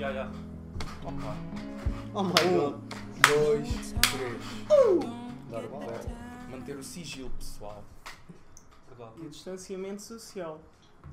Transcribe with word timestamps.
já. 0.00 0.26
Opa. 1.04 1.34
Oh 2.14 2.22
my 2.24 2.30
Um, 2.30 2.70
god. 2.70 2.80
dois, 3.28 3.92
três. 3.92 4.42
Normal. 5.50 5.80
Manter 6.50 6.76
o 6.76 6.82
sigilo 6.82 7.30
pessoal. 7.30 7.84
Verdade. 8.88 9.12
E 9.22 9.28
distanciamento 9.28 10.02
social. 10.02 10.60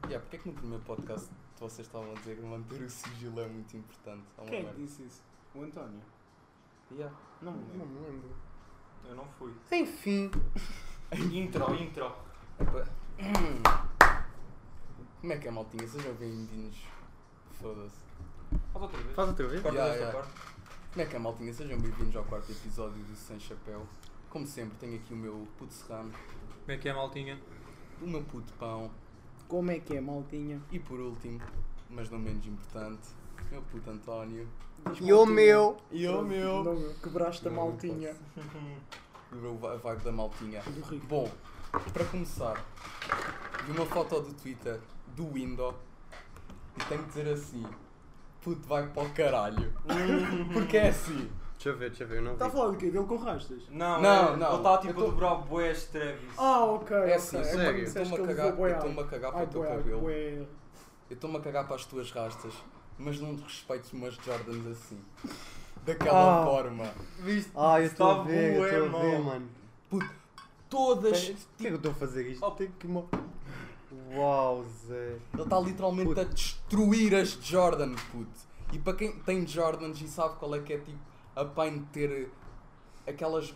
Yeah, 0.05 0.19
porque 0.19 0.37
é 0.37 0.39
que 0.39 0.47
no 0.49 0.55
primeiro 0.55 0.83
podcast 0.83 1.29
vocês 1.59 1.87
estavam 1.87 2.11
a 2.11 2.13
dizer 2.15 2.35
que 2.37 2.41
manter 2.43 2.81
o 2.81 2.89
sigilo 2.89 3.39
é 3.41 3.47
muito 3.47 3.75
importante? 3.77 4.23
Quem 4.47 4.59
é 4.59 4.63
que 4.71 4.81
disse 4.81 5.03
isso? 5.03 5.23
O 5.55 5.61
António? 5.63 6.01
Yeah. 6.91 7.15
Não 7.41 7.51
me 7.51 7.59
Não 7.77 7.85
lembro. 7.85 7.87
me 7.87 8.07
lembro. 8.07 8.29
Eu 9.05 9.15
não 9.15 9.25
fui. 9.37 9.53
Enfim. 9.71 10.31
Intro, 11.31 11.73
intro. 11.75 12.11
Epa. 12.59 12.87
Como 15.21 15.33
é 15.33 15.37
que 15.37 15.47
é, 15.47 15.51
maltinha? 15.51 15.87
Sejam 15.87 16.13
bem-vindos. 16.15 16.77
Foda-se. 17.53 17.97
Faz 18.77 18.83
outra 18.83 19.01
vez. 19.01 19.15
Faz 19.15 19.27
outra 19.29 19.47
vez? 19.47 19.61
Corta 19.61 19.77
Yeah, 19.77 19.93
desta 19.97 20.05
yeah. 20.05 20.19
parte. 20.19 20.41
Como 20.91 21.01
é 21.01 21.05
que 21.09 21.15
é, 21.15 21.19
maltinha? 21.19 21.53
Sejam 21.53 21.79
bem-vindos 21.79 22.15
ao 22.15 22.23
quarto 22.25 22.51
episódio 22.51 23.03
do 23.03 23.15
Sem 23.15 23.39
Chapéu. 23.39 23.87
Como 24.29 24.45
sempre, 24.45 24.77
tenho 24.77 24.95
aqui 24.97 25.13
o 25.15 25.17
meu 25.17 25.47
puto 25.57 25.73
serrano, 25.73 26.11
Como 26.11 26.71
é 26.71 26.77
que 26.77 26.87
é, 26.87 26.93
maltinha? 26.93 27.39
o 27.99 28.05
meu 28.07 28.21
puto 28.23 28.53
pão 28.53 28.91
Como 29.47 29.71
é 29.71 29.79
que 29.79 29.97
é, 29.97 30.01
maltinha? 30.01 30.61
e, 30.71 30.77
por 30.77 30.99
último, 30.99 31.41
mas 31.89 32.11
não 32.11 32.19
menos 32.19 32.45
importante, 32.45 33.09
meu 33.49 33.63
puto 33.63 33.89
António. 33.89 34.47
E 35.01 35.11
o 35.11 35.25
meu. 35.25 35.77
E 35.89 36.07
o 36.07 36.21
meu. 36.21 36.63
Não, 36.63 36.93
quebraste 37.01 37.47
a 37.47 37.49
Não, 37.49 37.57
não 37.57 37.69
maltinha. 37.71 38.15
O 39.31 39.67
a 39.67 39.75
vibe 39.75 40.03
da 40.03 40.11
maltinha. 40.11 40.61
Do 40.61 40.81
rico. 40.81 41.07
Bom, 41.07 41.31
para 41.71 42.05
começar, 42.05 42.63
vi 43.65 43.71
uma 43.71 43.87
foto 43.87 44.21
do 44.21 44.33
Twitter 44.35 44.79
do 45.15 45.33
Window 45.33 45.73
e 46.79 46.83
tenho 46.85 47.01
que 47.01 47.07
dizer 47.07 47.27
assim: 47.33 47.65
puto, 48.47 48.67
vai 48.67 48.87
para 48.87 49.03
o 49.03 49.09
caralho. 49.09 49.73
Porque 50.53 50.77
é 50.77 50.89
assim. 50.89 51.29
Deixa 51.53 51.69
eu 51.69 51.77
ver, 51.77 51.89
deixa 51.89 52.03
eu 52.03 52.07
ver, 52.07 52.17
eu 52.17 52.21
não. 52.21 52.33
Está 52.33 52.45
a 52.45 52.49
falar 52.49 52.71
do 52.71 52.77
quê? 52.77 52.89
Dele 52.91 53.05
com 53.05 53.17
rastas? 53.17 53.63
Não, 53.69 54.01
Não, 54.01 54.33
é- 54.33 54.37
não. 54.37 54.47
Ele 54.49 54.57
está 54.57 54.77
tipo 54.77 54.89
Eu 54.91 54.95
tô- 54.95 55.01
a 55.01 55.09
dobrar 55.09 55.33
o 55.33 55.43
Travis. 55.43 56.21
Ah, 56.37 56.65
ok. 56.65 56.95
É 56.97 57.15
assim, 57.15 57.37
é 57.39 57.43
sério? 57.43 57.79
eu 57.79 57.83
estou-me 57.83 58.13
a 58.13 58.27
cagar, 58.27 58.47
eu 58.57 58.63
ar. 58.63 58.71
estou-me 58.71 58.99
a 58.99 59.03
cagar 59.05 59.31
para 59.33 59.43
o 59.43 59.47
teu 59.47 59.61
cabelo. 59.63 60.09
Eu 60.09 60.47
estou-me 61.09 61.37
a 61.37 61.39
cagar 61.41 61.65
para 61.67 61.75
as 61.75 61.85
tuas 61.85 62.11
rastas, 62.11 62.53
mas 62.97 63.19
não 63.19 63.35
respeites 63.35 63.91
umas 63.91 64.13
Jordans 64.15 64.67
assim. 64.67 64.99
Daquela 65.83 66.41
Ah. 66.41 66.45
forma. 66.45 66.85
Viste? 67.19 67.51
Ah, 67.55 67.79
eu 67.81 67.85
estou 67.87 68.07
a 68.11 68.23
ver, 68.23 68.55
eu 68.57 68.85
estou 68.85 68.99
a 68.99 69.03
ver, 69.03 69.19
mano. 69.19 69.49
Todas. 70.69 71.29
Por 71.29 71.35
que 71.57 71.65
é 71.65 71.69
que 71.69 71.73
eu 71.73 71.77
estou 71.77 71.91
a 71.91 71.95
fazer 71.95 72.27
isto? 72.29 72.45
Oh, 72.45 72.51
tem 72.51 72.69
que 72.77 72.87
mo- 72.87 73.09
Uau, 74.17 74.65
Zé. 74.87 75.17
Ele 75.33 75.43
está 75.43 75.59
literalmente 75.59 76.07
Puto. 76.09 76.21
a 76.21 76.23
destruir 76.23 77.15
as 77.15 77.29
Jordan, 77.41 77.95
puto. 78.11 78.47
E 78.73 78.79
para 78.79 78.93
quem 78.97 79.17
tem 79.19 79.45
Jordans 79.47 80.01
e 80.01 80.07
sabe 80.07 80.35
qual 80.37 80.53
é 80.55 80.59
que 80.59 80.73
é 80.73 80.77
tipo 80.79 80.99
a 81.35 81.45
pain 81.45 81.79
de 81.79 81.85
ter 81.85 82.29
aquelas. 83.07 83.53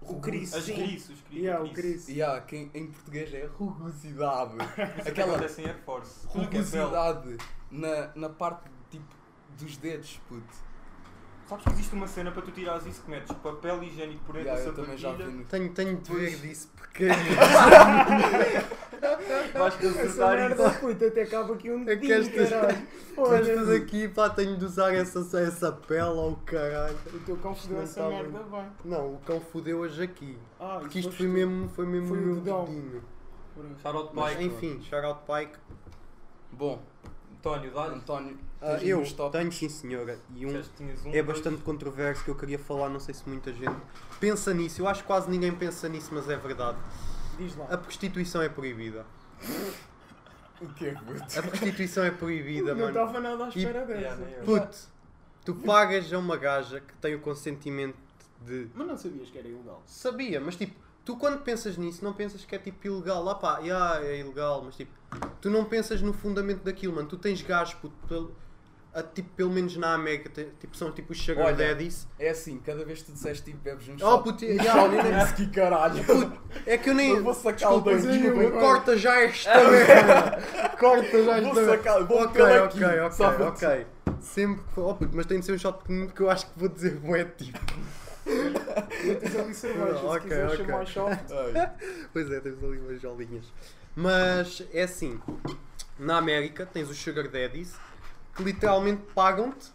O 0.00 0.20
Chris. 0.20 0.52
As. 0.54 0.64
Cris, 0.64 1.08
os 1.10 1.20
Cris. 1.20 1.42
Yeah, 1.42 1.62
o 1.64 1.72
Chris. 1.72 2.08
Yeah, 2.08 2.40
que 2.40 2.56
em- 2.56 2.70
em 2.74 2.86
português 2.88 3.32
é 3.34 3.44
rugosidade. 3.46 4.54
Aquela 4.98 5.08
Aquela 5.08 5.32
acontece 5.34 5.62
em 5.62 5.66
Air 5.66 5.78
Force. 5.84 6.26
É 6.26 6.38
rugosidade 6.38 7.36
na, 7.70 8.10
na 8.16 8.28
parte 8.28 8.68
tipo 8.90 9.04
dos 9.58 9.76
dedos, 9.76 10.20
puto. 10.28 10.72
Sabes 11.46 11.64
que 11.64 11.70
existe 11.72 11.94
uma 11.94 12.06
cena 12.08 12.30
para 12.32 12.40
tu 12.42 12.50
tirares 12.52 12.86
isso 12.86 13.02
que 13.02 13.10
metes 13.10 13.30
papel 13.36 13.82
higiênico 13.82 14.24
por 14.24 14.34
dentro 14.34 14.48
Yeah, 14.48 14.64
da 14.64 14.70
eu 14.70 14.74
também 14.84 14.96
já 14.98 15.12
vi 15.12 15.18
sapatilha. 15.18 15.38
no. 15.40 15.44
Tenho, 15.44 15.72
tenho 15.74 16.00
de 16.00 16.12
ver 16.14 16.36
disso 16.38 16.70
porque. 16.76 17.08
Vais 19.02 19.74
Essa 19.74 19.78
consultar 20.00 20.36
merda, 20.36 20.68
isso. 20.68 20.78
puta, 20.80 21.06
até 21.08 21.22
acaba 21.22 21.54
aqui 21.54 21.70
um 21.70 21.88
É 21.88 21.96
que 21.96 22.12
estas- 22.12 22.48
caralho. 22.50 22.86
Estas 23.34 23.68
aqui, 23.70 24.08
pá, 24.08 24.30
tenho 24.30 24.56
de 24.56 24.64
usar 24.64 24.94
essa, 24.94 25.18
essa 25.40 25.72
pele 25.72 26.00
ao 26.00 26.36
caralho. 26.46 26.96
o 27.12 27.18
teu 27.20 27.36
cão 27.38 27.54
fodeu 27.54 27.76
Não 27.78 27.82
essa 27.82 28.00
tá 28.00 28.08
merda 28.08 28.38
bem. 28.44 28.66
Não, 28.84 29.14
o 29.14 29.18
cão 29.18 29.40
fodeu 29.40 29.78
hoje 29.80 30.02
aqui. 30.04 30.38
Ah, 30.60 30.78
Porque 30.80 31.00
isto 31.00 31.12
foi 31.12 31.26
mesmo, 31.26 31.68
foi 31.70 31.84
mesmo 31.86 32.06
Foi 32.08 32.16
meu 32.18 32.36
dedinho. 32.36 33.02
tu. 33.54 33.62
Shout 33.82 34.10
Mas 34.14 34.32
Pike. 34.34 34.44
enfim, 34.44 34.80
shout 34.82 35.04
out 35.04 35.20
Pike. 35.26 35.58
Bom, 36.52 36.80
António, 37.38 37.72
dá-lhe. 37.72 37.94
António, 37.96 38.38
Ah, 38.60 38.78
eu 38.80 39.04
tenho 39.32 39.50
sim 39.50 39.68
senhora. 39.68 40.16
E 40.34 40.46
um 40.46 40.62
que 40.62 40.82
um, 40.84 40.88
é 41.12 41.22
dois. 41.22 41.26
bastante 41.26 41.60
controverso 41.62 42.22
que 42.24 42.30
eu 42.30 42.36
queria 42.36 42.58
falar, 42.58 42.88
não 42.88 43.00
sei 43.00 43.12
se 43.12 43.28
muita 43.28 43.52
gente 43.52 43.74
pensa 44.20 44.54
nisso. 44.54 44.80
Eu 44.80 44.86
acho 44.86 45.00
que 45.02 45.06
quase 45.08 45.28
ninguém 45.28 45.52
pensa 45.52 45.88
nisso, 45.88 46.10
mas 46.12 46.28
é 46.30 46.36
verdade. 46.36 46.78
Diz 47.42 47.56
lá. 47.56 47.66
A 47.70 47.76
prostituição 47.78 48.42
é 48.42 48.48
proibida. 48.48 49.04
O 50.60 50.66
quê, 50.74 50.94
puto? 51.06 51.38
A 51.38 51.42
prostituição 51.42 52.04
é 52.04 52.10
proibida, 52.10 52.74
Não 52.74 52.86
mano. 52.86 52.88
estava 52.88 53.20
nada 53.20 53.44
à 53.46 53.48
espera 53.48 53.84
dessa. 53.84 54.22
eu. 54.22 54.44
Puto, 54.44 54.78
tu 55.44 55.54
pagas 55.56 56.12
a 56.12 56.18
uma 56.18 56.36
gaja 56.36 56.80
que 56.80 56.94
tem 56.94 57.14
o 57.14 57.20
consentimento 57.20 57.96
de. 58.40 58.68
Mas 58.74 58.86
não 58.86 58.96
sabias 58.96 59.28
que 59.30 59.38
era 59.38 59.48
ilegal. 59.48 59.82
Sabia, 59.86 60.40
mas 60.40 60.54
tipo, 60.56 60.74
tu 61.04 61.16
quando 61.16 61.42
pensas 61.42 61.76
nisso 61.76 62.04
não 62.04 62.12
pensas 62.12 62.44
que 62.44 62.54
é 62.54 62.58
tipo 62.58 62.86
ilegal. 62.86 63.28
Ah 63.28 63.34
pá, 63.34 63.58
yeah, 63.58 64.04
é 64.04 64.20
ilegal, 64.20 64.62
mas 64.64 64.76
tipo, 64.76 64.92
tu 65.40 65.50
não 65.50 65.64
pensas 65.64 66.00
no 66.00 66.12
fundamento 66.12 66.62
daquilo, 66.62 66.94
mano. 66.94 67.08
Tu 67.08 67.16
tens 67.16 67.42
gajos, 67.42 67.74
puto, 67.74 67.94
pelo, 68.06 68.32
a, 68.94 69.02
tipo, 69.02 69.30
pelo 69.30 69.50
menos 69.50 69.76
na 69.76 69.94
América, 69.94 70.28
tipo, 70.60 70.76
são 70.76 70.92
tipo 70.92 71.12
os 71.12 71.18
Sugar 71.22 71.46
Olha, 71.46 71.56
Daddies. 71.56 72.06
É 72.18 72.28
assim, 72.30 72.58
cada 72.58 72.84
vez 72.84 72.98
que 73.00 73.06
tu 73.06 73.12
disseste 73.12 73.42
tipo 73.44 73.58
bebes 73.58 73.88
um 73.88 73.94
Oh, 73.94 73.98
shot, 73.98 74.22
puto, 74.24 74.44
yeah, 74.44 74.64
shot, 74.64 74.94
eu 74.94 75.02
nem 75.02 75.18
disse 75.18 75.34
que 75.34 75.46
caralho. 75.48 76.04
É 76.66 76.76
que 76.76 76.90
eu 76.90 76.94
nem. 76.94 77.10
Eu 77.10 77.22
vou 77.24 77.32
sacar 77.34 77.54
Desculpa, 77.54 77.90
o 77.90 77.94
dedo, 77.96 78.08
desculpa, 78.12 78.38
desculpa. 78.40 78.58
corta 78.60 78.96
já 78.98 79.20
esta 79.22 79.70
merda! 79.70 80.42
Corta 80.78 81.24
já 81.24 81.40
Vou 81.40 81.50
esta 81.50 81.54
merda! 81.54 81.70
sacar, 81.76 82.04
vou 82.04 82.22
Ok, 82.22 82.42
meter 82.42 82.62
ok, 82.62 82.84
aqui, 82.84 83.00
ok, 83.00 83.16
para 83.16 83.48
ok. 83.48 83.86
Sempre 84.20 84.62
que 84.64 84.72
for. 84.72 84.90
Oh, 84.90 84.94
puto, 84.94 85.16
mas 85.16 85.26
tem 85.26 85.40
de 85.40 85.46
ser 85.46 85.52
um 85.52 85.58
shot 85.58 85.78
pequenino 85.78 86.12
que 86.12 86.20
eu 86.20 86.28
acho 86.30 86.46
que 86.46 86.52
vou 86.58 86.68
dizer 86.68 86.96
bué 86.96 87.24
tipo. 87.24 87.58
E 88.26 89.14
tens 89.16 89.36
ali 89.36 89.54
cerveja, 89.54 89.98
se 89.98 90.04
Ok, 90.04 90.20
quiseres 90.20 90.60
ok. 90.60 90.86
chamar. 90.86 91.24
Ai, 91.30 91.70
Pois 92.12 92.30
é, 92.30 92.40
temos 92.40 92.62
ali 92.62 92.78
umas 92.78 93.00
jolinhas. 93.00 93.44
Mas 93.96 94.62
é 94.72 94.82
assim, 94.84 95.20
na 95.98 96.18
América 96.18 96.64
tens 96.66 96.88
os 96.88 96.96
Sugar 96.98 97.28
Daddies 97.28 97.74
que 98.34 98.42
literalmente 98.42 99.02
pagam-te, 99.14 99.70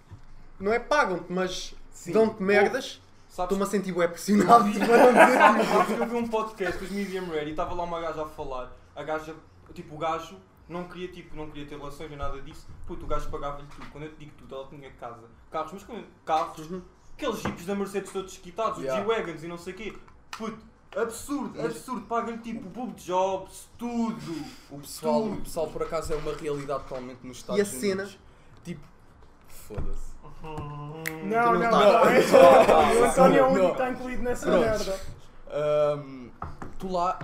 não 0.60 0.74
é 0.74 0.80
pagam-te, 0.80 1.32
mas 1.32 1.74
Sim. 1.92 2.12
dão-te 2.12 2.42
merdas. 2.42 3.02
Sabes 3.30 3.52
Estou-me 3.54 3.64
a 3.64 3.68
sentir 3.68 3.92
bué 3.92 4.08
pressionado 4.08 4.64
Sabes 4.74 5.96
que 5.96 6.02
eu 6.02 6.08
vi 6.08 6.16
um 6.16 6.28
podcast 6.28 6.80
dos 6.80 6.90
Medium 6.90 7.28
Rare 7.28 7.46
e 7.48 7.50
estava 7.52 7.76
lá 7.76 7.84
uma 7.84 8.02
gaja 8.02 8.24
a 8.24 8.26
falar. 8.28 8.72
A 8.96 9.04
gaja, 9.04 9.36
tipo, 9.76 9.94
o 9.94 9.98
gajo 10.00 10.36
não 10.68 10.86
queria, 10.86 11.08
tipo, 11.10 11.36
não 11.36 11.48
queria 11.52 11.68
ter 11.68 11.78
relações 11.78 12.10
nem 12.10 12.18
nada 12.18 12.42
disso. 12.42 12.66
Puto, 12.88 13.06
o 13.06 13.08
gajo 13.08 13.30
pagava-lhe 13.30 13.68
tudo. 13.68 13.86
Quando 13.92 14.06
eu 14.06 14.10
te 14.12 14.18
digo 14.18 14.32
tudo, 14.40 14.56
ela 14.56 14.68
tinha 14.68 14.90
casa, 15.00 15.20
carros, 15.52 15.72
mas 15.74 15.84
quando, 15.84 16.04
carros, 16.26 16.72
Uhum. 16.72 16.82
aqueles 17.16 17.40
jipes 17.42 17.66
da 17.68 17.76
Mercedes 17.76 18.12
todos 18.12 18.32
desquitados, 18.32 18.80
Yeah. 18.82 19.02
os 19.08 19.08
G-Wagons 19.16 19.44
e 19.44 19.48
não 19.48 19.58
sei 19.60 19.74
o 19.74 19.76
quê. 19.78 19.94
Puto, 20.32 20.58
absurdo, 20.96 21.62
absurdo. 21.62 22.02
Paga-lhe, 22.08 22.40
tipo, 22.40 22.68
boob 22.70 22.94
jobs, 23.00 23.70
tudo. 23.78 24.46
O 24.72 24.80
pessoal, 24.80 25.22
Tudo. 25.22 25.34
o 25.34 25.42
pessoal 25.42 25.68
por 25.68 25.84
acaso 25.84 26.12
é 26.12 26.16
uma 26.16 26.34
realidade 26.34 26.84
totalmente 26.86 27.20
nos 27.24 27.38
E 27.38 27.52
a 27.52 27.56
Estados 27.64 27.68
cena? 27.80 28.04
Unidos. 28.04 28.20
Tipo, 28.64 28.86
foda-se. 29.48 30.08
Não, 30.44 31.04
Tu 31.04 31.26
não, 31.28 31.54
não 31.54 31.60
não. 31.60 32.10
é 32.10 32.20
O 33.02 33.06
António 33.06 33.40
é 33.40 33.44
o 33.44 33.48
único 33.48 33.66
que 33.68 33.72
está 33.72 33.90
incluído 33.90 34.24
nessa 34.24 34.46
Pronto. 34.46 34.62
merda. 34.62 35.00
Ahm, 35.50 36.30
tu 36.78 36.92
lá, 36.92 37.20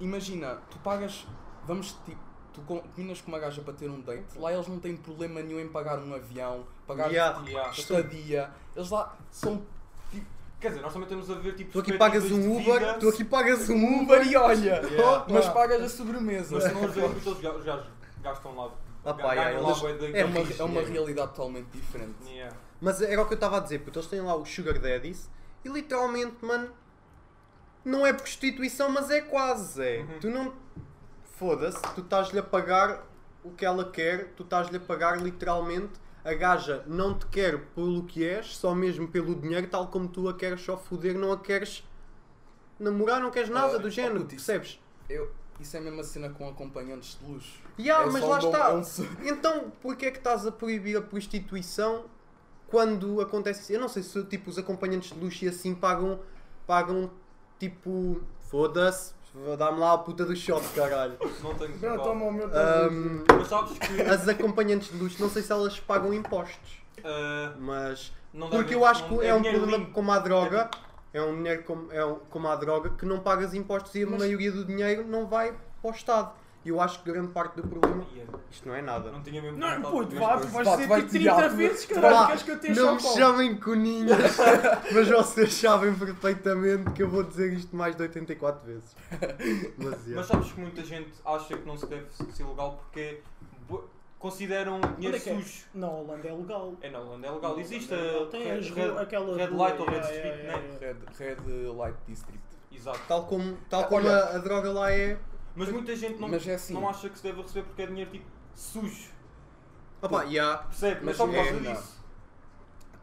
imagina, 0.00 0.58
tu 0.70 0.78
pagas, 0.78 1.26
vamos 1.66 1.92
tipo, 2.04 2.20
tu 2.52 2.60
com- 2.62 2.80
combinas 2.80 3.20
com 3.20 3.28
uma 3.32 3.38
gaja 3.38 3.62
para 3.62 3.72
ter 3.74 3.90
um 3.90 4.00
date, 4.00 4.38
lá 4.38 4.52
eles 4.52 4.68
não 4.68 4.78
têm 4.78 4.96
problema 4.96 5.40
nenhum 5.42 5.58
em 5.58 5.68
pagar 5.68 5.98
um 5.98 6.14
avião, 6.14 6.64
pagar 6.86 7.10
Yeah. 7.10 7.38
tipo, 7.38 7.48
Yeah. 7.50 7.70
estadia, 7.72 8.50
eles 8.76 8.90
lá 8.90 9.16
são 9.30 9.62
Quer 10.60 10.68
dizer, 10.68 10.80
nós 10.82 10.92
também 10.92 11.08
estamos 11.08 11.28
a 11.28 11.34
ver, 11.40 11.56
tipo, 11.56 11.72
Tu 11.72 11.80
aqui 11.80 11.92
pagas 11.98 12.22
perspectivas 12.22 12.46
um 12.54 12.58
de 12.58 12.62
vida. 12.64 12.76
Uber, 12.76 12.98
tu 13.00 13.08
aqui 13.08 13.24
pagas 13.24 13.68
um 13.68 14.02
Uber 14.02 14.22
e 14.28 14.36
olha, 14.36 14.80
Yeah. 14.86 15.24
mas 15.28 15.48
pagas 15.48 15.82
a 15.82 15.88
sobremesa. 15.88 16.54
Mas 16.54 16.62
se 16.64 16.72
não 16.72 16.84
os 16.84 17.40
gajos 17.64 17.86
gastam 18.22 18.54
lá. 18.54 18.70
Ah 19.04 19.14
pá, 19.14 19.32
yeah, 19.34 19.58
eles- 19.60 19.98
de- 19.98 20.16
É 20.16 20.24
uma, 20.24 20.40
rico, 20.40 20.62
é 20.62 20.64
uma 20.64 20.80
é. 20.80 20.84
realidade 20.84 21.30
totalmente 21.32 21.66
diferente. 21.72 22.14
Yeah. 22.28 22.56
Mas 22.80 23.00
era 23.02 23.20
o 23.20 23.26
que 23.26 23.32
eu 23.32 23.36
estava 23.36 23.56
a 23.56 23.60
dizer, 23.60 23.80
porque 23.80 23.98
eles 23.98 24.08
têm 24.08 24.20
lá 24.20 24.34
os 24.36 24.48
Sugar 24.48 24.78
Daddies 24.78 25.28
e 25.64 25.68
literalmente, 25.68 26.36
mano, 26.44 26.70
não 27.84 28.06
é 28.06 28.12
prostituição, 28.12 28.88
mas 28.88 29.10
é 29.10 29.20
quase. 29.20 29.82
É. 29.82 30.00
Uhum. 30.00 30.18
Tu 30.20 30.30
não. 30.30 30.52
Foda-se, 31.36 31.80
tu 31.94 32.00
estás-lhe 32.02 32.38
a 32.38 32.42
pagar 32.42 33.04
o 33.42 33.50
que 33.50 33.64
ela 33.64 33.84
quer, 33.90 34.28
tu 34.36 34.44
estás-lhe 34.44 34.76
a 34.76 34.80
pagar 34.80 35.20
literalmente. 35.20 36.00
A 36.24 36.34
gaja 36.34 36.84
não 36.86 37.18
te 37.18 37.26
quer 37.26 37.58
pelo 37.74 38.04
que 38.04 38.24
és, 38.24 38.54
só 38.56 38.72
mesmo 38.76 39.08
pelo 39.08 39.34
dinheiro, 39.34 39.66
tal 39.66 39.88
como 39.88 40.06
tu 40.06 40.28
a 40.28 40.34
queres 40.34 40.60
só 40.60 40.76
foder, 40.76 41.18
não 41.18 41.32
a 41.32 41.38
queres 41.38 41.84
namorar, 42.78 43.20
não 43.20 43.32
queres 43.32 43.48
nada 43.48 43.74
Ah, 43.74 43.78
do 43.78 43.88
oh, 43.88 43.90
género, 43.90 44.18
isso- 44.18 44.28
percebes? 44.28 44.80
Eu, 45.10 45.32
isso 45.62 45.76
é 45.76 45.80
a 45.80 45.82
mesma 45.82 46.02
cena 46.04 46.28
com 46.30 46.48
acompanhantes 46.48 47.18
de 47.18 47.30
luxo. 47.32 47.58
Ya, 47.78 48.02
É 48.02 48.06
mas 48.06 48.22
lá 48.22 48.36
um 48.36 48.38
está. 48.38 48.68
é 48.70 48.74
um 48.74 48.84
so- 48.84 49.06
Então, 49.22 49.72
porquê 49.80 50.06
é 50.06 50.10
que 50.10 50.18
estás 50.18 50.46
a 50.46 50.52
proibir 50.52 50.96
a 50.96 51.02
prostituição 51.02 52.04
quando 52.68 53.20
acontece 53.20 53.60
isso? 53.62 53.72
Eu 53.72 53.80
não 53.80 53.88
sei 53.88 54.02
se 54.02 54.22
tipo, 54.24 54.50
os 54.50 54.58
acompanhantes 54.58 55.12
de 55.12 55.18
luxo 55.18 55.44
e 55.44 55.48
assim 55.48 55.74
pagam, 55.74 56.20
pagam 56.66 57.10
tipo, 57.58 58.20
foda-se, 58.50 59.14
Dá-me 59.56 59.78
lá 59.78 59.94
a 59.94 59.98
puta 59.98 60.26
do 60.26 60.36
shot, 60.36 60.62
caralho. 60.74 61.16
Não 61.42 61.54
tenho 61.54 61.74
Não, 61.80 61.96
toma 62.02 62.26
o 62.26 62.30
meu 62.30 62.48
Ahm, 62.48 63.24
Mas 63.38 63.48
sabes 63.48 63.78
que. 63.78 64.02
as 64.02 64.28
acompanhantes 64.28 64.90
de 64.92 64.98
luxo, 64.98 65.22
não 65.22 65.30
sei 65.30 65.40
se 65.40 65.50
elas 65.50 65.80
pagam 65.80 66.12
impostos, 66.12 66.82
ah, 67.02 67.54
mas. 67.58 68.12
não 68.34 68.50
Porque 68.50 68.74
eu 68.74 68.84
acho 68.84 69.08
que 69.08 69.24
é 69.24 69.32
um 69.32 69.38
dinheiro 69.38 69.60
problema 69.60 69.84
limpo. 69.84 69.94
como 69.94 70.12
a 70.12 70.18
droga. 70.18 70.68
É 70.70 70.91
um 71.20 71.36
dinheiro 71.36 71.62
como, 71.64 71.92
é 71.92 72.04
um, 72.06 72.14
como 72.30 72.48
a 72.48 72.56
droga 72.56 72.90
que 72.90 73.04
não 73.04 73.20
pagas 73.20 73.52
impostos 73.52 73.94
e 73.96 74.04
a 74.04 74.06
Mas- 74.06 74.20
maioria 74.20 74.50
do 74.52 74.64
dinheiro 74.64 75.04
não 75.06 75.26
vai 75.26 75.52
para 75.82 75.90
o 75.90 75.94
Estado. 75.94 76.32
E 76.64 76.68
eu 76.68 76.80
acho 76.80 77.02
que 77.02 77.10
grande 77.10 77.32
parte 77.32 77.56
do 77.60 77.66
problema. 77.66 78.06
Isto 78.48 78.68
não 78.68 78.74
é 78.76 78.80
nada. 78.80 79.10
Não 79.10 79.20
tinha 79.20 79.42
mesmo. 79.42 79.58
Não, 79.58 79.82
puto, 79.82 80.10
de- 80.10 80.16
vá, 80.16 80.38
tu 80.38 80.46
vais 80.46 80.64
Vá, 80.64 80.72
tu 80.74 80.76
dizer 80.76 80.88
vais 80.88 81.02
tipo 81.06 81.18
tirar 81.18 81.34
30 81.34 81.48
tudo. 81.48 81.56
vezes, 81.58 81.84
Vá, 81.86 81.94
caralho, 82.00 82.26
queres 82.28 82.42
que 82.44 82.50
eu 82.52 82.60
te 82.60 82.70
não 82.70 82.90
me 82.92 82.96
enche 82.98 83.14
chamem 83.14 83.56
coninhas, 83.56 84.36
mas 84.94 85.08
vocês 85.08 85.54
sabem 85.54 85.92
perfeitamente 85.92 86.90
que 86.92 87.02
eu 87.02 87.08
vou 87.10 87.24
dizer 87.24 87.52
isto 87.52 87.74
mais 87.74 87.96
de 87.96 88.02
84 88.02 88.64
vezes. 88.64 88.94
Mas, 89.76 90.06
yeah. 90.06 90.14
Mas 90.14 90.26
sabes 90.26 90.52
que 90.52 90.60
muita 90.60 90.84
gente 90.84 91.10
acha 91.24 91.56
que 91.58 91.66
não 91.66 91.76
se 91.76 91.86
deve 91.86 92.06
ser 92.30 92.44
legal 92.44 92.76
porque 92.80 93.20
consideram 94.22 94.80
dinheiro 94.96 94.96
Onde 95.08 95.16
é 95.16 95.20
que 95.20 95.30
é? 95.30 95.34
sujo. 95.42 95.64
Na 95.74 95.88
Holanda 95.90 96.28
é 96.28 96.32
legal. 96.32 96.74
É 96.80 96.90
não, 96.90 97.00
Holanda 97.06 97.26
é 97.26 97.30
legal. 97.32 97.58
Existe 97.58 97.92
Na 97.92 98.22
a 98.22 98.26
tem 98.26 98.42
red, 98.44 98.58
as 98.58 98.70
red- 98.70 98.98
aquela 98.98 99.36
red 99.36 99.46
rua, 99.46 99.68
light 99.68 99.80
ou 99.80 99.86
red 99.86 99.96
yeah, 99.96 100.14
street, 100.14 100.36
yeah, 100.38 100.58
né? 100.62 100.78
yeah. 100.80 100.98
Red, 101.18 101.36
Red 101.44 101.72
Light 101.76 101.96
District. 102.06 102.42
Exato. 102.70 103.00
Tal 103.08 103.26
como, 103.26 103.56
tal 103.68 103.80
Ah, 103.82 103.84
como 103.84 104.06
olha. 104.06 104.16
a, 104.16 104.36
a 104.36 104.38
droga 104.38 104.72
lá 104.72 104.90
é. 104.92 105.18
Mas 105.54 105.68
muita 105.68 105.94
gente 105.94 106.18
não, 106.18 106.28
Mas 106.28 106.46
é 106.48 106.54
assim. 106.54 106.72
não 106.72 106.88
acha 106.88 107.10
que 107.10 107.18
se 107.18 107.22
deve 107.24 107.42
receber 107.42 107.64
porque 107.66 107.82
é 107.82 107.86
dinheiro 107.86 108.10
tipo 108.10 108.24
sujo. 108.54 109.10
Opa, 110.00 110.22
yeah. 110.24 110.62
Percebe? 110.62 110.94
Mas 110.96 111.04
Mas 111.04 111.16
só 111.18 111.26
por 111.26 111.34
causa 111.34 111.50
é, 111.50 111.52
não. 111.60 111.72
disso. 111.74 112.02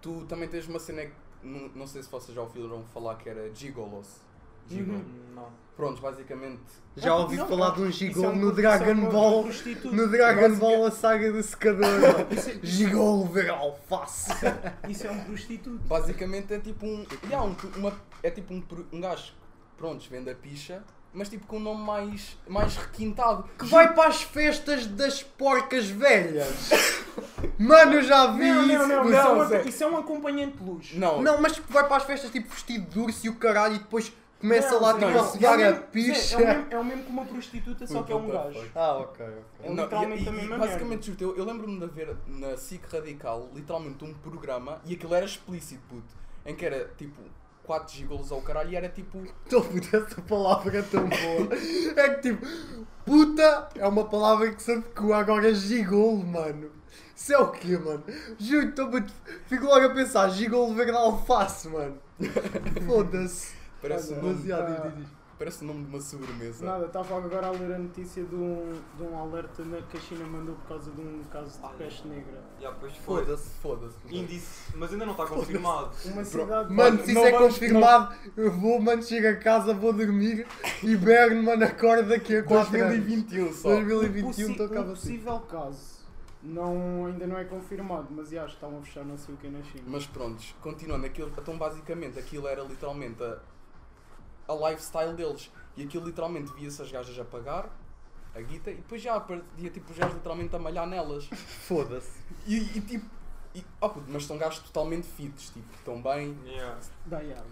Tu 0.01 0.25
também 0.25 0.47
tens 0.49 0.67
uma 0.67 0.79
cena 0.79 1.05
que 1.05 1.13
não, 1.43 1.67
não 1.75 1.85
sei 1.87 2.01
se 2.01 2.09
vocês 2.09 2.33
já 2.33 2.41
ouviram 2.41 2.83
falar 2.85 3.15
que 3.15 3.29
era 3.29 3.53
gigolos. 3.53 4.21
Gigolo. 4.69 4.97
Uhum. 4.97 5.05
Não. 5.35 5.47
Pronto, 5.75 6.01
basicamente. 6.01 6.59
Já 6.97 7.15
ouvi 7.15 7.37
Não, 7.37 7.47
falar 7.47 7.69
não. 7.69 7.75
de 7.75 7.81
um 7.83 7.87
é 7.87 7.91
gigolo 7.91 8.29
um- 8.29 8.35
no 8.35 8.49
é 8.49 8.53
Dragon 8.53 8.95
Ball. 9.09 9.45
No 9.85 10.07
Dragon 10.09 10.55
Ball 10.55 10.85
a 10.87 10.91
saga 10.91 11.31
do 11.31 11.41
secador. 11.41 11.87
Gigolo 12.61 13.25
ver 13.25 13.49
alface. 13.49 14.31
Isso 14.87 15.07
é 15.07 15.11
um 15.11 15.19
prostituto. 15.23 15.79
Basicamente 15.87 16.53
é 16.53 16.59
tipo 16.59 16.85
um. 16.85 17.05
Yeah, 17.29 17.43
um 17.47 17.55
uma, 17.79 17.93
é 18.21 18.29
tipo 18.29 18.53
um, 18.53 18.63
um 18.91 18.99
gajo 19.01 19.23
que, 19.27 19.31
pronto, 19.77 20.05
vende 20.09 20.29
a 20.29 20.35
picha, 20.35 20.83
mas 21.13 21.29
tipo 21.29 21.47
com 21.47 21.55
um 21.57 21.61
nome 21.61 21.81
mais, 21.81 22.37
mais 22.47 22.75
requintado. 22.75 23.45
Que 23.57 23.65
vai 23.65 23.93
para 23.93 24.09
as 24.09 24.21
festas 24.21 24.85
das 24.85 25.23
porcas 25.23 25.87
velhas. 25.89 26.69
Mano, 27.57 27.93
eu 27.93 28.01
já 28.03 28.27
vi 28.33 28.49
Não, 28.51 28.63
isso. 28.65 28.77
não, 28.77 28.87
não, 28.87 29.03
Não, 29.03 29.09
isso, 29.09 29.17
é 29.19 29.33
um, 29.33 29.47
Zé. 29.47 29.61
isso 29.63 29.83
é 29.83 29.87
um 29.87 29.97
acompanhante 29.97 30.57
de 30.57 30.63
luz. 30.63 30.93
Não, 30.93 31.21
Não, 31.21 31.41
mas 31.41 31.53
que 31.59 31.71
vai 31.71 31.85
para 31.87 31.97
as 31.97 32.03
festas 32.03 32.29
tipo 32.31 32.49
vestido 32.53 32.89
de 32.89 32.99
urso 32.99 33.25
e 33.25 33.29
o 33.29 33.35
caralho 33.35 33.75
e 33.75 33.79
depois 33.79 34.11
começa 34.39 34.71
Não, 34.71 34.81
lá 34.81 34.93
tipo 34.93 35.05
não, 35.05 35.07
a 35.07 35.11
é 35.11 35.15
o 35.15 35.19
a 35.53 35.57
mesmo- 35.57 35.75
Zé, 35.75 35.81
picha. 35.91 36.35
É 36.35 36.37
o 36.37 36.47
mesmo, 36.47 36.67
é 36.71 36.77
o 36.79 36.85
mesmo 36.85 37.03
que 37.03 37.09
uma 37.11 37.25
prostituta, 37.25 37.87
só 37.87 38.03
que 38.03 38.11
é 38.11 38.15
um 38.15 38.27
gajo. 38.27 38.71
Ah, 38.75 38.97
ok, 38.97 39.25
ok. 39.25 39.35
É 39.63 39.69
Não, 39.69 39.83
literalmente 39.83 40.23
e- 40.23 40.29
a 40.29 40.31
e- 40.31 40.35
mesma 40.35 40.57
Basicamente, 40.57 41.05
juro 41.07 41.17
eu, 41.21 41.37
eu 41.37 41.45
lembro-me 41.45 41.79
de 41.79 41.87
ver 41.87 42.15
na 42.27 42.55
SIC 42.57 42.81
Radical 42.91 43.49
literalmente 43.53 44.03
um 44.03 44.13
programa 44.13 44.81
e 44.85 44.93
aquilo 44.93 45.13
era 45.13 45.25
explícito, 45.25 45.81
puto, 45.89 46.15
em 46.45 46.55
que 46.55 46.65
era 46.65 46.89
tipo 46.97 47.21
4 47.63 47.93
gigolos 47.93 48.31
ao 48.31 48.41
caralho 48.41 48.71
e 48.71 48.75
era 48.75 48.89
tipo. 48.89 49.21
Então, 49.45 49.61
puta, 49.61 49.97
essa 49.97 50.21
palavra 50.21 50.79
é 50.79 50.81
tão 50.81 51.07
boa. 51.07 51.49
É 51.95 52.09
que 52.15 52.21
tipo, 52.31 52.45
puta 53.05 53.69
é 53.75 53.87
uma 53.87 54.05
palavra 54.05 54.51
que 54.53 54.61
se 54.63 54.71
adequa 54.71 55.17
agora 55.17 55.53
gigolo, 55.53 56.25
mano. 56.25 56.71
Isso 57.15 57.33
é 57.33 57.37
o 57.37 57.51
quê, 57.51 57.77
mano? 57.77 58.03
Juro, 58.39 58.71
tô, 58.71 58.87
puto, 58.87 59.11
fico 59.47 59.65
logo 59.65 59.85
a 59.85 59.89
pensar, 59.89 60.29
gigolo 60.29 60.73
verde 60.73 60.93
alface, 60.93 61.67
mano. 61.67 61.97
Foda-se. 62.87 63.58
Parece 63.81 64.13
o 64.13 64.21
nome, 64.21 64.35
diz. 64.35 65.07
parece 65.37 65.63
o 65.63 65.67
nome 65.67 65.83
de 65.85 65.89
uma 65.89 66.01
sobremesa. 66.01 66.65
Nada, 66.65 66.85
estava 66.85 67.17
agora 67.17 67.47
a 67.47 67.51
ler 67.51 67.73
a 67.73 67.79
notícia 67.79 68.23
de 68.23 68.35
um, 68.35 68.73
de 68.97 69.03
um 69.03 69.17
alerta 69.17 69.63
na, 69.63 69.81
que 69.81 69.97
a 69.97 69.99
China 69.99 70.25
mandou 70.25 70.55
por 70.55 70.67
causa 70.67 70.91
de 70.91 71.01
um 71.01 71.23
caso 71.31 71.57
de 71.59 71.65
Ah, 71.65 71.69
peste 71.77 72.07
negra. 72.07 72.43
Já, 72.59 72.71
pois. 72.73 72.95
Foda-se. 72.97 73.49
Foda-se. 73.61 73.95
Índice, 74.09 74.71
mas 74.75 74.91
ainda 74.91 75.05
não 75.05 75.13
está 75.13 75.25
confirmado. 75.27 75.91
Uma 76.05 76.25
cidade. 76.25 76.73
Mano, 76.73 77.03
se 77.05 77.13
não 77.13 77.25
isso 77.25 77.35
é 77.35 77.37
confirmado, 77.37 78.15
eu 78.35 78.51
vou, 78.51 78.81
mano, 78.81 79.01
chego 79.01 79.27
a 79.27 79.35
casa, 79.35 79.73
vou 79.73 79.93
dormir 79.93 80.45
e 80.83 80.95
berno, 80.97 81.41
mano, 81.41 81.63
acordo 81.63 82.09
daqui 82.09 82.35
a 82.35 82.43
4 82.43 82.75
anos. 82.77 82.97
2021 82.97 83.53
só. 83.53 83.69
2021 83.69 84.51
estou 84.51 84.65
um 84.65 84.69
cá 84.69 84.81
assim. 84.81 84.89
possível 84.89 85.39
caso. 85.41 85.99
Não, 86.41 87.05
ainda 87.05 87.27
não 87.27 87.37
é 87.37 87.43
confirmado, 87.43 88.07
mas 88.11 88.29
já 88.29 88.45
estão 88.45 88.77
a 88.77 88.81
fechar 88.81 89.03
não 89.03 89.17
sei 89.17 89.35
o 89.35 89.37
que 89.37 89.49
na 89.49 89.61
China. 89.61 89.83
Mas 89.87 90.05
prontos, 90.07 90.55
continuando, 90.61 91.05
aquilo, 91.05 91.29
então 91.37 91.57
basicamente 91.57 92.17
aquilo 92.17 92.47
era 92.47 92.63
literalmente 92.63 93.21
a, 93.21 93.39
a 94.49 94.69
lifestyle 94.69 95.13
deles. 95.13 95.49
E 95.77 95.83
aquilo 95.83 96.05
literalmente 96.05 96.51
via-se 96.53 96.81
as 96.81 96.91
gajas 96.91 97.17
a 97.17 97.23
pagar 97.23 97.69
a 98.35 98.41
guita 98.41 98.71
e 98.71 98.75
depois 98.75 99.01
já 99.01 99.19
perdia 99.19 99.69
tipo 99.69 99.91
os 99.91 99.97
gajos 99.97 100.15
literalmente 100.15 100.55
a 100.55 100.59
malhar 100.59 100.87
nelas. 100.87 101.25
Foda-se. 101.67 102.19
E, 102.45 102.77
e 102.77 102.81
tipo. 102.81 103.05
E, 103.55 103.65
oh, 103.81 103.89
puto, 103.89 104.05
mas 104.07 104.25
são 104.25 104.37
gajos 104.37 104.59
totalmente 104.59 105.07
fitos, 105.07 105.49
tipo, 105.49 105.73
estão 105.73 105.99
bem. 106.03 106.37
Yeah. 106.45 106.77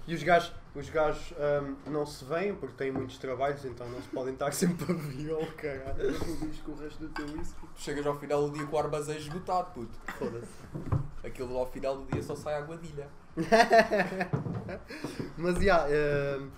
E 0.06 0.14
os 0.14 0.22
gajos, 0.22 0.54
os 0.76 0.92
gajos 0.92 1.34
ahm, 1.40 1.74
não 1.88 2.06
se 2.06 2.24
veem 2.24 2.54
porque 2.54 2.76
têm 2.76 2.92
muitos 2.92 3.18
trabalhos, 3.18 3.66
então 3.66 3.90
não 3.90 4.00
se 4.00 4.08
podem 4.10 4.34
estar 4.34 4.52
sempre 4.54 4.92
a 4.92 4.96
viola, 4.96 5.48
caralho. 5.54 6.20
Que 6.20 6.70
o 6.70 6.76
resto 6.76 7.00
do 7.00 7.10
teu 7.10 7.26
whisky. 7.26 7.60
Tu 7.74 7.82
chegas 7.82 8.06
ao 8.06 8.16
final 8.16 8.48
do 8.48 8.56
dia 8.56 8.68
com 8.68 8.76
o 8.76 8.80
armazém 8.80 9.18
esgotado, 9.18 9.72
puto. 9.74 9.98
Foda-se. 10.20 11.26
Aquilo 11.26 11.58
ao 11.58 11.66
final 11.66 11.98
do 11.98 12.06
dia 12.12 12.22
só 12.22 12.36
sai 12.36 12.54
aguadilha. 12.54 13.10
Mas 15.36 15.64
já, 15.64 15.88
ahm, 15.88 16.52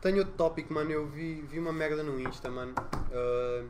tenho 0.00 0.18
outro 0.18 0.34
tópico, 0.34 0.72
mano. 0.72 0.90
Eu 0.90 1.06
vi, 1.06 1.42
vi 1.42 1.58
uma 1.58 1.72
merda 1.72 2.02
no 2.02 2.18
Insta, 2.20 2.50
mano. 2.50 2.74
ahm, 3.12 3.68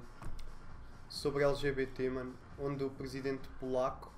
sobre 1.09 1.45
LGBT, 1.45 2.11
mano. 2.11 2.33
Onde 2.59 2.85
o 2.85 2.91
presidente 2.91 3.49
polaco. 3.61 4.13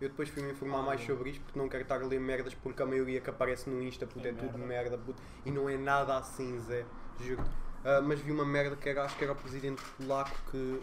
Eu 0.00 0.08
depois 0.08 0.30
fui 0.30 0.42
me 0.42 0.50
informar 0.52 0.82
mais 0.82 1.04
sobre 1.04 1.28
isto 1.30 1.42
porque 1.44 1.58
não 1.58 1.68
quero 1.68 1.82
estar 1.82 2.00
a 2.00 2.06
ler 2.06 2.18
merdas 2.18 2.54
porque 2.54 2.82
a 2.82 2.86
maioria 2.86 3.20
que 3.20 3.28
aparece 3.28 3.68
no 3.68 3.82
Insta 3.82 4.06
puto, 4.06 4.26
é, 4.26 4.30
É 4.30 4.32
tudo 4.32 4.56
merda. 4.56 4.66
merda 4.66 4.98
puto, 4.98 5.22
e 5.44 5.50
não 5.50 5.68
é 5.68 5.76
nada 5.76 6.16
assim, 6.16 6.58
Zé, 6.60 6.86
juro. 7.20 7.44
Ah, 7.84 8.00
mas 8.00 8.18
vi 8.20 8.32
uma 8.32 8.44
merda 8.46 8.76
que 8.76 8.88
era, 8.88 9.04
acho 9.04 9.14
que 9.18 9.24
era 9.24 9.34
o 9.34 9.36
presidente 9.36 9.82
polaco 9.98 10.34
que 10.50 10.80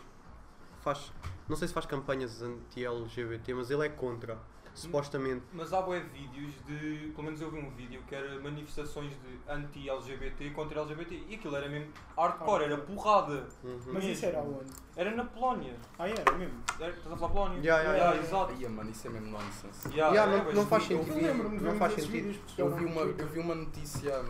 faz, 0.81 1.11
não 1.49 1.55
sei 1.55 1.67
se 1.67 1.73
faz 1.73 1.87
campanhas 1.87 2.43
anti-LGBT, 2.43 3.55
mas 3.55 3.71
ele 3.71 3.87
é 3.87 3.89
contra, 3.89 4.37
supostamente. 4.77 5.43
Mas 5.53 5.73
há 5.73 5.81
bué 5.81 5.99
vídeos 5.99 6.53
de. 6.65 7.11
Pelo 7.11 7.23
menos 7.23 7.41
eu 7.41 7.49
vi 7.51 7.59
um 7.59 7.69
vídeo 7.71 8.01
que 8.07 8.13
era 8.15 8.39
manifestações 8.39 9.11
de 9.11 9.51
anti-LGBT 9.51 10.45
e 10.45 10.51
contra 10.51 10.81
LGBT. 10.81 11.23
E 11.29 11.35
aquilo 11.35 11.55
era 11.55 11.67
mesmo 11.67 11.91
hardcore, 12.15 12.63
era 12.65 12.77
porrada. 12.77 13.47
Uhum. 13.63 13.79
Mas 13.87 14.03
isso 14.05 14.25
era 14.25 14.39
onde? 14.39 14.71
Era 14.95 15.11
na 15.15 15.25
Polónia. 15.25 15.75
Ah, 15.97 16.07
era 16.07 16.31
mesmo. 16.33 16.61
Era, 16.79 16.89
estás 16.91 17.11
a 17.11 17.17
falar 17.17 17.31
Polónia? 17.33 17.59
Ya, 17.61 17.81
ya, 17.81 17.93
ya. 17.95 18.15
exato. 18.17 18.53
Ai, 18.57 18.67
mano, 18.67 18.89
isso 18.89 19.07
é 19.07 19.09
mesmo 19.09 19.31
nonsense. 19.31 19.95
Ya, 19.95 20.07
é, 20.07 20.25
não- 20.25 20.53
não 20.53 20.65
faz 20.67 20.83
sentido. 20.83 21.17
Eu 21.17 21.23
lembro-me 21.23 21.59
Não 21.59 21.75
faz 21.75 21.93
sentido. 21.93 22.39
Eu 22.57 22.75
vi, 22.75 22.85
uma, 22.85 23.01
eu 23.01 23.27
vi 23.27 23.39
uma 23.39 23.55
notícia. 23.55 24.23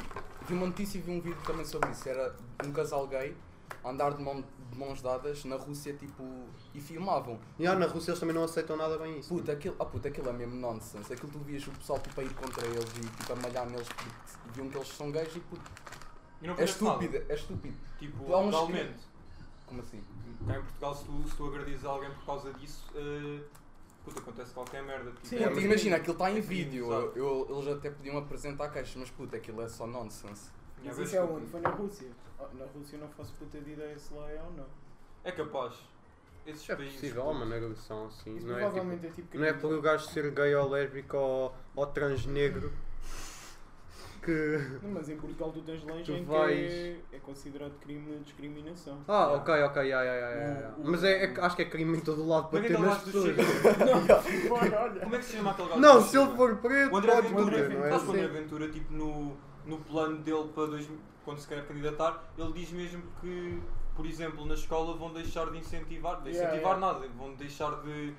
Vi 0.47 0.53
uma 0.53 0.67
notícia 0.67 0.97
e 0.97 1.01
vi 1.01 1.11
um 1.11 1.21
vídeo 1.21 1.37
também 1.45 1.65
sobre 1.65 1.91
isso. 1.91 2.07
Era 2.07 2.35
um 2.65 2.71
casal 2.71 3.05
gay 3.07 3.35
a 3.83 3.89
andar 3.89 4.13
de, 4.13 4.23
mão, 4.23 4.43
de 4.71 4.77
mãos 4.77 5.01
dadas 5.01 5.43
na 5.45 5.55
Rússia 5.55 5.93
tipo. 5.93 6.23
e 6.73 6.79
filmavam. 6.81 7.39
Ya, 7.59 7.75
na 7.75 7.85
Rússia 7.85 8.11
eles 8.11 8.19
também 8.19 8.35
não 8.35 8.43
aceitam 8.43 8.75
nada 8.77 8.97
bem 8.97 9.19
isso. 9.19 9.29
Puta, 9.29 9.51
aquilo, 9.51 9.75
ah, 9.79 9.85
puta, 9.85 10.07
aquilo 10.09 10.29
é 10.29 10.33
mesmo 10.33 10.55
nonsense. 10.55 11.11
Aquilo 11.11 11.31
tu 11.31 11.39
vias 11.39 11.65
o 11.67 11.71
pessoal 11.71 11.99
tipo, 11.99 12.19
a 12.19 12.23
ir 12.23 12.33
contra 12.33 12.65
eles 12.65 12.85
e 12.97 13.01
tipo, 13.17 13.33
a 13.33 13.35
malhar 13.37 13.65
neles 13.69 13.87
porque 13.87 14.09
viam 14.53 14.69
que 14.69 14.77
eles 14.77 14.87
são 14.89 15.11
gays 15.11 15.35
e 15.35 15.39
puto, 15.39 15.61
E 16.41 16.47
não 16.47 16.53
é 16.53 16.57
nada. 16.57 16.63
estúpido, 16.69 17.17
é 17.29 17.33
estúpido. 17.35 17.77
Tipo, 17.99 18.33
Há 18.33 18.39
uns 18.39 18.45
legalmente. 18.53 18.99
Como 19.65 19.81
assim? 19.81 20.03
Cá 20.45 20.57
em 20.57 20.61
Portugal, 20.61 20.95
se 20.95 21.03
tu, 21.05 21.29
se 21.29 21.35
tu 21.35 21.47
agredires 21.47 21.83
alguém 21.85 22.09
por 22.11 22.25
causa 22.25 22.53
disso, 22.53 22.85
eh, 22.95 23.41
puta, 24.05 24.19
acontece 24.19 24.53
qualquer 24.53 24.83
merda. 24.83 25.11
Tipo, 25.11 25.27
Sim, 25.27 25.35
é 25.37 25.51
imagina, 25.61 25.95
aquilo 25.97 26.13
está 26.13 26.31
em 26.31 26.37
é 26.37 26.41
vídeo. 26.41 26.87
crime, 26.87 27.01
exato. 27.01 27.17
Eu, 27.19 27.47
eles 27.49 27.67
até 27.77 27.89
podiam 27.89 28.17
apresentar 28.17 28.69
queixas, 28.69 28.95
mas 28.95 29.09
puta, 29.09 29.35
aquilo 29.35 29.61
é 29.61 29.67
só 29.67 29.85
nonsense. 29.87 30.49
Mas 30.83 30.97
isso 30.99 31.15
é 31.15 31.19
que- 31.19 31.25
onde? 31.33 31.45
Foi 31.47 31.59
na 31.61 31.69
Rússia. 31.69 32.07
Ah, 32.39 32.45
Na 32.53 32.65
Rússia 32.65 32.97
não 32.99 33.07
faço 33.09 33.33
puta 33.33 33.59
de 33.59 33.71
ideia 33.71 33.97
se 33.97 34.13
lá 34.13 34.29
é 34.31 34.41
ou 34.41 34.51
não. 34.53 34.65
É 35.23 35.31
capaz. 35.31 35.73
Esses 36.45 36.69
É 36.69 36.75
países. 36.75 36.93
possível, 36.95 37.29
há 37.29 37.33
maneira 37.33 37.69
que 37.69 37.79
são 37.79 38.05
assim. 38.05 38.37
Isso 38.37 38.47
Não 38.47 38.57
é, 38.57 38.69
tipo, 38.69 38.77
é 38.91 39.09
tipo 39.09 39.37
não 39.37 39.43
é 39.45 39.53
por 39.53 39.73
o 39.73 39.81
gajo 39.81 40.05
ser 40.07 40.31
gay 40.31 40.55
ou 40.55 40.69
lésbico 40.69 41.17
ou, 41.17 41.53
ou 41.75 41.85
transnegro 41.87 42.71
que. 44.23 44.57
Não, 44.81 44.91
mas 44.91 45.09
em 45.09 45.17
Portugal 45.17 45.51
tu 45.51 45.61
tens 45.61 45.83
leis 45.83 46.05
Tu 46.05 46.13
em 46.13 46.23
vais- 46.23 46.71
que 46.71 46.99
é, 47.13 47.17
é 47.17 47.19
considerado 47.19 47.73
crime 47.81 48.17
de 48.17 48.23
discriminação. 48.23 48.97
Ah, 49.09 49.33
ok, 49.33 49.53
ok, 49.63 49.81
ya, 49.89 50.01
ya, 50.03 50.13
ya, 50.13 50.29
ya, 50.29 50.59
ya. 50.61 50.73
O- 50.77 50.83
Mas 50.89 51.03
é, 51.03 51.25
é 51.25 51.33
acho 51.41 51.55
que 51.57 51.63
é 51.63 51.65
crime 51.69 51.97
em 51.97 52.01
todo 52.01 52.23
o 52.23 52.27
lado 52.29 52.47
para 52.49 52.59
é 52.59 52.67
ter 52.67 52.79
nas 52.79 52.97
do 52.99 53.05
pessoas. 53.11 53.35
Olha. 54.51 54.99
Como 55.01 55.15
é 55.15 55.17
que 55.19 55.25
se 55.25 55.35
chama 55.37 55.51
aquele 55.51 55.67
gajo 55.69 55.81
Não, 55.81 56.01
se 56.01 56.17
ele 56.17 56.35
for 56.35 56.55
preto, 56.57 56.93
O 56.93 56.97
André 56.97 57.11
pode 57.13 57.27
Ventura, 57.27 57.45
bater, 57.45 57.69
não 57.71 57.85
é 57.85 57.89
sabes 57.89 58.03
que 58.03 58.07
o 58.09 58.11
André 58.13 58.23
assim? 58.25 58.33
Ventura, 58.33 58.69
tipo, 58.69 58.93
no, 58.93 59.37
no 59.67 59.77
plano 59.79 60.17
dele 60.19 60.49
para 60.55 60.65
dois, 60.67 60.89
quando 61.25 61.37
se 61.39 61.47
quer 61.47 61.65
candidatar, 61.67 62.23
ele 62.37 62.53
diz 62.53 62.71
mesmo 62.71 63.03
que, 63.21 63.61
por 63.95 64.05
exemplo, 64.05 64.45
na 64.45 64.53
escola 64.55 64.95
vão 64.95 65.11
deixar 65.13 65.49
de 65.51 65.57
incentivar, 65.57 66.21
de 66.21 66.29
Yeah, 66.29 66.49
incentivar 66.55 66.77
yeah. 66.77 66.99
nada, 66.99 67.07
vão 67.17 67.33
deixar 67.35 67.71
de 67.83 68.13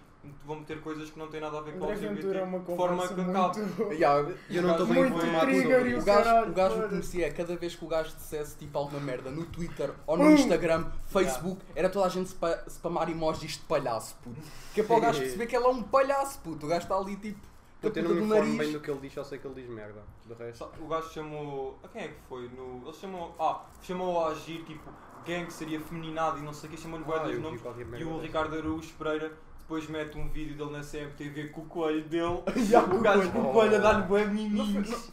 vão 0.45 0.57
meter 0.57 0.81
coisas 0.83 1.09
que 1.11 1.19
não 1.19 1.29
têm 1.29 1.41
nada 1.41 1.57
a 1.57 1.61
ver 1.63 1.79
com 1.79 1.85
o 1.87 1.89
Ventura 1.97 2.41
é 2.41 2.43
uma 2.43 2.57
LGBT. 2.59 2.73
de 2.73 2.77
forma 2.77 3.09
que 3.09 3.21
acabe. 3.21 3.61
muito... 3.61 3.83
Yeah, 3.95 4.33
Eu 4.51 4.63
não 4.63 4.73
estou 4.73 4.87
bem 4.87 5.07
informado 5.07 5.53
O 5.97 6.05
gajo, 6.05 6.51
o 6.51 6.53
gajo 6.53 6.75
foda-se. 6.75 6.89
conhecia, 6.91 7.33
cada 7.33 7.57
vez 7.57 7.77
que 7.77 7.85
o 7.85 7.89
gajo 7.89 8.15
dissesse 8.17 8.57
tipo 8.59 8.77
alguma 8.77 9.01
merda 9.01 9.31
no 9.31 9.47
Twitter 9.47 9.93
ou 10.07 10.19
no 10.19 10.25
Hum. 10.25 10.35
Instagram, 10.35 10.87
Facebook, 11.07 11.63
era 11.75 11.89
toda 11.89 12.07
a 12.07 12.09
gente 12.09 12.29
spa 12.31 12.63
spamar 12.69 13.09
emojis 13.09 13.53
de 13.53 13.61
palhaço, 13.61 14.17
puto. 14.23 14.37
Que 14.75 14.81
é 14.83 14.85
para 14.85 14.97
o 14.97 15.01
gajo 15.01 15.21
perceber 15.23 15.47
que 15.47 15.57
ele 15.57 15.65
é 15.65 15.69
um 15.69 15.83
palhaço, 15.85 16.41
puto. 16.41 16.67
O 16.67 16.69
gajo 16.69 16.83
está 16.83 16.97
ali 16.97 17.17
tipo. 17.17 17.48
Eu 17.81 17.91
puta 17.91 18.03
não 18.03 18.11
me 18.15 18.23
informo 18.23 18.59
bem 18.59 18.73
do 18.73 18.81
que 18.81 18.91
ele 18.91 19.01
diz, 19.01 19.13
só 19.13 19.23
sei 19.25 19.39
que 19.39 19.47
ele 19.47 19.55
diz 19.63 19.71
merda. 19.71 20.03
Do 20.27 20.35
resto. 20.35 20.69
O 20.81 20.87
gajo 20.89 21.11
chamou. 21.11 21.79
A 21.85 21.89
quem 21.89 22.03
é 22.03 22.09
que 22.09 22.21
foi? 22.29 22.49
No, 22.49 22.83
ele 22.85 22.93
chamou. 22.93 23.35
Ah, 23.39 23.65
chamou 23.83 24.25
a 24.25 24.29
agir 24.31 24.65
tipo 24.65 24.91
gang 25.25 25.47
que 25.47 25.53
seria 25.53 25.81
feminado 25.81 26.39
e 26.39 26.43
não 26.43 26.53
sei 26.53 26.69
o 26.69 26.73
que, 26.73 26.79
chamou-lhe 26.81 27.05
Ah, 27.13 27.19
dos 27.19 27.33
vi 27.35 27.39
nomes. 27.41 27.61
E 27.99 28.05
o. 28.05 28.19
Ricardo 28.21 28.57
Araújo 28.57 28.93
Pereira 28.99 29.33
depois 29.61 29.87
mete 29.89 30.19
um 30.19 30.29
vídeo 30.29 30.57
dele 30.57 30.71
na 30.79 30.83
CMTV 30.83 31.49
com 31.51 31.61
o 31.61 31.67
coelho 31.67 32.09
dele. 32.09 32.43
Ya, 32.69 32.83
com 32.83 32.97
o 32.97 32.99
o 32.99 33.01
gajo 33.01 33.31
com 33.31 33.43
o 33.43 33.53
coelho 33.53 33.77
a 33.77 33.79
dar-lhe 33.79 34.03
bué 34.07 34.25
miminhos. 34.27 35.13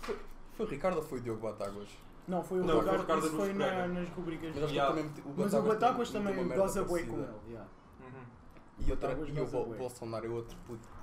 foi, 0.55 0.65
o 0.65 0.69
Ricardo 0.69 0.97
ou 0.97 1.03
foi 1.03 1.19
o 1.19 1.21
Diogo 1.21 1.41
Batáguas? 1.41 1.89
Não, 2.27 2.41
foi 2.43 2.61
o 2.61 2.63
Não, 2.63 2.77
o 2.77 2.79
Ricardo, 2.79 3.01
Ricardo 3.01 3.27
isso 3.27 3.35
foi 3.35 3.53
na- 3.53 3.65
Pereira. 3.65 3.87
nas 3.89 4.09
rubricas. 4.09 4.55
Mas 4.55 4.71
ele 4.71 4.79
também 4.81 5.03
mete- 5.03 5.23
Mas 5.37 5.53
o 5.53 5.61
Batáguas 5.61 6.09
também 6.09 6.47
goza 6.47 6.83
bué 6.83 7.03
com 7.03 7.15
ele. 7.17 7.27
yeah. 7.49 7.69
Uhum. 7.99 8.85
E, 8.87 8.91
outra, 8.91 9.11
e 9.13 9.39
o. 9.39 9.45
Bolsonaro 9.77 10.25
é 10.25 10.29
outro 10.29 10.57
puto. 10.65 10.94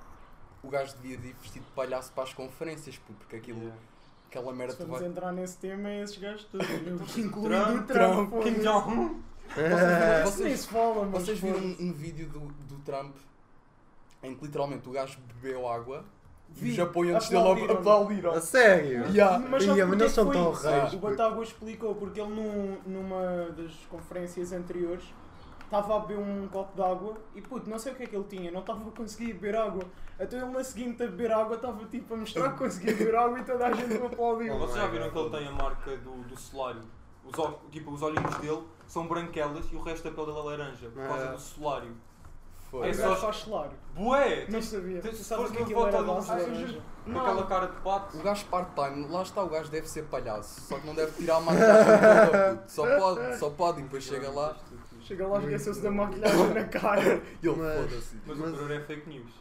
O 0.63 0.69
gajo 0.69 0.95
devia 1.01 1.15
ir 1.17 1.35
vestido 1.41 1.65
de 1.65 1.71
palhaço 1.71 2.11
para 2.13 2.23
as 2.23 2.33
conferências, 2.33 2.97
porque 3.19 3.35
aquilo, 3.35 3.59
Yeah. 3.59 3.77
aquela 4.29 4.53
merda 4.53 4.73
Se 4.73 4.83
vamos 4.83 4.99
vai. 5.01 5.09
entrar 5.09 5.31
nesse 5.33 5.57
tema, 5.57 5.89
é 5.89 6.01
esses 6.01 6.17
gajos 6.17 6.45
todos, 6.45 6.67
incluindo 7.17 7.83
Trump, 7.85 8.33
o 8.33 8.41
Trump. 8.41 8.43
Kim. 8.43 8.61
Jong-un. 8.61 9.21
Vocês, 10.23 10.65
Vocês 11.11 11.39
viram 11.39 11.59
um, 11.59 11.75
um 11.79 11.93
vídeo 11.93 12.27
do, 12.29 12.39
do 12.39 12.77
Trump 12.83 13.15
em 14.23 14.33
que 14.33 14.45
literalmente 14.45 14.87
o 14.87 14.91
gajo 14.93 15.19
bebeu 15.41 15.67
água 15.67 16.05
e 16.61 16.71
os 16.71 16.79
apoiantes 16.79 17.27
dele 17.29 17.69
Aplaudiram. 17.71 18.31
A 18.31 18.39
sério? 18.41 19.05
Yeah. 19.11 19.37
Mas 19.39 19.63
sabe 19.65 19.83
mas 19.85 19.97
não 19.97 20.09
são 20.09 20.31
tão 20.31 20.51
reis, 20.53 20.93
O. 20.93 20.97
Batáguas 20.97 21.49
explicou, 21.49 21.93
porque 21.95 22.21
ele 22.21 22.29
num- 22.33 22.77
numa 22.85 23.49
das 23.51 23.73
conferências 23.89 24.53
anteriores 24.53 25.03
estava 25.77 25.95
a 25.97 25.99
beber 25.99 26.19
um 26.19 26.47
copo 26.47 26.75
de 26.75 26.81
água 26.81 27.15
e 27.35 27.41
puto, 27.41 27.69
não 27.69 27.79
sei 27.79 27.93
o 27.93 27.95
que 27.95 28.03
é 28.03 28.07
que 28.07 28.15
ele 28.15 28.25
tinha, 28.25 28.51
não 28.51 28.59
estava 28.61 28.87
a 28.87 28.91
conseguir 28.91 29.33
beber 29.33 29.55
água. 29.55 29.83
Então 30.19 30.39
ele 30.39 30.51
na 30.51 30.63
seguinte 30.63 31.01
a 31.03 31.07
beber 31.07 31.31
água 31.31 31.55
estava 31.55 31.85
tipo 31.85 32.13
a 32.13 32.17
mostrar 32.17 32.51
que 32.51 32.57
conseguia 32.59 32.93
beber 32.95 33.15
água 33.15 33.39
e 33.39 33.43
toda 33.43 33.67
a 33.67 33.71
gente 33.73 33.95
o 33.97 34.05
aplaudiu. 34.05 34.53
Oh 34.55 34.59
Vocês 34.59 34.77
já 34.77 34.85
my 34.85 34.91
viram 34.91 35.09
que 35.09 35.17
ele 35.17 35.29
tem 35.29 35.47
a 35.47 35.51
marca 35.51 35.97
do, 35.97 36.11
do 36.23 36.37
solário? 36.39 36.81
Os, 37.25 37.39
ol- 37.39 37.59
tipo, 37.71 37.91
os 37.91 38.01
olhinhos 38.01 38.35
dele 38.37 38.63
são 38.85 39.07
branquelas 39.07 39.65
e 39.71 39.75
o 39.75 39.81
resto 39.81 40.03
da 40.09 40.11
pele 40.11 40.27
dele 40.27 40.39
é 40.39 40.43
laranja, 40.43 40.89
por 40.89 41.07
causa 41.07 41.29
Ah. 41.29 41.31
do 41.31 41.39
solário. 41.39 41.95
Foi. 42.69 42.87
É 42.87 42.91
O 42.91 42.95
só- 42.95 43.15
faz 43.15 43.35
solar. 43.37 43.69
Bué! 43.95 44.45
Não 44.49 44.61
sabia. 44.61 44.99
tens- 45.01 45.11
Tu 45.11 45.17
se 45.17 45.23
sabes 45.23 45.45
fores 45.45 45.57
que 45.57 45.63
aquilo 45.63 45.87
era 45.87 46.01
base 46.03 46.25
de 46.35 46.41
laranja. 46.41 46.81
Com 47.05 47.19
aquela 47.19 47.45
cara 47.45 47.67
de 47.67 47.81
pato. 47.81 48.17
O 48.17 48.21
gajo 48.23 48.45
part-time, 48.45 49.07
lá 49.09 49.21
está, 49.21 49.43
o 49.43 49.49
gajo 49.49 49.69
deve 49.69 49.87
ser 49.87 50.03
palhaço, 50.05 50.61
só 50.61 50.79
que 50.79 50.87
não 50.87 50.95
deve 50.95 51.11
tirar 51.11 51.35
a 51.37 51.39
maquiagem 51.41 51.85
toda, 52.31 52.55
puto. 52.55 52.71
Só 52.71 52.97
pode, 52.97 53.37
só 53.39 53.49
pode, 53.51 53.79
e 53.79 53.83
depois 53.83 54.03
chega 54.03 54.29
lá 54.31 54.55
Chega 55.13 55.27
lá, 55.27 55.39
esqueceu-se 55.39 55.81
da 55.81 55.91
maquilhagem 55.91 56.53
na 56.53 56.63
cara. 56.65 57.21
e 57.41 57.45
ele 57.47 57.55
Mas- 57.55 57.75
foda-se. 57.91 58.17
Mas, 58.25 58.37
Mas- 58.37 58.49
o 58.53 58.57
Pereira 58.57 58.75
é 58.75 58.85
fake 58.85 59.09
news. 59.09 59.31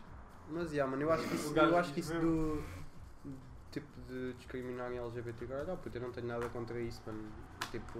Mas, 0.50 0.70
yeah, 0.72 0.90
mano, 0.90 1.02
eu 1.02 1.10
acho 1.10 1.26
que 1.26 1.34
isso, 1.34 1.56
eu 1.58 1.76
acho 1.78 1.92
que 1.94 2.00
isso 2.00 2.14
do. 2.18 2.62
Tipo 3.70 3.86
de 4.06 4.34
discriminarem 4.34 4.98
LGBT, 4.98 5.46
não, 5.66 5.76
puto, 5.78 5.96
eu 5.96 6.02
não 6.02 6.12
tenho 6.12 6.26
nada 6.26 6.46
contra 6.50 6.78
isso, 6.78 7.00
mano. 7.06 7.24
Tipo, 7.70 7.98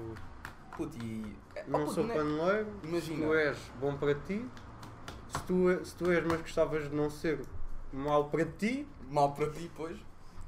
Puto, 0.77 0.99
e. 1.03 1.35
é, 1.55 1.65
não 1.67 1.81
oh, 1.81 1.85
puto, 1.85 1.95
sou 1.95 2.05
né? 2.05 2.15
paneleiro, 2.15 2.67
se 2.83 2.89
Imagina. 2.89 3.27
tu 3.27 3.35
és 3.35 3.59
bom 3.81 3.97
para 3.97 4.15
ti, 4.15 4.47
se 5.29 5.43
tu, 5.45 5.85
se 5.85 5.95
tu 5.97 6.11
és, 6.13 6.23
mas 6.27 6.41
gostavas 6.43 6.91
de 6.91 6.95
não 6.95 7.09
ser 7.09 7.41
mau 7.91 8.29
para 8.29 8.45
ti, 8.45 8.87
Mal 9.09 9.33
para 9.33 9.49
ti, 9.51 9.71
pois. 9.75 9.97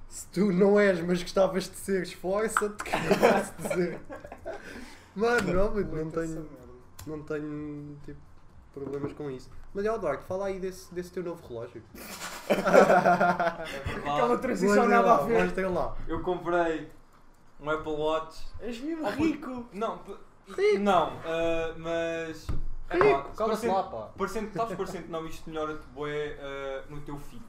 se 0.09 0.27
tu 0.29 0.53
não 0.53 0.79
és, 0.79 1.01
mas 1.01 1.23
gostavas 1.23 1.71
de 1.71 1.77
ser, 1.77 2.03
esforça-te, 2.03 2.85
que 2.85 2.91
eu 2.91 3.19
posso 3.19 3.55
dizer. 3.69 4.01
Mano, 5.17 5.53
não, 5.55 5.73
puto, 5.73 5.95
não 5.97 6.11
tenho, 6.11 6.49
não 7.07 7.23
tenho, 7.23 7.97
tipo, 8.05 8.21
problemas 8.73 9.13
com 9.13 9.31
isso. 9.31 9.51
Mas, 9.73 9.85
é, 9.85 9.89
Eduardo, 9.95 10.23
fala 10.25 10.47
aí 10.47 10.59
desse, 10.61 10.93
desse 10.95 11.11
teu 11.13 11.23
novo 11.23 11.47
relógio. 11.47 11.83
É 12.49 12.55
Aquela 14.11 14.39
transição 14.39 14.87
nada 14.89 15.11
a 15.11 15.17
lá, 15.19 15.25
ver. 15.25 15.43
Mostra 15.45 15.69
lá. 15.71 15.97
Eu 16.07 16.21
comprei 16.23 16.91
um 17.61 17.71
Apple 17.71 17.93
Watch. 17.93 18.47
És 18.61 18.81
mesmo 18.81 19.07
Oh, 19.07 19.11
rico. 19.11 19.67
Não, 19.73 19.99
p- 19.99 20.79
não, 20.79 21.13
ah, 21.25 21.75
mas. 21.77 22.47
É 22.91 22.99
Rico, 22.99 23.31
parecendo- 23.37 23.73
lá, 23.75 23.83
pá. 23.85 24.11
parecendo- 24.17 24.53
Sabes, 24.53 24.77
parecendo 24.77 25.09
não, 25.09 25.27
isto 25.27 25.49
melhora-te 25.49 25.87
bué 25.95 26.37
ah, 26.41 26.85
no 26.91 27.01
teu 27.01 27.19
fit. 27.19 27.43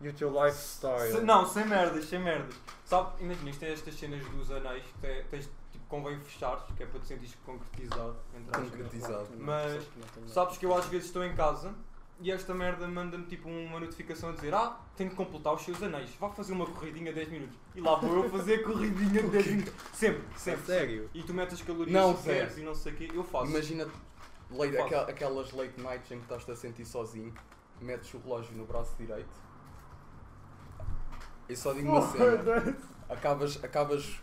E 0.00 0.08
o 0.08 0.12
teu 0.12 0.30
lifestyle. 0.30 1.10
Se- 1.12 1.20
não, 1.20 1.44
sem 1.46 1.66
merdas, 1.66 2.04
sem 2.04 2.20
merdas. 2.22 2.54
Sabe, 2.84 3.10
imagina, 3.24 3.50
isto 3.50 3.60
tem 3.60 3.72
estas 3.72 3.94
cenas 3.94 4.24
dos 4.26 4.50
anéis 4.50 4.84
tens, 5.30 5.44
tipo, 5.46 5.56
convém 5.88 6.18
fechares, 6.20 6.62
que 6.76 6.82
é 6.82 6.86
para 6.86 7.00
te 7.00 7.06
sentires 7.06 7.36
concretizado. 7.44 8.16
Concretizado. 8.52 9.28
Mas, 9.38 9.86
Sabes 10.26 10.58
que 10.58 10.66
eu 10.66 10.74
às 10.74 10.86
vezes 10.86 11.06
estou 11.06 11.24
em 11.24 11.34
casa 11.34 11.74
e 12.20 12.32
esta 12.32 12.54
merda 12.54 12.88
manda-me 12.88 13.26
tipo 13.26 13.48
uma 13.48 13.78
notificação 13.78 14.30
a 14.30 14.32
dizer 14.32 14.54
Ah, 14.54 14.80
tenho 14.96 15.10
de 15.10 15.16
completar 15.16 15.54
os 15.54 15.62
seus 15.62 15.82
anéis, 15.82 16.10
vá 16.18 16.28
fazer 16.30 16.52
uma 16.54 16.66
corridinha 16.66 17.12
de 17.12 17.16
10 17.20 17.28
minutos. 17.30 17.56
E 17.74 17.80
lá 17.80 17.94
vou 17.96 18.24
eu 18.24 18.30
fazer 18.30 18.54
a 18.60 18.64
corridinha 18.64 19.22
de 19.22 19.28
10 19.30 19.46
minutos. 19.46 19.72
Sempre, 19.92 20.22
sempre. 20.38 20.64
Sério? 20.66 21.10
E 21.14 21.22
tu 21.22 21.32
metes 21.34 21.54
as 21.54 21.62
calorias 21.62 21.92
Não, 21.92 22.14
que 22.14 22.22
queres 22.24 22.56
e 22.58 22.62
não 22.62 22.74
sei 22.74 22.92
o 22.92 22.96
quê, 22.96 23.10
eu 23.14 23.22
faço. 23.24 23.50
Imagina 23.50 23.84
late, 24.50 24.72
Faço. 24.72 24.86
aquel- 24.86 25.00
aquelas 25.08 25.52
late 25.52 25.80
nights 25.80 26.10
em 26.10 26.16
que 26.18 26.24
estás-te 26.24 26.50
a 26.50 26.56
sentir 26.56 26.84
sozinho, 26.86 27.32
metes 27.80 28.12
o 28.14 28.18
relógio 28.18 28.56
no 28.56 28.64
braço 28.64 28.94
direito. 28.96 29.46
E 31.48 31.54
só 31.54 31.72
digo 31.72 31.88
uma 31.90 32.02
cena. 32.02 32.76
Acabas, 33.08 33.62
acabas, 33.62 34.18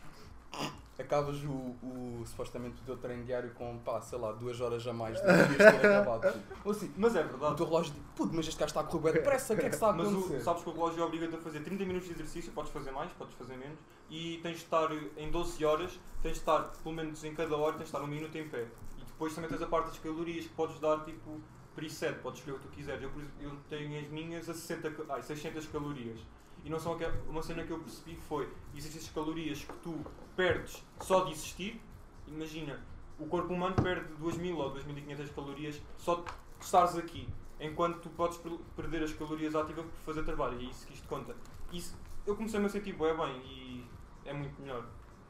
acabas 0.99 1.37
o, 1.43 1.49
o 1.49 2.23
supostamente 2.25 2.81
o 2.81 2.85
teu 2.85 2.97
treino 2.97 3.23
diário 3.25 3.51
com, 3.55 3.77
pá, 3.79 3.99
sei 4.01 4.17
lá, 4.19 4.31
duas 4.31 4.61
horas 4.61 4.85
a 4.87 4.93
mais 4.93 5.19
do 5.19 5.25
que 5.27 5.57
ter 5.57 5.65
acabado. 5.85 6.39
Ou 6.63 6.71
assim, 6.71 6.93
mas 6.95 7.15
é 7.15 7.21
O 7.23 7.27
verdade. 7.27 7.55
teu 7.57 7.65
relógio 7.65 7.93
diz, 7.93 8.03
puto, 8.15 8.33
mas 8.35 8.47
este 8.47 8.59
gajo 8.59 8.69
está 8.69 8.81
a 8.81 8.83
correr 8.83 9.03
bem 9.03 9.13
depressa, 9.13 9.53
o 9.53 9.57
que 9.57 9.65
é 9.65 9.69
que 9.69 9.75
está 9.75 9.89
a 9.89 9.93
Mas 9.93 10.07
o- 10.07 10.11
acontecer? 10.17 10.41
sabes 10.41 10.63
que 10.63 10.69
o 10.69 10.73
relógio 10.73 11.03
obriga-te 11.03 11.35
a 11.35 11.39
fazer 11.39 11.59
30 11.61 11.85
minutos 11.85 12.07
de 12.07 12.13
exercício, 12.15 12.51
podes 12.53 12.71
fazer 12.71 12.91
mais, 12.91 13.11
podes 13.13 13.33
fazer 13.35 13.57
menos, 13.57 13.79
e 14.09 14.39
tens 14.43 14.57
de 14.57 14.63
estar 14.63 14.89
em 15.17 15.31
12 15.31 15.65
horas, 15.65 15.99
tens 16.21 16.33
de 16.33 16.39
estar 16.39 16.61
pelo 16.83 16.95
menos 16.95 17.23
em 17.23 17.33
cada 17.33 17.55
hora, 17.57 17.71
tens 17.73 17.79
de 17.79 17.85
estar 17.85 18.01
um 18.01 18.07
minuto 18.07 18.37
em 18.37 18.47
pé. 18.47 18.67
E 18.99 19.03
depois 19.03 19.33
também 19.33 19.49
tens 19.49 19.61
a 19.61 19.67
parte 19.67 19.87
das 19.87 19.99
calorias 19.99 20.45
que 20.45 20.53
podes 20.53 20.79
dar 20.79 21.03
tipo 21.05 21.41
preset, 21.75 22.19
podes 22.19 22.37
escolher 22.39 22.57
o 22.57 22.59
que 22.59 22.67
tu 22.67 22.71
quiseres. 22.75 23.01
Eu, 23.01 23.09
por 23.09 23.19
exemplo, 23.19 23.35
eu 23.41 23.51
tenho 23.67 23.99
as 23.99 24.07
minhas 24.09 24.47
a 24.47 24.53
60, 24.53 24.91
ca- 24.91 25.03
ai, 25.15 25.23
600 25.23 25.65
calorias. 25.67 26.19
E 26.63 26.69
não 26.69 26.79
são 26.79 26.93
aquel- 26.93 27.11
uma 27.27 27.41
cena 27.43 27.63
que 27.63 27.71
eu 27.71 27.79
percebi 27.79 28.15
foi, 28.15 28.47
existem 28.75 28.99
essas 29.01 29.11
calorias 29.13 29.59
que 29.59 29.73
tu 29.83 29.95
perdes 30.35 30.81
só 31.01 31.25
de 31.25 31.31
existir, 31.33 31.81
imagina, 32.27 32.79
o 33.19 33.25
corpo 33.27 33.53
humano 33.53 33.75
perde 33.75 34.13
2000 34.15 34.57
ou 34.57 34.69
2500 34.71 35.29
calorias 35.31 35.81
só 35.97 36.15
de 36.15 36.23
estares 36.61 36.95
aqui, 36.97 37.27
enquanto 37.59 37.99
tu 37.99 38.09
podes 38.09 38.37
per- 38.37 38.57
perder 38.75 39.03
as 39.03 39.13
calorias 39.13 39.53
ativas 39.55 39.85
por 39.85 39.91
fazer 40.05 40.23
trabalho, 40.23 40.59
e 40.61 40.65
é 40.67 40.69
isso 40.69 40.87
que 40.87 40.93
isto 40.93 41.07
conta. 41.07 41.35
Isso, 41.71 41.95
eu 42.25 42.35
comecei-me 42.35 42.65
a 42.65 42.69
sentir 42.69 42.93
bué 42.93 43.13
bem 43.13 43.35
e 43.45 43.85
é 44.25 44.31
muito 44.33 44.59
melhor. 44.61 44.85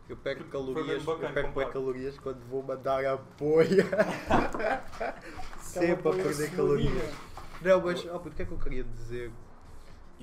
Eu 0.07 0.17
pego 0.17 0.41
Foi 0.41 0.49
calorias, 0.51 1.03
bacana 1.03 1.39
eu 1.39 1.47
comprar. 1.47 1.71
calorias 1.71 2.19
quando 2.19 2.41
vou 2.47 2.61
mandar 2.61 3.05
apoio. 3.05 3.83
Sempre 5.59 6.09
a 6.09 6.13
perder 6.23 6.51
calorias. 6.55 7.13
Não, 7.61 7.81
mas 7.81 8.05
oh, 8.05 8.17
o 8.17 8.31
que 8.31 8.41
é 8.41 8.45
que 8.45 8.51
eu 8.51 8.57
queria 8.59 8.83
dizer? 8.83 9.31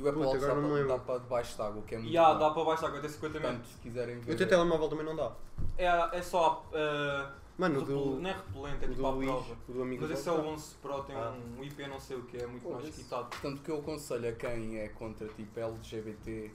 E 0.01 0.03
o 0.03 0.09
Apple 0.09 0.23
Puta, 0.23 0.29
Watch 0.35 0.41
dá, 0.47 0.55
para, 0.55 0.85
dá 0.87 0.99
para 0.99 1.19
debaixo 1.19 1.57
de 1.57 1.63
água, 1.63 1.79
o 1.79 1.83
que 1.83 1.95
é 1.95 1.99
muito 1.99 2.11
E 2.13 2.17
há, 2.17 2.33
bom. 2.33 2.39
dá 2.39 2.51
para 2.51 2.65
baixar 2.65 2.87
até 2.97 3.07
50 3.09 3.19
Portanto, 3.33 3.53
metros. 3.59 3.73
se 3.75 3.79
quiserem 3.81 4.19
ver... 4.21 4.33
O 4.33 4.37
teu 4.37 4.49
telemóvel 4.49 4.89
também 4.89 5.05
não 5.05 5.15
dá. 5.15 5.33
É, 5.77 5.87
é 6.19 6.23
só. 6.23 6.65
Uh, 6.73 7.31
Mano, 7.59 7.77
o 7.77 7.81
repel- 7.85 7.97
do, 7.99 8.21
não 8.21 8.31
é 8.31 8.33
repelente, 8.33 8.85
é 8.85 8.87
o 8.87 8.89
tipo 8.89 8.95
do 8.95 9.07
à 9.07 9.11
Luís, 9.11 9.29
prova. 9.31 9.57
o 9.69 9.73
do 9.75 9.83
amigo 9.83 10.01
Mas 10.01 10.09
dele 10.09 10.21
esse 10.21 10.29
é 10.31 10.33
tá. 10.33 10.39
o 10.39 10.47
11 10.49 10.75
Pro, 10.77 11.03
tem 11.03 11.15
Ah. 11.17 11.35
um 11.59 11.63
IP 11.63 11.87
não 11.87 12.01
sei 12.01 12.17
o 12.17 12.23
que, 12.23 12.39
é 12.39 12.47
muito 12.47 12.63
Pô, 12.63 12.71
mais 12.73 12.89
esse- 12.89 13.03
quitado. 13.03 13.25
Portanto, 13.29 13.59
o 13.59 13.63
que 13.63 13.71
eu 13.71 13.79
aconselho 13.81 14.29
a 14.31 14.33
quem 14.33 14.79
é 14.79 14.89
contra 14.89 15.29
tipo 15.29 15.61
LGBT, 15.61 16.51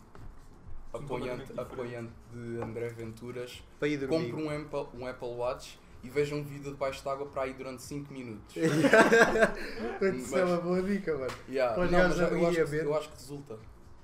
apoiante, 0.91 1.53
completamente 1.53 1.59
apoiante 1.59 2.13
de 2.33 2.61
André 2.63 2.89
Venturas, 2.89 3.61
Para 3.79 3.87
ir 3.87 3.97
dormir. 3.97 4.31
compre 4.31 4.43
um 4.43 4.49
Apple, 4.49 4.99
um 4.99 5.05
Apple 5.07 5.27
Watch 5.27 5.79
e 6.05 6.09
veja 6.09 6.35
um 6.35 6.43
vídeo 6.43 6.71
debaixo 6.71 7.01
de 7.01 7.09
água 7.09 7.25
para 7.25 7.41
aí 7.43 7.53
durante 7.53 7.81
5 7.81 8.13
minutos. 8.13 8.55
Isso 10.15 10.38
é 10.38 10.45
uma 10.45 10.57
boa 10.57 10.81
dica, 10.83 11.17
mano. 11.17 11.31
Yeah. 11.50 11.75
Não, 11.75 11.91
mas 12.07 12.19
eu, 12.19 12.47
acho 12.47 12.65
que, 12.69 12.75
eu 12.75 12.95
acho 12.95 13.09
que 13.09 13.15
resulta. 13.15 13.57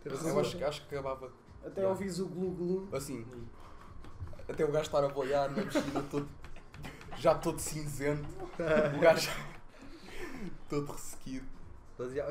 Eu 0.03 0.39
acho, 0.39 0.57
que- 0.57 0.63
acho 0.63 0.87
que 0.87 0.95
acabava 0.95 1.31
Até 1.63 1.87
ouvis 1.87 2.19
o 2.19 2.25
glu-glu. 2.27 2.89
assim. 2.91 3.23
Até 4.49 4.65
o 4.65 4.71
gajo 4.71 4.85
estar 4.85 5.03
a 5.03 5.07
boiar 5.09 5.49
na 5.51 5.61
piscina 5.63 6.03
todo, 6.09 6.27
já 7.17 7.35
todo 7.35 7.59
cinzento. 7.59 8.27
O 8.97 8.99
gajo 8.99 9.29
todo 10.67 10.91
ressequido. 10.91 11.45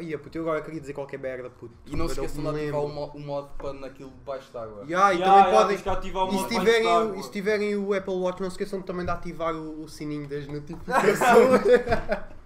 Ia, 0.00 0.18
puto, 0.18 0.36
eu 0.38 0.42
agora 0.42 0.62
queria 0.62 0.80
dizer 0.80 0.92
qualquer 0.94 1.18
merda, 1.18 1.50
puto. 1.50 1.74
E 1.86 1.94
não 1.96 2.06
se 2.08 2.14
esqueçam 2.14 2.42
de 2.42 2.48
ativar 2.48 2.80
o, 2.80 2.86
lembro. 2.86 2.94
mo- 2.94 3.12
o 3.14 3.20
modo 3.20 3.48
para 3.58 3.72
naquilo 3.72 4.10
debaixo 4.10 4.52
d'água. 4.52 4.84
Yeah, 4.84 5.14
e 5.14 5.18
também 5.22 5.44
podem. 5.52 5.68
tens 5.68 5.82
que 5.82 5.88
ativar 5.88 6.24
o 6.24 6.28
E 6.28 6.30
se, 6.30 6.36
modo 6.36 6.48
tiverem, 6.48 6.82
baixo 6.84 6.96
o- 6.98 7.04
d'água. 7.06 7.16
e 7.18 7.22
se 7.22 7.30
tiverem 7.30 7.76
o 7.76 7.94
Apple 7.94 8.14
Watch, 8.14 8.42
não 8.42 8.50
se 8.50 8.54
esqueçam 8.54 8.82
também 8.82 9.04
de 9.04 9.10
ativar 9.10 9.54
o, 9.54 9.82
o 9.84 9.88
sininho 9.88 10.26
das 10.28 10.46
notificações. 10.48 11.62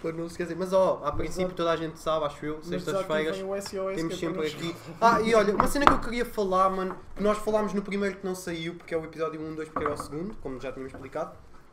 Para 0.00 0.12
não 0.12 0.26
se 0.28 0.34
esquecer. 0.34 0.56
Mas 0.56 0.72
ó, 0.72 1.02
a 1.04 1.10
princípio 1.10 1.52
toda 1.54 1.72
a 1.72 1.76
gente 1.76 1.98
sabe, 1.98 2.24
acho 2.26 2.46
eu, 2.46 2.56
Mas 2.58 2.66
sextas-feiras. 2.66 3.36
vem 3.36 3.44
o 3.44 3.56
SOS 3.60 3.96
Temos 3.96 4.16
que 4.16 4.26
é 4.26 4.30
para 4.30 4.42
sempre 4.44 4.46
aqui. 4.46 4.76
Ah, 5.00 5.20
e 5.20 5.34
olha, 5.34 5.52
uma 5.54 5.66
cena 5.66 5.84
que 5.86 5.92
eu 5.92 5.98
queria 5.98 6.24
falar, 6.24 6.70
mano, 6.70 6.96
que 7.16 7.22
nós 7.22 7.36
falámos 7.38 7.74
no 7.74 7.82
primeiro 7.82 8.16
que 8.16 8.24
não 8.24 8.34
saiu, 8.34 8.76
porque 8.76 8.94
é 8.94 8.96
o 8.96 9.02
episódio 9.04 9.40
1, 9.40 9.54
2, 9.56 9.68
porque 9.70 9.84
era 9.84 9.94
o 9.94 9.96
segundo, 9.96 10.36
como 10.40 10.60
já 10.60 10.70
tínhamos 10.70 10.92
explicado. 10.94 11.32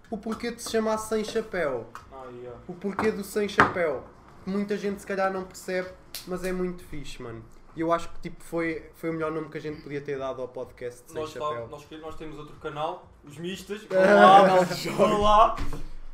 O 0.09 0.17
porquê 0.17 0.51
de 0.51 0.61
se 0.61 0.71
chamar 0.71 0.97
Sem 0.97 1.23
Chapéu. 1.23 1.87
Ah, 2.11 2.25
yeah. 2.31 2.59
O 2.67 2.73
porquê 2.73 3.11
do 3.11 3.23
Sem 3.23 3.47
Chapéu. 3.49 4.03
Que 4.43 4.49
muita 4.49 4.77
gente 4.77 5.01
se 5.01 5.07
calhar 5.07 5.31
não 5.33 5.43
percebe, 5.43 5.89
mas 6.27 6.43
é 6.43 6.51
muito 6.53 6.83
fixe, 6.85 7.21
mano. 7.21 7.43
E 7.75 7.81
eu 7.81 7.91
acho 7.91 8.07
que 8.09 8.19
tipo, 8.21 8.41
foi, 8.43 8.89
foi 8.95 9.09
o 9.09 9.13
melhor 9.13 9.31
nome 9.31 9.49
que 9.49 9.57
a 9.57 9.61
gente 9.61 9.81
podia 9.81 9.99
ter 9.99 10.17
dado 10.17 10.41
ao 10.41 10.47
podcast 10.47 11.03
Sem 11.11 11.19
Nós, 11.21 11.33
tá- 11.33 11.39
Chapéu. 11.41 11.67
nós, 11.67 11.85
nós 12.01 12.15
temos 12.15 12.37
outro 12.39 12.55
canal, 12.57 13.05
os 13.23 13.37
mistas. 13.37 13.83
Vão 13.89 13.99
Ah, 14.01 14.41
lá, 14.41 14.63
vão 14.95 15.21
lá. 15.21 15.55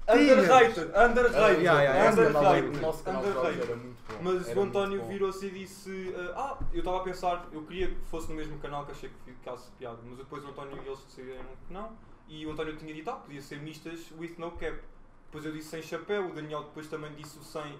Underrated, 0.09 0.87
underrated, 0.97 1.61
Yeah, 1.61 1.81
yeah, 1.83 2.05
é 2.05 2.09
underrated, 2.11 2.81
nosso 2.81 3.03
canal 3.03 3.21
underrated. 3.23 3.61
era 3.61 3.75
muito 3.75 3.97
bom. 4.07 4.15
Mas 4.23 4.49
Era 4.49 4.59
o 4.59 4.63
António 4.63 5.05
virou-se 5.05 5.45
e 5.45 5.51
disse: 5.51 5.89
uh, 6.17 6.31
Ah, 6.35 6.57
eu 6.73 6.79
estava 6.79 6.97
a 6.97 7.01
pensar, 7.01 7.47
eu 7.53 7.61
queria 7.63 7.87
que 7.87 7.95
fosse 8.09 8.27
no 8.29 8.35
mesmo 8.35 8.57
canal 8.59 8.85
que 8.85 8.91
achei 8.91 9.09
que 9.09 9.31
ficasse 9.31 9.69
piada. 9.77 9.99
Mas 10.03 10.17
depois 10.17 10.43
o 10.43 10.47
António 10.47 10.77
e 10.83 10.87
eles 10.87 10.99
decidiram 11.03 11.43
que 11.67 11.73
não. 11.73 11.91
E 12.33 12.45
o 12.45 12.51
António 12.51 12.77
tinha 12.77 12.93
dito: 12.93 13.09
Ah, 13.09 13.15
podia 13.17 13.41
ser 13.41 13.59
mistas 13.59 14.09
with 14.17 14.35
no 14.37 14.51
cap. 14.51 14.79
Depois 15.25 15.45
eu 15.45 15.51
disse 15.51 15.67
sem 15.69 15.81
chapéu, 15.81 16.29
o 16.29 16.33
Daniel 16.33 16.63
depois 16.63 16.87
também 16.87 17.13
disse 17.15 17.37
o 17.37 17.43
100 17.43 17.77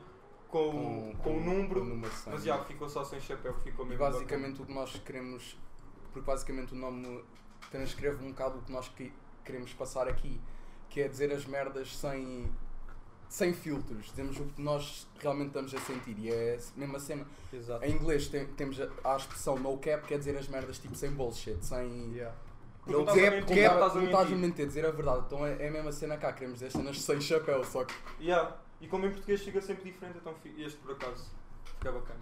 com, 0.50 1.14
com, 1.24 1.38
o 1.38 1.40
número. 1.42 1.76
com 1.76 1.82
o 1.82 1.90
número 1.90 2.12
100. 2.14 2.34
Mas 2.34 2.44
já, 2.44 2.58
ficou 2.66 2.90
só 2.90 3.04
sem 3.06 3.20
chapéu, 3.22 3.54
ficou 3.64 3.86
E 3.86 3.90
mesmo. 3.90 4.04
basicamente 4.04 4.62
o 4.62 4.66
que 4.66 4.74
nós 4.74 4.94
queremos, 5.06 5.58
porque 6.12 6.26
basicamente 6.26 6.74
o 6.74 6.78
nome 6.78 7.24
transcreve 7.70 8.24
um 8.26 8.30
bocado 8.32 8.60
o 8.60 8.62
que 8.62 8.72
nós 8.72 8.90
que- 8.90 9.14
queremos 9.46 9.74
passar 9.74 10.08
aqui, 10.08 10.40
que 10.90 11.00
é 11.02 11.08
dizer 11.08 11.32
as 11.32 11.46
merdas 11.46 11.96
sem, 11.96 12.52
sem 13.30 13.54
filtros, 13.54 14.08
dizemos 14.08 14.38
o 14.40 14.46
que 14.46 14.62
nós 14.62 15.08
realmente 15.20 15.48
estamos 15.48 15.74
a 15.74 15.80
sentir 15.80 16.18
e 16.20 16.30
é 16.30 16.58
a 16.76 16.80
mesma 16.80 17.00
cena. 17.00 17.26
Exato. 17.54 17.86
Em 17.86 17.92
inglês 17.94 18.28
tem- 18.28 18.46
temos 18.48 18.80
a, 18.80 18.90
a 19.06 19.16
expressão 19.16 19.58
no 19.58 19.78
cap, 19.78 20.06
quer 20.08 20.18
dizer 20.20 20.38
as 20.38 20.48
merdas 20.50 20.78
tipo 20.80 20.96
sem 20.96 21.12
bullshit, 21.12 21.58
sem. 21.66 22.14
Yeah. 22.14 22.36
Porque 22.84 22.92
não 22.94 23.06
Não 23.06 23.14
estás 23.14 23.20
a 23.20 23.22
cap, 23.32 23.36
mentir, 23.38 23.64
cap, 23.64 23.76
não 23.80 24.04
estás 24.06 24.28
a 24.32 24.36
mentir. 24.36 24.66
dizer 24.68 24.86
a 24.86 24.92
verdade. 24.92 25.24
Então 25.28 25.46
é, 25.46 25.56
é 25.64 25.68
a 25.68 25.72
mesma 25.72 25.92
cena 25.92 26.18
cá, 26.18 26.34
queremos 26.34 26.60
dizer 26.60 26.72
cenas 26.72 27.00
sem 27.02 27.22
chapéu, 27.22 27.64
só 27.64 27.84
que 27.86 27.94
Yeah. 28.20 28.56
E 28.80 28.88
como 28.88 29.06
em 29.06 29.12
português 29.12 29.42
fica 29.42 29.62
sempre 29.62 29.92
diferente, 29.92 30.18
então 30.18 30.34
este 30.58 30.78
por 30.80 30.94
acaso 30.94 31.30
fica 31.66 31.92
bacana. 31.92 32.20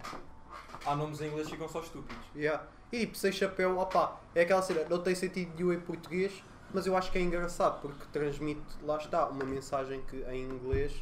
Há 0.84 0.94
nomes 0.96 1.20
em 1.22 1.28
inglês 1.28 1.46
que 1.46 1.52
ficam 1.54 1.68
só 1.68 1.80
estúpidos. 1.80 2.24
Yeah. 2.36 2.62
E 2.92 3.00
tipo, 3.00 3.16
sem 3.16 3.32
chapéu, 3.32 3.78
opá, 3.78 4.20
é 4.34 4.42
aquela 4.42 4.60
cena, 4.60 4.84
não 4.88 5.00
tem 5.02 5.14
sentido 5.14 5.52
nenhum 5.56 5.72
em 5.72 5.80
português, 5.80 6.42
mas 6.74 6.86
eu 6.86 6.94
acho 6.96 7.10
que 7.10 7.16
é 7.18 7.22
engraçado 7.22 7.80
porque 7.80 8.04
transmite, 8.12 8.60
lá 8.82 8.98
está, 8.98 9.26
uma 9.28 9.44
mensagem 9.44 10.02
que 10.02 10.16
em 10.24 10.42
inglês, 10.44 10.92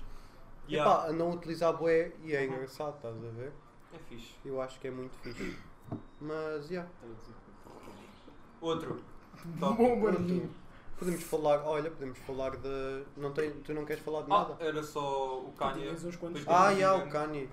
Yeah. 0.69 0.89
epá, 0.91 1.09
a 1.09 1.13
não 1.13 1.31
utilizar 1.31 1.73
bué 1.77 2.13
e 2.23 2.35
é 2.37 2.41
Uhum. 2.41 2.53
engraçado, 2.55 2.95
estás 2.97 3.17
a 3.17 3.31
ver? 3.31 3.53
É 3.95 3.99
fixe. 4.09 4.35
Eu 4.45 4.61
acho 4.61 4.79
que 4.79 4.87
é 4.87 4.91
muito 4.91 5.17
fixe. 5.23 5.57
Mas, 6.21 6.69
yeah. 6.71 6.89
Outro. 8.61 9.01
Top. 9.61 9.77
Bom 9.77 10.01
barulhinho. 10.01 10.51
Podemos 10.99 11.23
falar, 11.23 11.63
olha, 11.65 11.91
podemos 11.91 12.19
falar 12.19 12.57
de. 12.57 13.03
Não 13.17 13.33
tem, 13.33 13.51
tu 13.65 13.73
não 13.73 13.85
queres 13.85 14.03
falar 14.03 14.23
de 14.23 14.33
Ah, 14.33 14.39
nada? 14.39 14.57
era 14.59 14.83
só 14.83 15.39
o 15.39 15.53
Kanye. 15.57 15.89
Ah, 16.47 16.71
yeah, 16.71 17.05
o. 17.05 17.09
Kanye. 17.09 17.49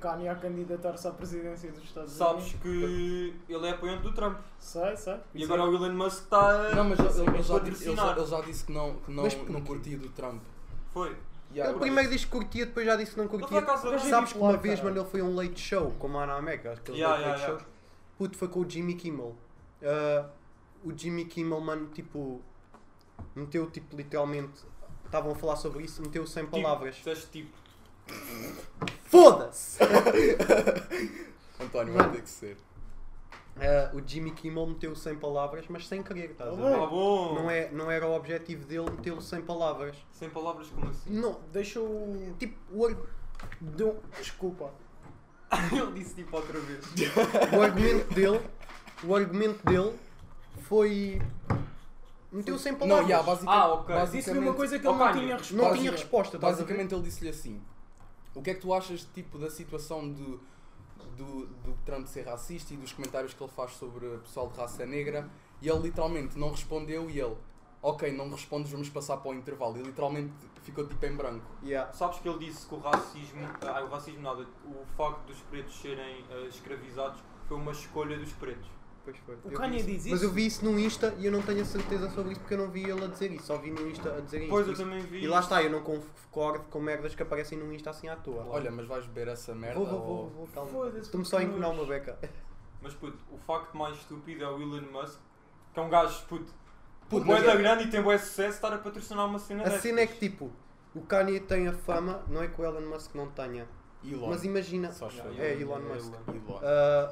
Kanye 0.00 0.28
a 0.28 0.34
candidatar-se 0.36 1.08
à 1.08 1.10
presidência 1.10 1.72
dos 1.72 1.82
Estados 1.82 2.12
Sabes 2.12 2.44
Unidos. 2.44 2.60
que 2.62 3.34
ele 3.48 3.66
é 3.66 3.70
apoiante 3.70 4.02
do 4.02 4.12
Trump. 4.12 4.38
Sei, 4.60 4.96
sei. 4.96 5.16
E 5.34 5.42
agora 5.42 5.64
o 5.64 5.74
Elon 5.74 5.92
Musk 5.92 6.22
está 6.22 6.72
Não, 6.72 6.84
mas 6.84 7.00
ele, 7.00 7.28
ele, 7.28 7.38
a 7.38 7.42
já, 7.42 7.58
disse, 7.58 7.88
ele, 7.88 7.96
já, 7.96 8.12
ele 8.16 8.26
já 8.26 8.40
disse 8.42 8.64
que 8.64 8.72
não, 8.72 8.94
que 8.94 9.10
não, 9.10 9.24
Mas 9.24 9.48
não 9.48 9.60
curtia 9.62 9.98
do 9.98 10.08
Trump. 10.10 10.40
Foi. 10.92 11.16
Yeah, 11.52 11.72
ele 11.72 11.80
primeiro 11.80 12.10
disse 12.10 12.26
que 12.26 12.30
curtia, 12.30 12.66
depois 12.66 12.86
já 12.86 12.94
disse 12.94 13.10
que 13.12 13.16
não 13.16 13.24
Ele 13.24 13.38
curtia. 13.38 13.62
foi 13.76 13.90
Mas. 13.90 14.02
Sabes 14.02 14.32
que 14.32 14.38
uma 14.38 14.56
vez, 14.56 14.80
mano, 14.80 15.00
ele 15.00 15.08
foi 15.08 15.20
a 15.20 15.24
um 15.24 15.34
late 15.34 15.58
show, 15.60 15.92
como 15.98 16.16
a 16.18 16.22
Ana 16.22 16.34
América, 16.34 16.72
aqueles 16.74 17.00
Yeah, 17.00 17.16
late 17.18 17.28
yeah, 17.40 17.46
shows. 17.46 17.62
Puto, 18.16 18.38
foi 18.38 18.46
com 18.48 18.60
o 18.60 18.70
Jimmy 18.70 18.94
Kimmel. 18.94 19.34
Ah, 19.82 20.26
o 20.84 20.96
Jimmy 20.96 21.24
Kimmel, 21.26 21.60
mano, 21.60 21.88
tipo, 21.88 22.40
meteu, 23.34 23.70
tipo, 23.70 23.96
literalmente, 23.96 24.64
estavam 25.04 25.32
a 25.32 25.34
falar 25.34 25.56
sobre 25.56 25.84
isso, 25.84 26.02
meteu 26.02 26.26
sem 26.26 26.46
palavras. 26.46 26.96
Tipo, 26.96 27.10
disseste 27.10 27.30
tipo. 27.32 27.50
Foda-se! 29.04 29.78
António, 31.60 31.94
vai 31.94 32.10
ter 32.12 32.22
que 32.22 32.30
ser. 32.30 32.56
Ah, 33.60 33.90
o 33.92 34.00
Jimmy 34.06 34.30
Kimmel 34.30 34.66
meteu 34.68 34.94
sem 34.94 35.16
palavras, 35.16 35.64
mas 35.68 35.86
sem 35.88 36.02
querer, 36.02 36.30
estás 36.30 36.50
a 36.50 36.52
Ah, 36.52 36.56
ver? 36.56 36.86
Bom. 36.88 37.34
Não, 37.34 37.50
é, 37.50 37.70
não 37.72 37.90
era 37.90 38.06
o 38.06 38.14
objetivo 38.14 38.64
dele 38.64 38.88
metê-lo 38.90 39.20
sem 39.20 39.42
palavras. 39.42 39.96
Sem 40.12 40.30
palavras 40.30 40.68
como 40.68 40.88
assim? 40.88 41.10
Não, 41.10 41.40
Deixa 41.52 41.80
o. 41.80 42.34
tipo, 42.38 42.56
o, 42.72 42.86
ar- 42.86 42.96
Deu... 43.60 44.00
Desculpa. 44.16 44.72
ele 45.72 45.92
disse 45.98 46.14
tipo 46.14 46.36
outra 46.36 46.58
vez. 46.60 46.84
o 47.56 47.60
argumento 47.62 48.14
dele, 48.14 48.40
o 49.02 49.16
argumento 49.16 49.64
dele 49.64 49.92
foi 50.68 51.20
meteu 52.30 52.58
sem 52.58 52.74
palavras. 52.74 53.00
Não, 53.00 53.08
yeah, 53.08 53.26
basicamente, 53.26 53.62
Ah, 53.62 53.72
ok. 53.72 54.06
Disse-lhe 54.12 54.38
uma 54.38 54.54
coisa 54.54 54.78
que 54.78 54.86
ele 54.86 54.96
não 54.96 55.12
tinha 55.12 55.28
não 55.28 55.36
resposta. 55.38 55.76
tinha 55.78 55.90
resposta? 55.90 56.38
Basicamente 56.38 56.94
ele 56.94 57.02
disse-lhe 57.02 57.30
assim: 57.30 57.60
O 58.34 58.42
que 58.42 58.50
é 58.50 58.54
que 58.54 58.60
tu 58.60 58.72
achas 58.74 59.04
tipo, 59.14 59.38
da 59.38 59.50
situação 59.50 60.12
do, 60.12 60.38
do, 61.16 61.46
do 61.46 61.72
Trump 61.86 62.06
ser 62.06 62.26
racista 62.26 62.74
e 62.74 62.76
dos 62.76 62.92
comentários 62.92 63.32
que 63.32 63.42
ele 63.42 63.50
faz 63.50 63.72
sobre 63.72 64.06
o 64.06 64.18
pessoal 64.18 64.48
de 64.48 64.58
raça 64.58 64.84
negra? 64.84 65.28
E 65.60 65.68
ele 65.68 65.78
literalmente 65.80 66.38
não 66.38 66.50
respondeu 66.50 67.10
e 67.10 67.18
ele, 67.18 67.36
ok, 67.82 68.12
não 68.12 68.30
respondes, 68.30 68.70
vamos 68.70 68.88
passar 68.90 69.16
para 69.16 69.30
o 69.30 69.34
intervalo. 69.34 69.78
E 69.78 69.82
literalmente 69.82 70.32
ficou 70.62 70.86
tipo 70.86 71.04
em 71.06 71.16
branco. 71.16 71.46
Yeah. 71.64 71.90
Sabes 71.92 72.18
que 72.18 72.28
ele 72.28 72.38
disse 72.38 72.66
que 72.66 72.74
o 72.74 72.78
racismo, 72.78 73.40
ah, 73.62 73.82
o 73.82 73.88
racismo 73.88 74.20
nada, 74.20 74.46
o 74.66 74.84
facto 74.96 75.26
dos 75.26 75.38
pretos 75.50 75.74
serem 75.80 76.24
ah, 76.30 76.46
escravizados 76.46 77.20
foi 77.48 77.56
uma 77.56 77.72
escolha 77.72 78.18
dos 78.18 78.32
pretos. 78.34 78.77
Pois 79.08 79.16
foi. 79.24 79.34
O 79.36 79.52
Eu 79.52 79.58
Kanye 79.58 79.82
vi 79.82 79.94
isso. 79.94 80.02
diz 80.04 80.12
Mas 80.12 80.22
eu 80.22 80.30
vi 80.30 80.46
isso 80.46 80.64
no 80.64 80.78
Insta 80.78 81.14
e 81.18 81.24
eu 81.24 81.32
não 81.32 81.40
tenho 81.40 81.62
a 81.62 81.64
certeza 81.64 82.10
sobre 82.10 82.32
isso 82.32 82.40
porque 82.42 82.52
eu 82.54 82.58
não 82.58 82.68
vi 82.70 82.82
ele 82.84 83.02
a 83.04 83.06
dizer 83.06 83.32
isso. 83.32 83.46
Só 83.46 83.56
vi 83.56 83.70
no 83.70 83.88
Insta 83.88 84.14
a 84.16 84.20
dizer 84.20 84.46
Pois 84.48 84.66
isso. 84.68 84.82
eu 84.82 84.86
também 84.86 85.00
vi. 85.00 85.22
E 85.24 85.26
lá 85.26 85.40
está, 85.40 85.62
eu 85.62 85.70
não 85.70 85.80
concordo 85.80 86.64
com 86.70 86.78
merdas 86.78 87.14
que 87.14 87.22
aparecem 87.22 87.56
no 87.58 87.72
Insta 87.72 87.88
assim 87.90 88.08
à 88.08 88.16
toa. 88.16 88.44
Olha, 88.50 88.70
mas 88.70 88.86
vais 88.86 89.06
beber 89.06 89.28
essa 89.28 89.54
merda? 89.54 89.78
vou, 89.78 89.86
vou, 89.88 89.98
ou- 90.00 90.06
vou, 90.06 90.30
vou, 90.30 90.46
calma. 90.48 90.70
Foda-se, 90.70 90.98
Estou-me 91.00 91.24
só 91.24 91.38
a 91.38 91.42
enconar 91.42 91.70
nós- 91.70 91.78
uma 91.78 91.86
beca. 91.86 92.18
Mas 92.82 92.92
puto, 92.94 93.16
o 93.32 93.38
facto 93.38 93.74
mais 93.76 93.96
estúpido 93.96 94.44
é 94.44 94.48
o 94.48 94.60
Elon 94.60 94.82
Musk, 94.92 95.18
que 95.72 95.80
é 95.80 95.82
um 95.82 95.88
gajo 95.88 96.22
puto, 96.26 96.52
Puto, 97.08 97.24
bué 97.24 97.36
mas 97.36 97.44
da 97.46 97.52
é- 97.54 97.56
grande 97.56 97.84
e 97.84 97.90
tem 97.90 98.02
bué 98.02 98.18
sucesso 98.18 98.56
estar 98.56 98.72
a 98.74 98.78
patrocinar 98.78 99.24
uma 99.26 99.38
cena 99.38 99.62
A 99.64 99.70
cena 99.80 100.00
é 100.02 100.06
que 100.06 100.18
tipo, 100.18 100.52
o 100.94 101.00
Kanye 101.00 101.40
tem 101.40 101.66
a 101.66 101.72
fama, 101.72 102.22
não 102.28 102.42
é 102.42 102.46
que 102.48 102.60
o 102.60 102.64
Elon 102.64 102.82
Musk 102.88 103.14
não 103.14 103.28
tenha. 103.30 103.66
Elon. 104.04 104.28
Mas 104.28 104.44
imagina. 104.44 104.92
Só. 104.92 105.08
É, 105.38 105.54
Elon 105.60 105.80
Musk. 105.80 106.12
Elon. 106.28 106.60
Elon. 106.60 107.10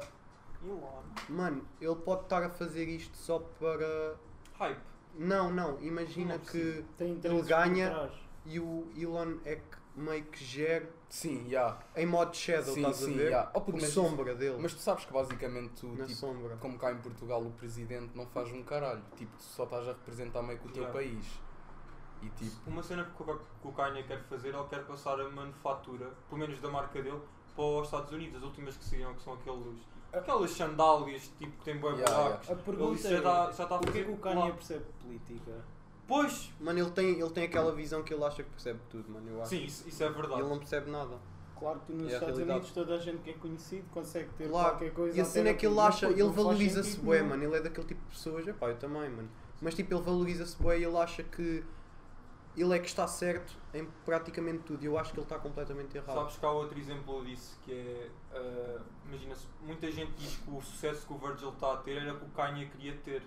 Mano, 1.29 1.65
ele 1.79 1.95
pode 1.95 2.23
estar 2.23 2.43
a 2.43 2.49
fazer 2.49 2.87
isto 2.87 3.15
só 3.17 3.39
para. 3.39 4.15
Hype. 4.59 4.79
Não, 5.15 5.51
não, 5.51 5.79
imagina 5.81 6.33
Não 6.35 6.39
que. 6.39 6.51
precisa. 6.51 6.85
Tem 6.97 7.11
interesses 7.11 7.41
por 7.41 7.47
ganha- 7.49 7.89
trás. 7.89 8.11
E 8.45 8.59
o 8.59 8.87
Elon 8.95 9.37
é 9.43 9.55
que 9.55 9.77
meio 9.99 10.23
que 10.25 10.41
gera 10.43 10.89
Sim, 11.09 11.49
já. 11.49 11.77
em 11.97 12.05
modo 12.05 12.33
shadow, 12.35 12.73
Sim, 12.73 12.79
estás 12.81 12.95
sim, 12.97 13.13
a 13.13 13.17
ver? 13.17 13.23
yeah. 13.25 13.51
Oh, 13.53 13.59
puto, 13.59 13.73
Por 13.73 13.81
mas- 13.81 13.89
sombra 13.91 14.35
dele. 14.35 14.57
Mas 14.61 14.73
tu 14.73 14.79
sabes 14.79 15.03
que 15.05 15.11
basicamente 15.11 15.73
tu, 15.81 15.87
na 15.87 16.05
tipo, 16.05 16.17
sombra. 16.19 16.55
como 16.57 16.77
cá 16.77 16.91
em 16.93 16.97
Portugal 16.99 17.41
o 17.43 17.51
presidente 17.51 18.15
não 18.15 18.25
faz 18.27 18.49
um 18.53 18.63
caralho. 18.63 19.01
Tipo, 19.17 19.35
tu 19.35 19.43
só 19.43 19.63
estás 19.65 19.83
a 19.87 19.91
representar 19.91 20.41
meio 20.43 20.59
que 20.59 20.67
o 20.67 20.71
teu 20.71 20.83
Yeah. 20.83 20.93
país. 20.97 21.25
E 22.21 22.29
tipo, 22.29 22.55
Uma 22.69 22.81
cena 22.81 23.03
que 23.03 23.21
o, 23.21 23.25
que 23.35 23.67
o 23.67 23.71
Kanye 23.73 24.03
quer 24.03 24.23
fazer, 24.23 24.49
ele 24.53 24.63
quer 24.69 24.85
passar 24.85 25.19
a 25.19 25.29
manufatura, 25.29 26.11
pelo 26.29 26.39
menos 26.39 26.59
da 26.61 26.69
marca 26.69 27.01
dele, 27.01 27.19
para 27.55 27.63
os 27.65 27.85
Estados 27.87 28.11
Unidos. 28.13 28.37
As 28.37 28.43
últimas 28.43 28.77
que 28.77 28.85
saíram, 28.85 29.13
que 29.13 29.21
são 29.23 29.33
aqueles, 29.33 29.77
aquelas 30.13 30.51
sandálias 30.51 31.31
tipo, 31.37 31.51
que 31.57 31.63
têm 31.65 31.77
bué 31.77 31.91
Yeah, 31.93 32.23
buracos. 32.23 32.49
A 32.51 32.55
pergunta 32.55 32.91
Ele 32.93 33.01
já 33.01 33.09
é, 33.09 33.17
está 33.17 33.51
já 33.51 33.65
tá 33.65 33.79
que 33.79 33.83
é 33.85 33.87
fazer 33.91 34.03
que 34.05 34.09
o 34.11 34.13
lá. 34.13 34.19
Kanye 34.21 34.51
percebe 34.53 34.85
política? 35.03 35.51
Pois! 36.07 36.53
Mano, 36.59 36.79
ele 36.79 36.91
tem, 36.91 37.19
ele 37.19 37.29
tem 37.31 37.43
aquela 37.45 37.71
visão 37.73 38.01
que 38.03 38.13
ele 38.13 38.23
acha 38.23 38.41
que 38.43 38.49
percebe 38.49 38.79
tudo, 38.89 39.11
mano. 39.11 39.29
Eu 39.29 39.41
acho. 39.41 39.49
Sim, 39.49 39.63
isso, 39.65 39.87
isso 39.87 40.03
é 40.03 40.09
verdade. 40.09 40.41
Ele 40.41 40.49
não 40.49 40.57
percebe 40.57 40.89
nada. 40.89 41.17
Claro 41.59 41.81
que 41.85 41.91
nos 41.91 42.03
É 42.03 42.13
Estados 42.13 42.27
realidade. 42.37 42.59
Unidos 42.59 42.71
toda 42.71 42.95
a 42.95 42.97
gente 42.99 43.17
que 43.23 43.29
é 43.31 43.33
conhecido 43.33 43.85
consegue 43.91 44.29
ter 44.37 44.47
Claro. 44.47 44.69
qualquer 44.69 44.93
coisa. 44.93 45.17
E 45.17 45.21
a 45.21 45.25
cena 45.25 45.49
é 45.49 45.53
que 45.53 45.65
ele 45.65 45.79
acha, 45.79 46.07
ele 46.07 46.23
valoriza-se 46.23 46.97
bué, 46.99 47.21
mano. 47.23 47.43
Ele 47.43 47.55
é 47.55 47.61
daquele 47.61 47.87
tipo 47.87 48.01
de 48.01 48.07
pessoas, 48.15 48.47
epá, 48.47 48.69
eu 48.69 48.77
também, 48.77 49.09
mano. 49.09 49.27
Mas 49.61 49.73
tipo, 49.73 49.93
ele 49.93 50.01
valoriza-se 50.03 50.55
bué 50.61 50.79
e 50.79 50.83
ele 50.85 50.97
acha 50.97 51.23
que 51.23 51.63
ele 52.61 52.75
é 52.75 52.79
que 52.79 52.87
está 52.87 53.07
certo 53.07 53.53
em 53.73 53.85
praticamente 54.05 54.59
tudo. 54.63 54.83
E 54.83 54.87
eu 54.87 54.97
acho 54.97 55.11
que 55.13 55.19
ele 55.19 55.25
está 55.25 55.37
completamente 55.37 55.95
errado. 55.97 56.15
Sabes 56.15 56.37
que 56.37 56.45
há 56.45 56.51
outro 56.51 56.77
exemplo 56.79 57.23
disso 57.25 57.57
que 57.63 57.71
é. 57.71 58.09
ah, 58.33 58.81
Imagina-se, 59.07 59.47
muita 59.61 59.91
gente 59.91 60.11
diz 60.17 60.35
que 60.37 60.49
o 60.49 60.61
sucesso 60.61 61.05
que 61.05 61.13
o 61.13 61.17
Virgil 61.17 61.49
está 61.49 61.73
a 61.73 61.77
ter 61.77 61.97
era 62.01 62.13
que 62.15 62.25
o 62.25 62.29
Kanye 62.29 62.65
queria 62.67 62.95
ter. 62.97 63.21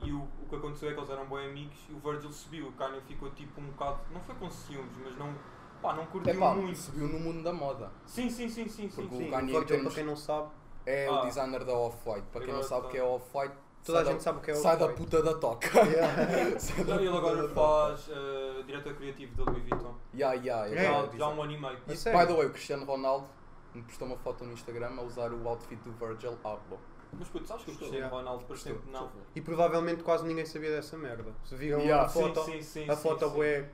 E 0.00 0.10
o, 0.12 0.22
o 0.42 0.46
que 0.48 0.56
aconteceu 0.56 0.90
é 0.90 0.92
que 0.92 0.98
eles 0.98 1.10
eram 1.10 1.26
bem 1.26 1.46
amigos 1.48 1.76
e 1.88 1.92
o 1.92 1.98
Virgil 1.98 2.32
subiu. 2.32 2.68
O 2.68 2.72
Kanye 2.72 3.00
ficou 3.02 3.30
tipo 3.30 3.60
um 3.60 3.66
bocado. 3.66 4.00
Não 4.12 4.20
foi 4.20 4.34
com 4.34 4.50
ciúmes, 4.50 4.92
mas 5.02 5.16
não. 5.16 5.34
Pá, 5.80 5.92
não 5.94 6.06
curtiu 6.06 6.32
é 6.32 6.36
pá, 6.38 6.54
muito. 6.54 6.78
subiu 6.78 7.06
no 7.08 7.20
mundo 7.20 7.42
da 7.42 7.52
moda. 7.52 7.90
Sim, 8.06 8.30
sim, 8.30 8.48
sim, 8.48 8.66
sim, 8.68 8.88
sim. 8.88 9.02
Porque 9.02 9.16
sim. 9.16 9.28
o 9.28 9.30
Kanye 9.30 9.52
Virgil, 9.52 9.82
para 9.82 9.90
quem 9.94 10.04
não 10.04 10.16
sabe, 10.16 10.48
É 10.86 11.06
Ah. 11.06 11.22
o 11.22 11.26
designer 11.26 11.64
da 11.64 11.72
Off-White. 11.74 12.26
Para 12.32 12.44
quem 12.44 12.52
não 12.54 12.62
sabe 12.62 12.80
o 12.80 12.84
tá. 12.84 12.90
que 12.90 12.98
é 12.98 13.02
Off-White, 13.02 13.54
toda 13.84 14.00
a 14.00 14.04
sai 14.04 14.12
gente 14.12 14.20
da- 14.20 14.24
sabe 14.24 14.38
o 14.38 14.42
que 14.42 14.50
é 14.50 14.54
o 14.54 14.56
sai 14.56 14.76
da 14.78 14.88
puta 14.88 15.22
da 15.22 15.34
toca. 15.34 15.68
Yeah. 15.84 16.58
Sai 16.58 16.84
da 16.84 16.96
Ele 16.96 17.08
agora 17.08 17.48
faz 17.50 18.10
ah, 18.10 18.62
diretor 18.66 18.94
criativo 18.94 19.34
da 19.36 19.50
Louis 19.50 19.62
Vuitton. 19.68 19.94
Yeah, 20.14 20.34
yeah, 20.34 20.68
Já, 20.68 20.74
yeah, 20.82 21.16
já 21.16 21.24
há 21.24 21.28
um 21.28 21.42
ano 21.42 21.52
e 21.52 21.58
meio. 21.60 21.76
A 21.76 22.18
by 22.18 22.26
the 22.26 22.34
way, 22.34 22.46
o 22.46 22.50
Cristiano 22.50 22.84
Ronaldo 22.84 23.26
me 23.74 23.82
postou 23.82 24.06
uma 24.08 24.16
foto 24.16 24.44
no 24.44 24.52
Instagram 24.52 24.94
a 24.98 25.02
usar 25.02 25.32
o 25.32 25.48
outfit 25.48 25.76
do 25.82 25.92
Virgil 25.92 26.38
Abloh. 26.44 26.78
Mas 27.16 27.28
puto, 27.28 27.46
sabes 27.46 27.64
que 27.64 27.70
o 27.70 27.74
Cristiano 27.76 28.04
yeah. 28.04 28.16
Ronaldo, 28.16 28.44
por 28.44 28.56
exemplo, 28.56 28.82
não. 28.90 29.08
E 29.36 29.40
provavelmente 29.40 30.02
quase 30.02 30.26
ninguém 30.26 30.44
sabia 30.46 30.70
dessa 30.70 30.96
merda. 30.96 31.32
Se 31.44 31.54
viram 31.54 31.80
Yeah. 31.80 32.06
a 32.06 32.08
foto, 32.08 32.42
sim, 32.44 32.62
sim. 32.62 32.90
a 32.90 32.96
sim, 32.96 33.02
foto 33.02 33.28
sim. 33.28 33.34
bué, 33.34 33.70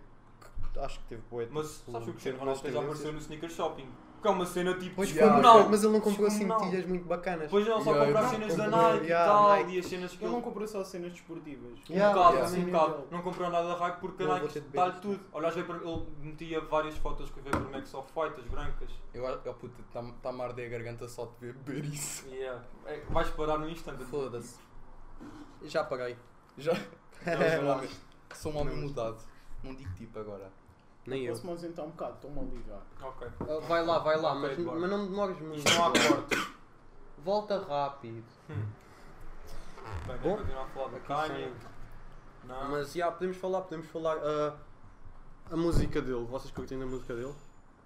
que 0.73 0.79
acho 0.79 0.99
que 1.01 1.07
teve 1.07 1.23
bué. 1.31 1.49
Mas 1.51 1.66
sabes 1.87 2.05
que 2.05 2.11
o 2.11 2.12
Cristiano 2.12 2.38
Ronaldo 2.38 2.70
já 2.70 2.81
apareceu 2.81 3.12
no 3.12 3.18
sneaker 3.18 3.51
shopping? 3.51 3.88
Que 4.20 4.28
é 4.28 4.30
uma 4.30 4.44
cena 4.44 4.74
tipo 4.74 4.96
Pois 4.96 5.09
Yeah. 5.11 5.33
foi, 5.33 5.42
descomunal. 5.42 5.70
mas 5.70 5.83
ele 5.83 5.92
não 5.94 6.00
comprou 6.00 6.26
assim 6.26 6.38
Descomunal. 6.40 6.64
metilhas 6.66 6.87
muito 6.87 7.04
bacanas. 7.06 7.40
Depois 7.44 7.66
não, 7.66 7.80
só 7.83 7.90
Yeah, 7.90 8.06
comprar 8.06 8.22
eu 8.22 8.28
cenas 8.28 8.56
da 8.56 8.68
Nike 8.68 9.04
e 9.04 9.06
yeah, 9.09 9.33
tal, 9.33 9.48
Nike. 9.48 9.70
e 9.70 9.78
as 9.78 9.87
cenas 9.87 10.11
que 10.11 10.16
Ele 10.18 10.26
não 10.30 10.35
ele... 10.38 10.44
comprou 10.44 10.68
só 10.68 10.85
cenas 10.85 11.12
desportivas. 11.12 11.78
Um 11.88 11.92
Yeah, 11.94 12.14
bocado, 12.14 12.35
yeah. 12.35 12.46
assim, 12.50 12.62
um 12.62 12.70
bocado. 12.70 12.92
dele. 12.92 13.06
Não 13.11 13.22
comprou 13.22 13.50
nada 13.50 13.68
da 13.68 13.78
Nike 13.78 14.00
porque 14.00 14.22
a 14.22 14.26
Ele 14.26 14.35
Nike 14.35 14.59
está-lhe 14.59 14.92
tudo. 15.00 15.18
Para- 15.30 15.48
ele 15.78 16.06
metia 16.20 16.61
várias 16.61 16.96
fotos 16.98 17.30
que 17.30 17.40
veio 17.40 17.56
para 17.56 17.66
o 17.68 17.72
Max 17.72 17.94
of 17.94 18.12
Fight, 18.12 18.38
as 18.40 18.46
brancas. 18.46 18.90
Eu, 19.14 19.24
eu 19.24 19.54
puto, 19.54 19.80
está-me 19.80 20.40
a 20.42 20.44
arder 20.44 20.66
a 20.66 20.70
garganta 20.70 21.09
só 21.09 21.24
de 21.24 21.33
ver 21.46 21.54
beber 21.54 21.85
isso. 21.87 22.26
Yeah. 22.28 22.62
É, 22.85 23.00
vais 23.09 23.30
parar 23.30 23.56
no 23.59 23.70
instante. 23.70 24.04
Foda-se. 24.04 24.59
Já 25.64 25.83
paguei. 25.85 26.16
Já. 26.59 26.72
Sou 26.74 27.62
um 27.62 27.70
homem, 27.70 27.88
sou 28.35 28.52
um 28.52 28.59
homem 28.59 28.74
Não. 28.76 28.83
mudado. 28.83 29.16
Não 29.62 29.74
digo 29.74 29.92
tipo 29.94 30.18
agora. 30.18 30.50
Nem 31.06 31.24
eu. 31.24 31.32
Posso-me 31.32 31.50
ausentar 31.52 31.84
um 31.84 31.90
bocado, 31.90 32.14
estou-me 32.14 32.38
a 32.40 32.42
ligar. 32.42 32.82
Ok. 33.02 33.28
Ah, 33.40 33.60
Vai 33.66 33.84
lá, 33.84 33.98
vai 34.00 34.20
lá, 34.20 34.32
Ok, 34.34 34.48
mas, 34.48 34.58
bora. 34.64 34.78
mas 34.80 34.90
não 34.90 35.06
demores 35.06 35.40
muito. 35.40 35.58
Isto 35.58 35.70
não 35.74 35.84
há 35.86 35.92
cortes. 35.92 36.46
Volta 37.24 37.58
rápido. 37.58 38.24
Hum. 38.50 38.54
Bem, 40.06 40.16
Bom. 40.18 40.22
vamos 40.22 40.40
continuar 40.40 40.62
a 40.64 40.68
falar 40.68 40.86
Aqui 40.88 41.06
Kanye. 41.06 41.52
Não. 42.44 42.70
Mas 42.70 42.92
já, 42.92 43.10
podemos 43.10 43.36
falar, 43.36 43.60
podemos 43.62 43.86
falar 43.88 44.16
ah, 44.18 44.56
a 45.50 45.56
música 45.56 46.00
dele. 46.00 46.24
Vocês 46.26 46.50
curtem 46.52 46.78
da 46.78 46.86
música 46.86 47.14
dele? 47.14 47.34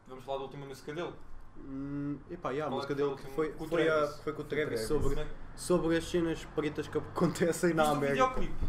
Vamos 0.07 0.25
falar 0.25 0.39
da 0.39 0.45
última 0.45 0.67
música 0.67 0.93
dele. 0.93 1.13
Hum, 1.57 2.19
epá, 2.31 2.51
yeah, 2.51 2.67
a 2.67 2.69
Qual 2.69 2.83
é 2.83 2.95
música 2.95 2.95
que 2.95 3.01
foi 3.01 3.07
dele 3.09 3.17
que 3.17 3.35
foi, 3.35 3.53
Com 3.53 3.65
o 3.65 3.69
foi, 3.69 3.89
a, 3.89 3.95
Travis. 3.95 4.17
foi 4.23 4.33
com 4.33 4.43
o 4.43 4.45
Travis 4.45 4.81
sobre, 4.89 5.27
sobre 5.57 5.97
as 5.97 6.05
cenas 6.05 6.45
pretas 6.47 6.89
que 6.89 6.99
acontecem 6.99 7.75
na 7.75 7.85
Viste 7.85 7.95
o 7.95 7.97
América. 7.97 8.27
videoclipe? 8.27 8.67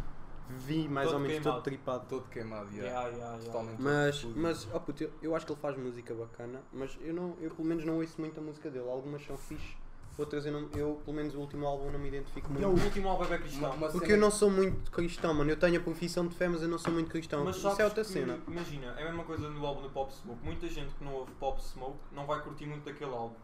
Vi 0.50 0.88
mais 0.88 1.08
Todo 1.08 1.16
ou 1.16 1.20
menos 1.22 1.36
queimado. 1.38 1.56
todo 1.56 1.64
tripado. 1.64 2.06
Todo 2.08 2.30
queimado, 2.30 2.70
yeah. 2.72 2.86
Yeah, 2.88 3.08
yeah, 3.10 3.26
yeah. 3.38 3.46
Totalmente. 3.46 3.82
Mas, 3.82 4.22
todo 4.22 4.34
mas 4.40 4.68
oh 4.74 4.80
puto, 4.80 5.04
eu, 5.04 5.12
eu 5.22 5.36
acho 5.36 5.46
que 5.46 5.52
ele 5.52 5.60
faz 5.62 5.78
música 5.78 6.14
bacana, 6.14 6.62
mas 6.72 6.98
eu, 7.02 7.14
não, 7.14 7.36
eu 7.42 7.50
pelo 7.52 7.68
menos 7.68 7.84
não 7.84 7.96
ouço 7.98 8.20
muito 8.22 8.40
a 8.40 8.44
música 8.44 8.70
dele. 8.70 8.88
Algumas 8.90 9.26
são 9.26 9.36
fixe, 9.38 9.76
outras 10.18 10.46
eu, 10.46 10.52
não, 10.54 10.70
eu 10.76 11.02
pelo 11.04 11.18
menos 11.18 11.34
o 11.34 11.40
último 11.40 11.66
álbum 11.66 11.90
não 11.92 11.98
me 12.00 12.08
identifico 12.10 12.52
muito. 12.54 12.66
O 12.68 12.72
último 12.72 13.10
álbum 13.10 13.24
é 13.26 13.28
bem 13.28 13.40
cristão. 13.40 13.70
Uma- 13.70 13.76
uma 13.76 13.90
Porque 13.90 14.06
cena- 14.08 14.18
eu 14.18 14.22
não 14.22 14.32
sou 14.32 14.50
muito 14.52 14.92
cristão, 14.92 15.34
mano. 15.34 15.50
Eu 15.50 15.58
tenho 15.58 15.78
a 15.80 15.84
profissão 15.84 16.28
de 16.28 16.36
fé, 16.36 16.48
mas 16.48 16.62
eu 16.62 16.68
não 16.70 16.78
sou 16.78 16.94
muito 16.94 17.10
cristão. 17.10 17.44
Mas 17.44 17.56
Isso 17.58 17.68
é 17.68 17.84
outra 17.84 18.04
que, 18.04 18.10
cena. 18.12 18.40
Imagina, 18.48 18.94
é 18.98 19.02
a 19.02 19.06
mesma 19.06 19.24
coisa 19.24 19.50
no 19.50 19.66
álbum 19.66 19.82
do 19.82 19.90
Pop 19.90 20.14
Smoke. 20.14 20.44
Muita 20.44 20.68
gente 20.70 20.94
que 20.94 21.04
não 21.04 21.14
ouve 21.16 21.32
Pop 21.40 21.60
Smoke 21.62 21.98
não 22.12 22.26
vai 22.28 22.40
curtir 22.42 22.66
muito 22.68 22.84
daquele 22.86 23.12
álbum. 23.12 23.36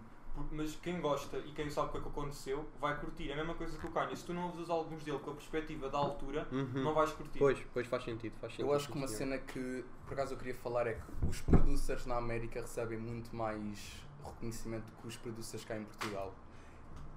Mas 0.52 0.76
quem 0.78 1.00
gosta 1.02 1.38
e 1.38 1.52
quem 1.52 1.70
sabe 1.70 1.90
o 1.90 1.92
que 1.92 1.98
é 1.98 2.02
que 2.02 2.08
aconteceu 2.08 2.66
vai 2.80 2.98
curtir. 3.00 3.30
É 3.30 3.34
a 3.34 3.36
mesma 3.38 3.54
coisa 3.54 3.78
que 3.78 3.86
o 3.86 3.92
Kanye. 3.92 4.16
Se 4.16 4.24
tu 4.26 4.34
não 4.34 4.44
ouves 4.46 4.62
os 4.62 4.70
álbuns 4.70 5.04
dele 5.04 5.20
com 5.20 5.32
a 5.32 5.34
perspectiva 5.34 5.90
da 5.90 5.98
altura, 5.98 6.48
Uhum. 6.52 6.84
não 6.84 6.94
vais 6.94 7.12
curtir. 7.12 7.38
Pois, 7.40 7.58
pois 7.74 7.86
faz 7.88 8.04
sentido, 8.04 8.34
faz 8.40 8.54
sentido. 8.54 8.68
Eu 8.70 8.74
acho 8.76 8.88
que 8.90 8.98
uma 8.98 9.08
cena 9.08 9.38
que 9.38 9.84
por 10.06 10.14
acaso 10.14 10.34
eu 10.34 10.38
queria 10.38 10.56
falar 10.56 10.88
é 10.88 10.94
que 10.94 11.28
os 11.28 11.42
producers 11.42 12.06
na 12.06 12.16
América 12.18 12.62
recebem 12.62 12.98
muito 12.98 13.36
mais 13.36 14.02
reconhecimento 14.24 14.92
que 15.02 15.08
os 15.08 15.18
producers 15.18 15.64
cá 15.66 15.78
em 15.78 15.84
Portugal. 15.84 16.34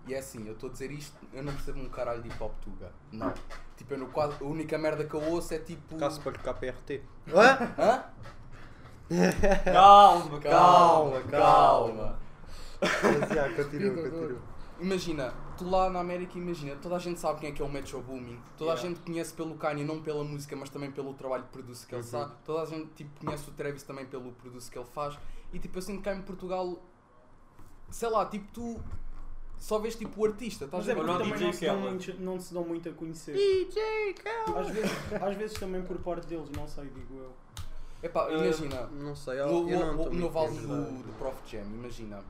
E 0.06 0.12
é 0.14 0.18
assim, 0.18 0.46
eu 0.46 0.52
estou 0.52 0.68
a 0.68 0.72
dizer 0.72 0.90
isto, 0.90 1.16
eu 1.32 1.42
não 1.42 1.52
percebo 1.52 1.80
um 1.80 1.88
caralho 1.88 2.20
de 2.22 2.28
hip 2.28 2.42
hop 2.42 2.52
tuga. 2.60 2.92
Não. 3.10 3.32
Tipo, 3.76 3.94
eu 3.94 3.98
no 3.98 4.08
quase, 4.08 4.36
a 4.42 4.46
única 4.46 4.76
merda 4.76 5.04
que 5.04 5.14
eu 5.14 5.22
ouço 5.30 5.54
é 5.54 5.58
tipo. 5.58 5.96
Caso 5.96 6.20
para 6.20 6.32
KPRT. 6.32 7.02
Hã? 7.28 7.72
Hã? 7.78 8.04
Calma, 9.72 10.40
Calma, 10.40 11.20
calma. 11.30 12.23
Mas, 12.84 13.56
continua, 13.56 14.02
continua. 14.10 14.38
Imagina, 14.80 15.32
tu 15.56 15.68
lá 15.70 15.88
na 15.88 16.00
América, 16.00 16.36
imagina, 16.36 16.74
toda 16.76 16.96
a 16.96 16.98
gente 16.98 17.20
sabe 17.20 17.40
quem 17.40 17.50
é 17.50 17.52
que 17.52 17.62
é 17.62 17.64
o 17.64 17.70
Metro 17.70 18.00
Booming, 18.02 18.40
toda 18.58 18.72
a 18.72 18.74
Yeah. 18.74 18.88
gente 18.88 19.00
conhece 19.06 19.32
pelo 19.32 19.54
Kanye, 19.54 19.84
não 19.84 20.02
pela 20.02 20.24
música, 20.24 20.56
mas 20.56 20.68
também 20.68 20.90
pelo 20.90 21.14
trabalho 21.14 21.44
que 21.44 21.50
produz 21.50 21.84
que 21.84 21.94
ele 21.94 22.02
Uhum. 22.02 22.08
sabe, 22.08 22.32
toda 22.44 22.62
a 22.62 22.66
gente 22.66 22.88
tipo, 22.96 23.20
conhece 23.24 23.48
o 23.48 23.52
Travis 23.52 23.84
também 23.84 24.04
pelo 24.06 24.32
produce 24.32 24.68
que 24.70 24.76
ele 24.76 24.86
faz, 24.92 25.16
e 25.52 25.58
tipo, 25.60 25.78
eu 25.78 25.82
sinto 25.82 25.98
que 25.98 26.02
cá 26.04 26.14
em 26.14 26.22
Portugal, 26.22 26.76
sei 27.88 28.08
lá, 28.10 28.26
tipo, 28.26 28.46
tu 28.52 28.80
só 29.58 29.78
vês 29.78 29.94
tipo 29.94 30.20
o 30.20 30.24
artista, 30.26 30.64
estás 30.64 30.84
Mas 30.86 30.88
é 30.88 30.92
a 30.92 30.94
ver? 30.96 31.00
porque 31.06 31.22
Olha 31.22 31.24
o 31.24 31.38
também 31.38 31.38
DJ 31.38 31.46
não 31.46 31.52
se, 31.52 31.66
dão 31.66 31.80
muito, 31.90 32.20
não 32.20 32.40
se 32.40 32.54
dão 32.54 32.64
muito 32.64 32.88
a 32.88 32.92
conhecer. 32.92 33.32
DJ 33.34 34.14
Às 34.56 34.68
vezes, 34.70 34.92
às 35.22 35.36
vezes 35.36 35.58
também 35.58 35.82
por 35.82 35.98
parte 35.98 36.26
deles, 36.26 36.50
não 36.50 36.66
sei, 36.66 36.84
digo 36.86 37.16
eu. 37.16 37.32
Epá, 38.02 38.26
Uh, 38.26 38.32
imagina, 38.42 38.86
Não 38.88 39.14
sei, 39.14 39.40
eu, 39.40 39.46
no, 39.46 39.70
eu 39.70 39.78
não 39.78 39.86
o- 39.86 39.90
estou 39.92 40.06
o 40.06 40.10
muito 40.10 40.20
novo 40.20 40.38
álbum 40.38 40.52
dentro 40.54 40.68
do, 40.68 41.02
do 41.04 41.12
Prof 41.16 41.36
Jam, 41.46 41.62
imagina, 41.62 42.22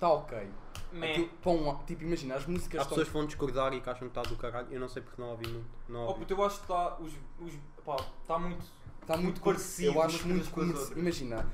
está 0.00 0.08
ok. 0.10 0.48
Meh. 0.92 1.10
Aquilo, 1.12 1.28
pá, 1.42 1.50
um- 1.50 1.76
tipo, 1.84 2.02
imagina, 2.02 2.34
as 2.34 2.46
músicas 2.46 2.80
Há 2.80 2.82
estão... 2.82 2.88
pessoas 2.96 3.08
que 3.08 3.14
vão 3.14 3.26
discordar 3.26 3.72
e 3.74 3.80
que 3.80 3.88
acham 3.90 4.08
que 4.08 4.18
está 4.18 4.22
do 4.28 4.36
caralho. 4.36 4.66
Eu 4.70 4.80
não 4.80 4.88
sei 4.88 5.02
porque 5.02 5.20
não 5.20 5.30
ouvi 5.30 5.46
muito. 5.46 5.66
Não 5.88 6.00
Oh, 6.00 6.08
ouvi. 6.08 6.20
puto, 6.20 6.32
eu 6.34 6.44
acho 6.44 6.56
que 6.56 6.62
está. 6.62 6.96
Os, 6.98 7.12
os, 7.38 7.52
pá, 7.84 7.96
está 8.22 8.38
muito. 8.38 8.64
Está 9.02 9.16
muito, 9.16 9.40
parecido 9.40 9.92
Eu 9.92 10.02
acho 10.02 10.26
muito 10.28 10.50
coisas 10.50 10.52
com 10.52 10.60
as 10.60 10.66
comerci- 10.66 10.82
outras. 10.82 10.98
Imagina, 10.98 11.52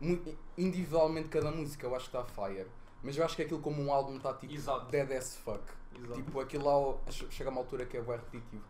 mu- 0.00 0.34
individualmente 0.58 1.28
cada 1.28 1.50
música 1.50 1.86
eu 1.86 1.94
acho 1.94 2.10
que 2.10 2.16
está 2.16 2.24
fire. 2.24 2.66
Mas 3.02 3.16
eu 3.16 3.24
acho 3.24 3.36
que 3.36 3.42
aquilo 3.42 3.60
como 3.60 3.82
um 3.82 3.92
álbum 3.92 4.16
está 4.16 4.32
tipo 4.34 4.52
Exato. 4.52 4.86
dead 4.90 5.10
as 5.12 5.36
fuck. 5.36 5.60
Exato. 5.96 6.14
Tipo, 6.14 6.40
aquilo 6.40 6.64
lá 6.64 6.98
chega 7.30 7.50
a 7.50 7.52
uma 7.52 7.60
altura 7.60 7.84
que 7.86 7.96
é 7.96 8.00
bem 8.02 8.16
repetitivo. 8.16 8.62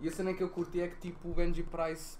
E 0.00 0.08
a 0.08 0.12
cena 0.12 0.32
que 0.32 0.42
eu 0.42 0.48
curti 0.48 0.80
é 0.80 0.88
que 0.88 0.96
tipo 0.96 1.28
o 1.28 1.34
Benji 1.34 1.62
Price 1.64 2.16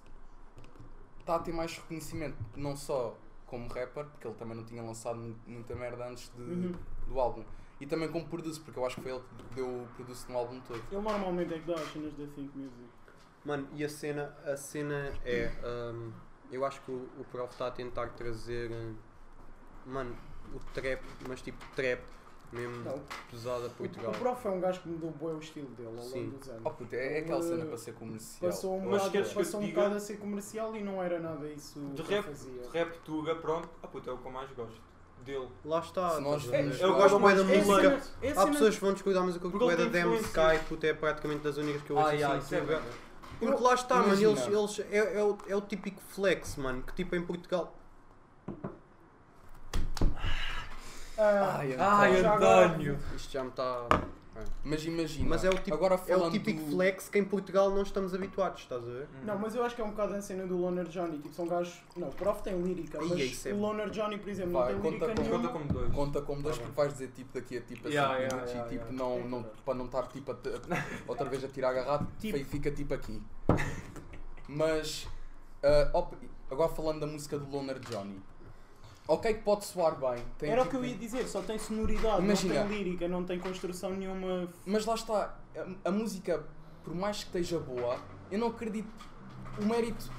está 1.21 1.37
a 1.37 1.39
ter 1.39 1.53
mais 1.53 1.77
reconhecimento, 1.77 2.37
não 2.57 2.77
só 2.77 3.17
como 3.51 3.67
rapper, 3.69 4.05
porque 4.07 4.27
ele 4.29 4.37
também 4.37 4.57
não 4.57 4.65
tinha 4.65 4.81
lançado 4.83 5.19
mu- 5.19 5.37
muita 5.47 5.75
merda 5.75 6.07
antes 6.09 6.31
de, 6.31 6.41
Uhum. 6.41 6.73
do 7.09 7.19
álbum. 7.21 7.45
E 7.81 7.87
também 7.87 8.09
como 8.11 8.29
produce, 8.29 8.61
porque 8.61 8.79
eu 8.79 8.87
acho 8.87 8.97
que 8.97 9.03
foi 9.03 9.11
ele 9.13 9.21
que 9.49 9.55
deu 9.57 9.67
o 9.67 9.89
produce 9.97 10.31
no 10.31 10.39
álbum 10.39 10.61
todo. 10.61 10.81
Ele 10.93 11.01
normalmente 11.01 11.55
é 11.55 11.59
que 11.59 11.67
dá 11.67 11.75
as 11.75 11.93
cenas 11.93 12.13
da 12.15 12.27
Think 12.29 12.57
Music. 12.57 12.89
Mano, 13.45 13.69
e 13.75 13.85
a 13.85 13.89
cena, 13.89 14.37
a 14.45 14.57
cena 14.57 15.13
é. 15.25 15.51
hum, 15.93 16.13
eu 16.53 16.65
acho 16.65 16.81
que 16.83 16.91
o, 16.91 17.09
o 17.19 17.25
Prof 17.33 17.53
está 17.53 17.67
a 17.67 17.71
tentar 17.71 18.09
trazer. 18.11 18.71
hum, 18.71 18.95
mano, 19.87 20.17
o 20.55 20.59
trap, 20.75 21.03
mas 21.29 21.41
tipo 21.43 21.65
trap 21.75 22.03
mesmo 22.53 22.85
Não. 22.85 23.01
pesado 23.31 23.65
a 23.65 23.67
O, 23.67 23.71
Portugal. 23.71 24.11
o 24.11 24.15
Prof 24.19 24.47
é 24.47 24.51
um 24.51 24.61
gajo 24.61 24.81
que 24.81 24.89
mudou 24.89 25.11
bem 25.13 25.29
o 25.37 25.39
estilo 25.39 25.69
dele 25.71 25.97
ao 25.97 26.03
Sim. 26.05 26.25
longo 26.27 26.39
dos 26.39 26.49
anos. 26.49 26.63
Oh 26.65 26.71
puto, 26.71 26.95
é, 26.95 27.19
é 27.19 27.21
aquela 27.21 27.43
cena 27.43 27.65
para 27.67 27.77
ser 27.79 27.93
comercial. 27.95 28.51
Passou 28.51 28.77
um, 28.77 28.81
Mas 28.81 28.89
bocado, 28.91 29.11
que 29.11 29.19
eu 29.19 29.35
passou 29.35 29.61
um 29.61 29.65
diga? 29.65 29.75
bocado 29.81 29.97
a 29.97 30.01
ser 30.01 30.17
comercial 30.19 30.77
e 30.77 30.83
não 30.83 31.03
era 31.03 31.19
nada 31.21 31.49
isso 31.49 31.81
De 31.95 32.03
que 32.03 32.15
rap, 32.15 32.25
fazia. 32.25 32.63
de 32.63 32.69
rap 32.69 32.99
Tuga, 33.05 33.35
pronto. 33.37 33.69
Ah, 33.83 33.87
puto, 33.87 34.11
é 34.11 34.13
o 34.13 34.19
que 34.19 34.27
eu 34.27 34.33
mais 34.33 34.51
gosto. 34.53 34.91
Dele. 35.25 35.49
Lá 35.67 35.81
está. 35.81 36.11
Se 36.17 36.21
nós 36.23 36.45
vemos- 36.45 36.81
Eu 36.81 36.89
eu 36.89 36.95
gosto 36.95 37.13
da 37.13 37.19
mais- 37.19 37.39
é 37.39 37.43
música. 37.63 38.03
é 38.23 38.31
Há 38.33 38.47
pessoas 38.47 38.75
que 38.75 38.81
vão 38.81 38.93
discordar, 38.95 39.23
mas 39.23 39.37
curto 39.37 39.71
ele 39.71 39.83
é 39.83 39.87
da 39.87 39.99
Damn. 40.01 40.15
Sky, 40.17 40.65
puto, 40.67 40.87
é 40.87 40.95
praticamente 40.95 41.43
das 41.43 41.59
únicas 41.59 41.83
que 41.83 41.91
eu 41.91 41.97
ouço 41.97 42.09
ai, 42.09 42.23
assim. 42.23 42.39
isso 42.39 42.55
é. 42.55 42.83
Porque 43.39 43.63
lá 43.63 43.75
está, 43.75 43.97
mano, 43.97 44.13
eles, 44.15 44.47
eles 44.47 44.81
é, 44.91 45.19
é, 45.19 45.23
o, 45.23 45.37
é 45.47 45.57
o 45.57 45.61
típico 45.61 46.01
flex, 46.09 46.57
mano, 46.57 46.83
que 46.83 46.95
tipo 46.95 47.15
em 47.17 47.23
Portugal. 47.23 47.75
Ah, 51.23 51.57
Ai, 51.59 51.77
Ai, 51.79 52.21
Já 52.23 52.33
agora- 52.35 52.67
António! 52.67 52.99
Isto 53.15 53.33
já 53.33 53.43
me 53.45 53.51
está. 53.51 53.87
Mas 54.65 54.83
imagina, 54.87 55.29
Mas 55.29 55.45
é 55.45 55.51
o 55.51 55.55
tipo, 55.59 55.75
agora 55.75 56.01
é 56.07 56.17
o 56.17 56.31
típico 56.31 56.63
do- 56.65 56.71
flex 56.73 57.11
que 57.11 57.19
em 57.19 57.25
Portugal 57.25 57.69
não 57.69 57.83
estamos 57.83 58.15
habituados, 58.15 58.63
estás 58.63 58.83
a 58.83 58.87
ver? 58.87 59.07
Não, 59.23 59.39
mas 59.39 59.55
eu 59.55 59.63
acho 59.63 59.75
que 59.77 59.83
é 59.83 59.85
um 59.85 59.91
bocado 59.91 60.15
a 60.15 60.23
cena 60.23 60.47
do 60.47 60.57
Loner 60.57 60.87
Johnny. 60.89 61.19
Tipo, 61.19 61.35
são 61.35 61.47
gajos. 61.47 61.83
Não, 61.95 62.09
o 62.09 62.13
Prof 62.13 62.43
tem 62.43 62.59
lírica, 62.63 62.99
Ai, 63.03 63.07
mas 63.07 63.45
é- 63.47 63.53
o 63.53 63.59
Loner 63.61 63.91
Johnny, 63.91 64.17
por 64.17 64.31
exemplo, 64.31 64.53
Vai, 64.53 64.73
não 64.73 64.81
tem 64.81 64.93
conta 64.93 65.07
lírica 65.09 65.23
nenhuma. 65.23 65.49
Conta 65.49 65.53
como 65.59 65.73
dois. 65.75 65.93
Conta 65.95 66.23
como 66.23 66.43
dois 66.43 66.57
Tá 66.57 66.63
porque 66.65 66.77
vais 66.77 66.93
dizer 66.95 67.09
tipo 67.09 67.35
daqui 67.39 67.59
a 67.59 67.61
tipo 67.61 67.87
a 67.87 67.91
Yeah, 67.91 68.09
5 68.15 68.23
yeah, 68.23 68.35
minutos 68.37 68.55
yeah, 68.55 68.73
e 68.75 68.79
tipo 68.79 68.93
yeah. 68.95 69.05
não, 69.21 69.29
não, 69.29 69.51
para 69.63 69.75
não 69.75 69.85
estar 69.85 70.07
tipo 70.07 70.33
a 70.33 70.37
outra 71.07 71.29
vez 71.29 71.45
a 71.45 71.49
tirar 71.49 71.69
a 71.69 71.73
garrafa 71.75 72.07
Tipo- 72.19 72.39
e 72.39 72.45
fica 72.45 72.71
tipo 72.71 72.95
aqui. 72.95 73.23
Mas 74.49 75.07
ah, 75.63 75.91
op- 75.93 76.17
agora 76.51 76.69
falando 76.71 77.01
da 77.01 77.07
música 77.07 77.39
do 77.39 77.47
Loner 77.51 77.79
Johnny. 77.79 78.19
Ok 79.13 79.35
que 79.35 79.41
pode 79.43 79.65
soar 79.65 79.97
bem. 79.99 80.23
tem, 80.39 80.51
Era 80.51 80.61
o 80.63 80.65
tipo, 80.65 80.79
que 80.79 80.85
eu 80.85 80.89
ia 80.91 80.97
dizer, 80.97 81.27
só 81.27 81.43
tem 81.43 81.59
sonoridade, 81.59 82.23
Imagina. 82.23 82.55
não 82.63 82.69
tem 82.69 82.79
lírica, 82.79 83.09
não 83.09 83.25
tem 83.25 83.39
construção 83.41 83.91
nenhuma. 83.91 84.49
Mas 84.65 84.87
lá 84.87 84.95
está, 84.95 85.37
a, 85.85 85.89
a 85.89 85.91
música, 85.91 86.45
por 86.85 86.95
mais 86.95 87.19
que 87.19 87.25
esteja 87.25 87.59
boa, 87.59 87.99
eu 88.31 88.39
não 88.39 88.49
acredito. 88.49 88.89
O 89.61 89.65
mérito. 89.67 90.11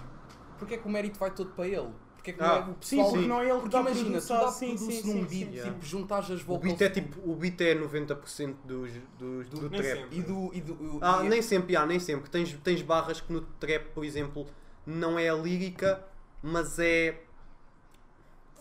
Porque 0.59 0.75
é 0.75 0.77
que 0.77 0.87
o 0.87 0.91
mérito 0.91 1.17
vai 1.17 1.31
todo 1.31 1.51
para 1.51 1.65
ele? 1.67 1.89
Porque 2.17 2.31
é 2.31 2.33
que 2.33 2.43
Ah, 2.43 2.47
não 2.47 2.55
é 2.55 2.59
o 2.59 2.65
Sim, 2.81 2.97
pessoal. 2.97 3.11
porque 3.13 3.27
não 3.27 3.39
é 3.41 3.43
ele 3.45 3.53
que 3.53 3.59
Porque 3.61 3.69
dá 3.71 3.79
imagina, 3.81 4.03
tu 4.03 4.11
produção. 4.11 4.39
dá 4.41 4.51
sim, 4.51 4.75
produce 4.75 5.01
sim, 5.01 5.07
num 5.13 5.13
sim, 5.13 5.19
beat, 5.25 5.49
sim, 5.49 5.55
yeah. 5.55 5.71
tipo, 5.73 5.85
juntas 5.85 6.31
as 6.31 6.41
O 6.41 6.45
vocals. 6.45 6.61
beat 6.63 6.81
é 6.81 6.89
tipo, 6.89 7.31
o 7.31 7.35
beat 7.35 7.61
é 7.61 7.75
90% 7.75 8.55
dos, 8.65 8.91
dos, 9.17 9.49
do, 9.49 9.69
Nem 9.69 9.81
trap. 9.81 9.97
sempre. 10.01 10.17
E 10.19 10.21
do. 10.21 10.51
E 10.53 10.61
do 10.61 10.99
Ah, 11.01 11.21
e- 11.23 11.29
nem 11.29 11.41
sempre, 11.41 11.75
ah, 11.75 11.85
nem 11.85 11.99
sempre. 11.99 12.29
Tens, 12.29 12.53
tens 12.63 12.81
barras 12.83 13.21
que 13.21 13.31
no 13.33 13.41
trap, 13.41 13.85
por 13.93 14.03
exemplo, 14.05 14.45
não 14.85 15.17
é 15.17 15.29
a 15.29 15.33
lírica, 15.33 16.03
mas 16.43 16.77
é. 16.77 17.21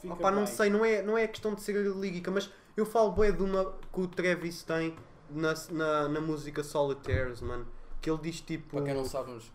Fica 0.00 0.14
Opá, 0.14 0.30
não 0.30 0.44
bem. 0.44 0.46
sei, 0.46 0.70
não 0.70 0.84
é, 0.84 1.02
não 1.02 1.18
é 1.18 1.26
questão 1.26 1.54
de 1.54 1.60
ser 1.60 1.76
a 1.76 1.90
lírica, 1.90 2.30
mas 2.30 2.50
eu 2.76 2.86
falo 2.86 3.12
bué 3.12 3.32
de 3.32 3.42
uma 3.42 3.72
que 3.92 4.00
o 4.00 4.06
Travis 4.06 4.62
tem 4.62 4.94
na, 5.28 5.54
na, 5.70 6.08
na 6.08 6.20
música 6.20 6.62
Solitaires, 6.62 7.40
mano. 7.40 7.66
Que 8.00 8.10
ele 8.10 8.18
diz 8.22 8.40
tipo. 8.40 8.76
Para 8.76 8.86
quem 8.86 8.94
não 8.94 9.04
sabe, 9.04 9.32
mas 9.32 9.52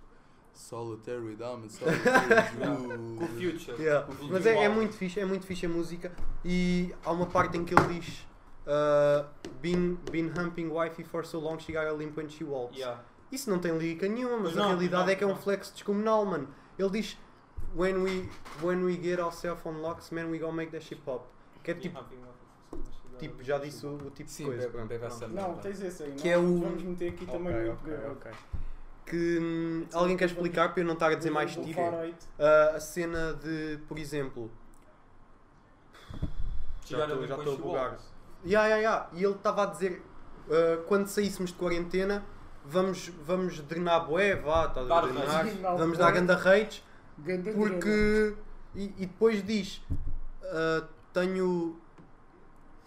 Solitary 0.54 1.36
Diamond, 1.36 1.72
Solitary 1.72 2.58
Com. 3.18 3.28
Future. 3.28 3.82
Yeah. 3.82 4.06
Com 4.06 4.26
Mas 4.28 4.46
é, 4.46 4.64
é 4.64 4.70
muito 4.70 4.96
fixe, 4.96 5.20
é 5.20 5.26
muito 5.26 5.46
fixe 5.46 5.66
a 5.66 5.70
música 5.70 6.12
e 6.44 6.94
há 7.04 7.12
uma 7.12 7.26
parte 7.26 7.58
em 7.58 7.66
que 7.66 7.74
ele 7.74 8.00
diz 8.00 8.26
uh, 8.66 9.28
been, 9.62 9.98
been 10.12 10.32
humping 10.38 10.70
wifey 10.70 11.04
for 11.04 11.26
so 11.26 11.40
long 11.40 11.60
she 11.60 11.74
got 11.74 11.86
a 11.86 11.92
limp 11.92 12.18
when 12.18 12.30
she 12.30 12.44
walks. 12.44 12.78
Yeah. 12.78 13.04
Isso 13.32 13.50
não 13.50 13.60
tem 13.60 13.78
lírica 13.78 14.08
nenhuma, 14.08 14.38
mas 14.38 14.54
a 14.54 14.62
não, 14.62 14.68
realidade 14.70 15.06
não, 15.06 15.12
é 15.12 15.16
que 15.16 15.24
é 15.24 15.28
um 15.28 15.36
flex 15.36 15.72
descomunal, 15.72 16.26
mano. 16.26 16.48
Ele 16.78 16.90
diz 16.90 17.18
when 17.76 18.02
we, 18.04 18.30
when 18.62 18.84
we 18.84 18.98
get 18.98 19.20
ourselves 19.20 19.66
on 19.66 19.82
locks, 19.82 20.12
man, 20.12 20.30
we 20.32 20.40
gonna 20.40 20.54
make 20.54 20.72
that 20.72 20.84
shit 20.84 21.02
pop. 21.04 21.26
Que 21.64 21.72
é 21.72 21.74
tipo, 21.74 22.00
tipo 23.20 23.44
já 23.44 23.58
disse 23.58 23.86
o, 23.86 23.96
o 23.96 24.12
tipo 24.12 24.30
Sim, 24.30 24.44
de 24.44 24.50
coisa. 24.50 24.62
bebe, 24.64 24.72
pronto. 24.74 24.88
bebe 24.88 25.06
essa 25.06 25.28
Não, 25.28 25.56
tens 25.56 25.82
esse 25.82 26.04
aí. 26.04 26.12
Que 26.14 26.28
não? 26.30 26.34
é 26.34 26.38
o- 26.38 26.60
Vamos 26.62 26.84
meter 26.84 27.10
aqui 27.10 27.26
também 27.26 27.54
Ok, 27.54 27.70
o 27.70 27.74
ok, 27.74 27.84
Good 27.92 28.02
Girl. 28.02 28.12
ok. 28.14 28.32
Que 29.06 29.40
hum, 29.40 29.86
alguém 29.94 30.18
quer 30.18 30.26
explicar 30.26 30.74
para 30.74 30.82
eu 30.82 30.86
não 30.88 30.94
estar 30.94 31.12
a 31.12 31.16
dizer 31.16 31.30
mais 31.30 31.52
tipo 31.56 31.80
uh, 31.80 32.76
a 32.76 32.80
cena 32.80 33.34
de, 33.34 33.78
por 33.88 34.00
exemplo, 34.00 34.50
já 36.86 37.06
estou 37.06 37.54
a 37.54 37.58
bugar. 37.58 37.98
Ya, 38.44 38.68
ya, 38.68 38.78
ya. 38.78 39.08
E 39.14 39.24
ele 39.24 39.34
estava 39.34 39.64
a 39.64 39.66
dizer, 39.68 40.02
uh, 40.48 40.84
quando 40.88 41.08
saíssemos 41.08 41.52
de 41.52 41.58
quarentena, 41.58 42.24
vamos, 42.64 43.10
vamos 43.26 43.60
drenar 43.62 44.06
bué, 44.08 44.36
vá, 44.36 44.68
estás 44.68 44.90
a 44.90 45.02
drenar, 45.02 45.46
vamos 45.78 45.98
dar 45.98 46.12
ganda 46.12 46.36
rates, 46.36 46.84
Ganda 47.20 47.52
porque... 47.54 48.36
E, 48.76 48.94
e 48.98 49.06
depois 49.06 49.42
diz, 49.46 49.82
uh, 50.44 50.86
tenho, 51.14 51.78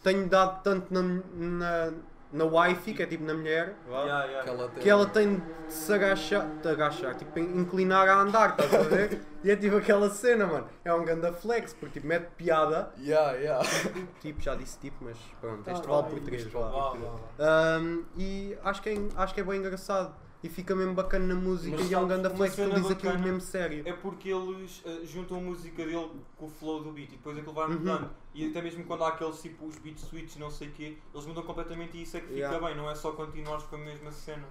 tenho 0.03 0.29
dado 0.29 0.63
tanto 0.63 0.93
na, 0.93 1.03
na, 1.35 1.93
na 2.31 2.45
wifi, 2.45 2.93
que 2.93 3.03
é 3.03 3.07
tipo 3.07 3.25
na 3.25 3.33
mulher, 3.33 3.75
Yeah, 3.89 4.25
yeah. 4.27 4.43
Que 4.45 4.51
ela 4.51 4.69
tem- 4.69 4.83
que 4.83 4.91
ela 4.91 5.07
tem 5.07 5.37
de 5.37 5.73
se 5.73 5.91
agachar, 5.95 6.47
de 6.61 6.69
agachar, 6.69 7.15
tipo, 7.17 7.39
inclinar 7.39 8.07
a 8.07 8.21
andar, 8.21 8.51
estás 8.51 8.75
a 8.75 8.83
ver? 8.83 9.23
e 9.43 9.51
é 9.51 9.57
tipo 9.57 9.77
aquela 9.79 10.11
cena, 10.11 10.47
mano. 10.47 10.69
É 10.85 10.93
um 10.93 11.07
ganda 11.07 11.33
flex, 11.33 11.73
porque 11.73 11.95
tipo, 12.01 12.07
mete 12.07 12.27
piada, 12.37 12.93
Yeah, 12.99 13.33
yeah. 13.33 13.67
tipo, 14.21 14.43
já 14.43 14.55
disse 14.55 14.79
tipo, 14.79 15.03
mas 15.07 15.17
pronto, 15.41 15.63
Tá, 15.63 15.73
este 15.73 15.87
vale 15.89 16.11
por 16.11 16.21
três, 16.21 16.45
Vá, 16.53 16.61
vá. 16.61 16.69
vá, 16.69 16.91
vá. 17.39 17.79
Um, 17.81 18.05
e 18.19 18.59
acho 18.63 18.83
que, 18.83 18.91
é, 18.91 18.95
acho 19.17 19.33
que 19.33 19.41
é 19.41 19.45
bem 19.45 19.59
engraçado. 19.59 20.15
E 20.41 20.49
fica 20.49 20.73
mesmo 20.77 20.95
bacana 20.95 21.35
na 21.35 21.35
música 21.35 21.77
Mas 21.77 21.91
e 21.91 21.95
é 21.95 21.99
um 21.99 22.07
ganda 22.07 22.31
flex 22.31 22.55
que 22.55 22.71
diz 22.71 22.91
aquilo 22.91 23.19
mesmo 23.19 23.41
sério. 23.41 23.83
É 23.85 23.93
porque 23.93 24.29
eles 24.29 24.81
eh, 24.87 25.01
juntam 25.05 25.39
a 25.39 25.41
música 25.41 25.85
dele 25.85 26.11
com 26.37 26.47
o 26.47 26.49
flow 26.49 26.81
do 26.81 26.93
beat 26.93 27.09
e 27.09 27.17
depois 27.17 27.37
aquilo 27.37 27.53
vai 27.55 27.67
Uhum. 27.67 27.73
mudando. 27.75 28.11
E 28.33 28.49
até 28.49 28.63
mesmo 28.63 28.85
quando 28.85 29.03
há 29.03 29.09
aqueles 29.09 29.43
tipo 29.43 29.67
os 29.67 29.77
beat 29.79 29.99
switch, 29.99 30.37
não 30.37 30.49
sei 30.49 30.69
o 30.69 30.71
quê, 30.73 30.97
eles 31.13 31.27
mudam 31.27 31.43
completamente 31.43 31.97
e 31.99 32.03
isso 32.03 32.17
é 32.17 32.21
que 32.21 32.27
fica 32.29 32.39
Yeah. 32.39 32.67
bem, 32.69 32.77
não 32.77 32.89
é 32.89 32.95
só 32.95 33.11
continuares 33.13 33.65
com 33.65 33.75
a 33.75 33.79
mesma 33.81 34.13
cena. 34.13 34.47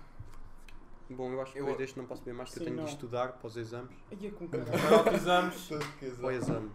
Bom, 1.10 1.32
eu 1.32 1.42
acho 1.42 1.54
que 1.54 1.60
Eu- 1.60 1.64
depois 1.64 1.78
deste 1.78 1.98
não 1.98 2.06
posso 2.06 2.22
ver 2.22 2.34
mais, 2.34 2.50
que 2.52 2.60
eu 2.60 2.64
tenho 2.66 2.76
de 2.76 2.82
não. 2.82 2.90
estudar 2.90 3.32
para 3.32 3.48
os 3.48 3.56
exames. 3.56 3.96
Ai, 4.12 4.28
é 4.28 4.32
com. 4.32 4.46
Para 4.50 6.28
o 6.28 6.32
exame. 6.32 6.72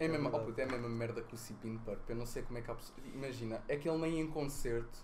É 0.00 0.08
mesmo, 0.08 0.30
oh, 0.32 0.38
puto, 0.40 0.58
é 0.60 0.64
a 0.64 0.66
mesma 0.66 0.88
merda 0.88 1.20
que 1.22 1.34
o 1.34 1.36
Cipin 1.36 1.76
Purp. 1.78 2.08
Eu 2.08 2.16
não 2.16 2.24
sei 2.26 2.42
como 2.42 2.58
é 2.58 2.62
que 2.62 2.70
há. 2.70 2.76
Imagina, 3.14 3.62
é 3.68 3.76
que 3.76 3.86
ele 3.88 3.98
nem 3.98 4.18
em 4.20 4.26
concerto. 4.26 4.98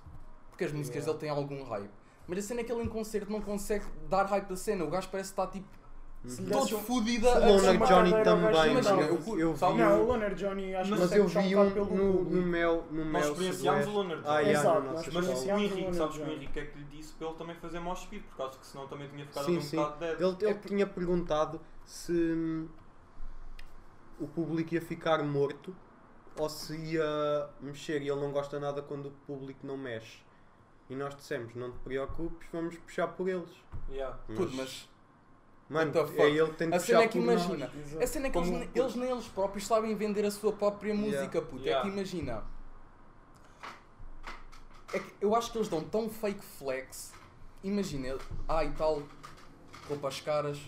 Porque 0.49 0.65
as 0.65 0.73
músicas 0.73 1.05
Yeah. 1.05 1.13
dele 1.13 1.19
têm 1.21 1.31
algum 1.31 1.63
hype. 1.69 1.91
Mas 2.31 2.39
a 2.39 2.43
cena 2.43 2.61
é 2.61 2.65
que 2.65 2.71
ele 2.71 2.85
em 2.85 2.89
concerto 2.89 3.33
não 3.33 3.41
consegue 3.41 3.85
dar 4.09 4.25
hype 4.27 4.53
à 4.53 4.57
cena. 4.57 4.85
O 4.85 4.89
gajo 4.89 5.09
parece 5.11 5.31
estar 5.31 5.49
tipo. 5.49 5.67
Lhe 6.23 6.51
todo 6.51 6.79
fodida. 6.79 7.29
se 7.29 7.37
a- 7.37 7.41
desse 7.41 7.67
Loner 7.67 7.89
Johnny 7.89 8.25
também, 8.25 8.71
Imagina, 8.71 9.03
eu 9.03 9.39
Eu 9.39 9.55
vi 9.55 9.75
Não, 9.75 10.03
o 10.03 10.07
Loner 10.07 10.35
Johnny 10.35 10.75
acho 10.75 10.85
que 10.85 10.91
Mas 10.91 11.01
consegue 11.01 11.21
eu 11.21 11.27
vi 11.27 11.57
um 11.57 11.71
pelo 11.73 11.87
no, 11.97 12.25
no 12.25 12.43
Mel, 12.47 12.85
no 12.91 13.05
Nós 13.07 13.25
Mel 13.25 13.33
experienciámos 13.33 13.87
o. 13.87 13.91
Loner. 13.91 14.21
Ah, 14.25 14.39
yeah, 14.41 14.61
Exato, 14.61 14.81
no 14.81 14.93
Mas 14.95 15.45
o 15.45 15.51
Henrique, 15.51 15.91
o 15.91 15.95
sabes 15.95 16.17
que 16.19 16.23
o 16.23 16.31
Henrique 16.31 16.59
é 16.61 16.65
que 16.67 16.79
lhe 16.79 16.85
disse 16.85 17.15
para 17.15 17.27
ele 17.27 17.37
também 17.37 17.57
fazer 17.57 17.81
mosh 17.81 18.03
speed, 18.03 18.23
porque 18.23 18.43
acho 18.43 18.59
que 18.61 18.67
senão 18.67 18.87
também 18.87 19.09
tinha 19.09 19.27
ficado 19.27 19.45
Sim, 19.47 19.57
um 19.57 19.61
sim. 19.61 19.77
bocado 19.77 19.99
dead. 19.99 20.21
Ele, 20.21 20.37
ele 20.51 20.59
tinha 20.61 20.87
perguntado 20.87 21.61
se 21.85 22.13
hum, 22.13 22.69
o 24.21 24.29
público 24.29 24.73
ia 24.75 24.83
ficar 24.83 25.21
morto 25.25 25.75
ou 26.39 26.49
se 26.49 26.77
ia 26.77 27.49
mexer 27.61 28.03
e 28.03 28.09
ele 28.09 28.21
não 28.21 28.31
gosta 28.31 28.61
nada 28.61 28.83
quando 28.83 29.07
o 29.07 29.13
público 29.27 29.67
não 29.67 29.77
mexe. 29.77 30.23
E 30.91 30.95
nós 30.97 31.15
dissemos, 31.15 31.55
não 31.55 31.71
te 31.71 31.79
preocupes, 31.79 32.49
vamos 32.53 32.77
puxar 32.77 33.07
por 33.07 33.29
eles. 33.29 33.49
Yeah. 33.89 34.19
Puto, 34.27 34.53
mas. 34.57 34.89
mano, 35.69 35.93
é 36.19 36.29
ele 36.29 36.49
que 36.51 36.57
tem 36.57 36.69
de 36.69 36.75
A 36.75 36.79
puxar 36.81 36.87
cena 36.95 37.03
é 37.05 37.09
que 37.09 37.19
por 37.19 37.25
imagina. 37.25 37.73
A 38.03 38.07
cena 38.07 38.27
é 38.27 38.31
que 38.31 38.39
eles, 38.39 38.69
eles 38.75 38.95
nem 38.97 39.11
eles 39.11 39.29
próprios 39.29 39.67
sabem 39.69 39.95
vender 39.95 40.25
a 40.27 40.31
sua 40.33 40.53
própria 40.53 40.93
Yeah. 40.93 41.17
música, 41.19 41.41
puto. 41.41 41.63
É 41.63 41.67
Yeah. 41.69 41.89
que 41.89 41.97
imagina. 41.97 42.45
É 44.93 44.99
que 44.99 45.13
eu 45.21 45.35
acho 45.37 45.53
que 45.53 45.59
eles 45.59 45.69
dão 45.69 45.83
tão 45.85 46.11
fake 46.11 46.45
flex. 46.45 47.13
Imagina, 47.63 48.09
ele- 48.09 48.21
ah 48.49 48.65
e 48.65 48.73
tal, 48.73 49.03
roupa 49.89 50.09
as 50.09 50.21
caras, 50.21 50.59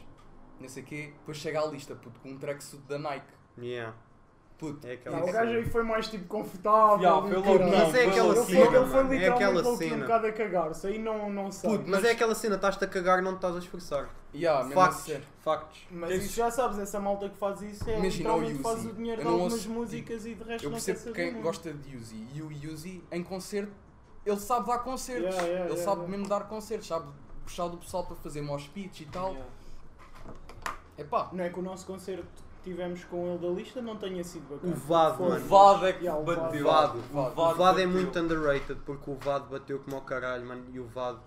não 0.61 0.69
sei 0.69 0.85
o 0.85 0.87
quê. 0.87 1.13
Depois 1.19 1.37
chega 1.39 1.61
à 1.61 1.67
lista, 1.67 1.97
puto, 1.97 2.21
com 2.21 2.31
um 2.31 2.39
tracksuit 2.39 2.83
da 2.87 2.97
Nike. 2.99 3.27
Yeah. 3.59 3.97
Puto, 4.63 4.87
É 4.87 4.93
aquela 4.93 5.17
Não, 5.17 5.25
o 5.25 5.27
cena. 5.27 5.39
gajo 5.41 5.59
aí 5.59 5.65
foi 5.71 5.83
mais 5.83 6.09
tipo 6.09 6.25
confortável. 6.29 6.99
Yeah, 6.99 7.21
foi 7.21 7.37
logo, 7.37 7.65
Mas 7.65 7.95
é 7.97 8.05
Não, 8.05 8.11
aquela 8.13 8.29
Ele 8.33 8.45
cena, 8.45 8.45
foi, 8.45 8.57
ele 8.77 8.87
foi 8.87 9.03
mano, 9.03 9.13
é 9.13 9.17
literalmente 9.17 9.25
aquela 9.45 9.55
logo 9.63 9.71
um 9.73 9.77
cena. 9.77 9.97
bocado 9.97 10.27
a 10.29 10.33
cagar-se. 10.33 10.87
Aí 10.87 10.99
não, 11.01 11.31
não 11.31 11.51
sei. 11.51 11.71
Puto, 11.71 11.85
Mas 11.91 12.05
é 12.05 12.11
aquela 12.13 12.35
cena, 12.37 12.55
estás-te 12.55 12.85
a 12.85 12.87
cagar, 12.87 13.23
não 13.23 13.33
te 13.33 13.37
estás 13.37 13.57
a 13.57 13.59
esforçar. 13.59 14.09
yeah, 14.33 14.63
mesmo 14.65 14.81
Factos. 14.81 15.19
Factos. 15.43 15.81
Mas 15.91 16.09
Tens- 16.11 16.25
isso 16.27 16.37
já 16.37 16.51
sabes, 16.51 16.79
essa 16.79 17.01
malta 17.01 17.29
que 17.29 17.37
faz 17.37 17.61
isso 17.61 17.91
é 17.91 17.99
Imagina 17.99 18.33
o 18.35 18.39
literalmente 18.41 18.63
faz 18.63 18.79
Uzi. 18.79 18.89
o 18.89 18.93
dinheiro 18.95 19.19
de 19.19 19.25
não 19.25 19.33
algumas 19.33 19.53
ouço- 19.55 19.69
músicas 19.71 20.27
e 20.27 20.35
de 20.37 20.45
resto 20.45 20.65
Eu 20.67 20.71
não 20.71 20.79
quer 20.79 20.85
percebo 20.85 20.99
saber. 21.01 21.13
quem 21.15 21.33
não. 21.35 21.43
gosta 21.43 21.73
de 21.73 21.97
Uzi 21.97 22.27
e 22.33 22.41
o 22.41 22.73
Uzi 22.73 23.03
em 23.11 23.23
concerto, 23.25 23.73
ele 24.25 24.39
sabe 24.39 24.67
dar 24.69 24.79
concertos. 24.79 25.25
Yeah, 25.25 25.43
yeah, 25.43 25.65
ele 25.65 25.75
yeah, 25.75 25.83
sabe 25.85 25.97
yeah. 26.03 26.09
mesmo 26.17 26.29
dar 26.29 26.45
concertos, 26.49 26.87
sabe 26.87 27.07
puxar 27.45 27.67
do 27.67 27.79
pessoal 27.79 28.07
para 28.07 28.15
fazer 28.15 28.41
mosh 28.43 28.69
pitch 28.69 29.01
e 29.01 29.07
tal. 29.07 29.31
Yeah. 29.31 29.47
Epá, 30.99 31.31
Não 31.33 31.43
é 31.43 31.49
que 31.49 31.59
o 31.59 31.63
nosso 31.63 31.85
concerto 31.87 32.25
tivemos 32.63 33.05
com 33.05 33.27
ele 33.29 33.39
da 33.39 33.49
lista 33.49 33.83
não 33.83 33.97
tenha 33.97 34.23
sido 34.25 34.49
bacana. 34.49 34.73
O 34.73 34.77
Vado, 34.77 35.17
Foi. 35.19 35.37
O. 35.41 35.45
Vado 35.45 35.87
é 35.87 35.93
que 35.93 36.05
Yeah, 36.05 36.21
o 36.21 36.25
Vado. 36.25 36.41
bateu. 36.41 36.65
Vado. 36.65 36.99
Vado. 37.13 37.31
O 37.33 37.35
Vado 37.55 37.63
é 37.81 37.87
bateu. 37.87 37.89
muito 37.89 38.19
underrated 38.19 38.81
porque 38.87 39.11
o 39.11 39.15
Vado 39.17 39.47
bateu 39.51 39.79
como 39.81 39.97
ao 39.97 40.03
caralho, 40.03 40.45
mano. 40.47 40.65
E 40.73 40.79
o 40.81 40.87
Vado. 40.87 41.21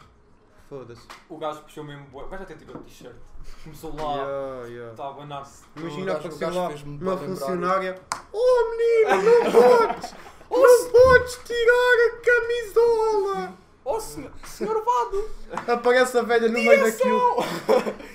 Foda-se. 0.70 1.08
O 1.30 1.38
gajo 1.38 1.62
puxou 1.62 1.84
mesmo. 1.84 2.06
bué. 2.08 2.24
O 2.24 2.28
gajo 2.28 2.44
até 2.44 2.56
tirou 2.56 2.76
a 2.76 2.80
t-shirt. 2.80 3.16
Começou 3.64 3.96
lá. 3.96 4.16
Yeah, 4.16 4.68
yeah. 4.68 4.92
Está 4.92 5.04
a 5.04 5.10
abanar-se. 5.10 5.64
Imagina 5.76 6.14
O 6.14 6.18
o 6.18 6.38
gajo 6.40 6.58
lá 6.60 6.68
uma 6.70 6.76
lembrar- 7.14 7.18
funcionária. 7.18 8.02
Oh 8.34 8.72
menino, 8.72 9.30
não 9.30 9.52
podes! 9.88 10.16
não 10.50 10.92
podes 10.92 11.40
tirar 11.44 12.08
a 12.08 12.18
camisola! 12.26 13.54
oh 13.86 14.00
senhor, 14.00 14.32
senhor 14.44 14.84
Vado! 14.84 15.30
Aparece 15.72 16.18
a 16.18 16.22
velha 16.24 16.48
no 16.48 16.54
meio 16.56 16.84
daquilo. 16.84 17.36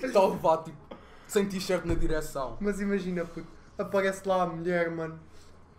Está 0.03 0.21
o 0.23 0.31
Vado 0.37 0.65
tipo, 0.65 0.79
sem 1.31 1.47
t-shirt 1.49 1.85
na 1.85 1.95
direção. 1.95 2.57
Mas 2.61 2.81
imagina, 2.81 3.25
puto, 3.25 3.47
aparece 3.79 4.27
lá 4.29 4.43
a 4.43 4.47
mulher, 4.47 4.91
mano. 4.91 5.19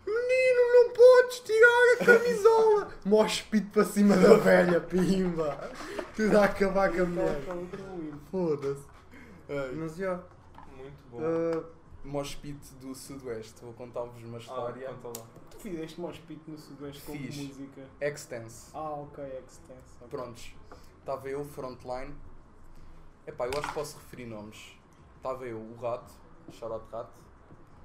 Menino, 0.06 0.72
não 0.72 0.92
podes 0.92 1.40
tirar 1.40 1.94
a 2.00 2.04
camisola! 2.04 2.88
Mospito 3.04 3.70
para 3.70 3.84
cima 3.84 4.16
da 4.16 4.36
velha, 4.36 4.80
pimba! 4.80 5.70
Tudo 6.16 6.38
a 6.38 6.44
acabar 6.44 6.90
com 6.92 7.02
a 7.02 7.04
mulher. 7.04 7.40
Foda-se. 8.30 8.82
Mas 9.76 9.96
já. 9.96 10.20
Muito 10.76 10.96
bom. 11.10 11.18
uh, 11.20 11.82
do 12.80 12.94
Sudoeste, 12.94 13.62
vou 13.62 13.72
contar-vos 13.74 14.22
uma 14.24 14.38
Ah, 14.38 14.40
história. 14.40 14.88
conta 15.02 15.20
lá. 15.20 15.26
Tu 15.50 15.58
fizeste 15.58 16.00
mospito 16.00 16.50
no 16.50 16.58
Sudoeste 16.58 17.02
com 17.02 17.12
Fiz. 17.12 17.36
música. 17.36 17.82
Extense. 18.00 18.70
Ah, 18.74 18.90
ok, 18.94 19.22
extense. 19.24 19.96
ok. 20.00 20.08
Prontos. 20.08 20.54
Estava 20.98 21.28
eu, 21.28 21.44
frontline. 21.44 22.14
Epá, 23.26 23.46
eu 23.46 23.52
acho 23.58 23.68
que 23.68 23.74
posso 23.74 23.96
referir 23.98 24.26
nomes. 24.26 24.76
Estava 25.22 25.46
eu, 25.46 25.56
o 25.56 25.76
Rato, 25.80 26.12
shoutout 26.50 26.84
Rato, 26.90 27.12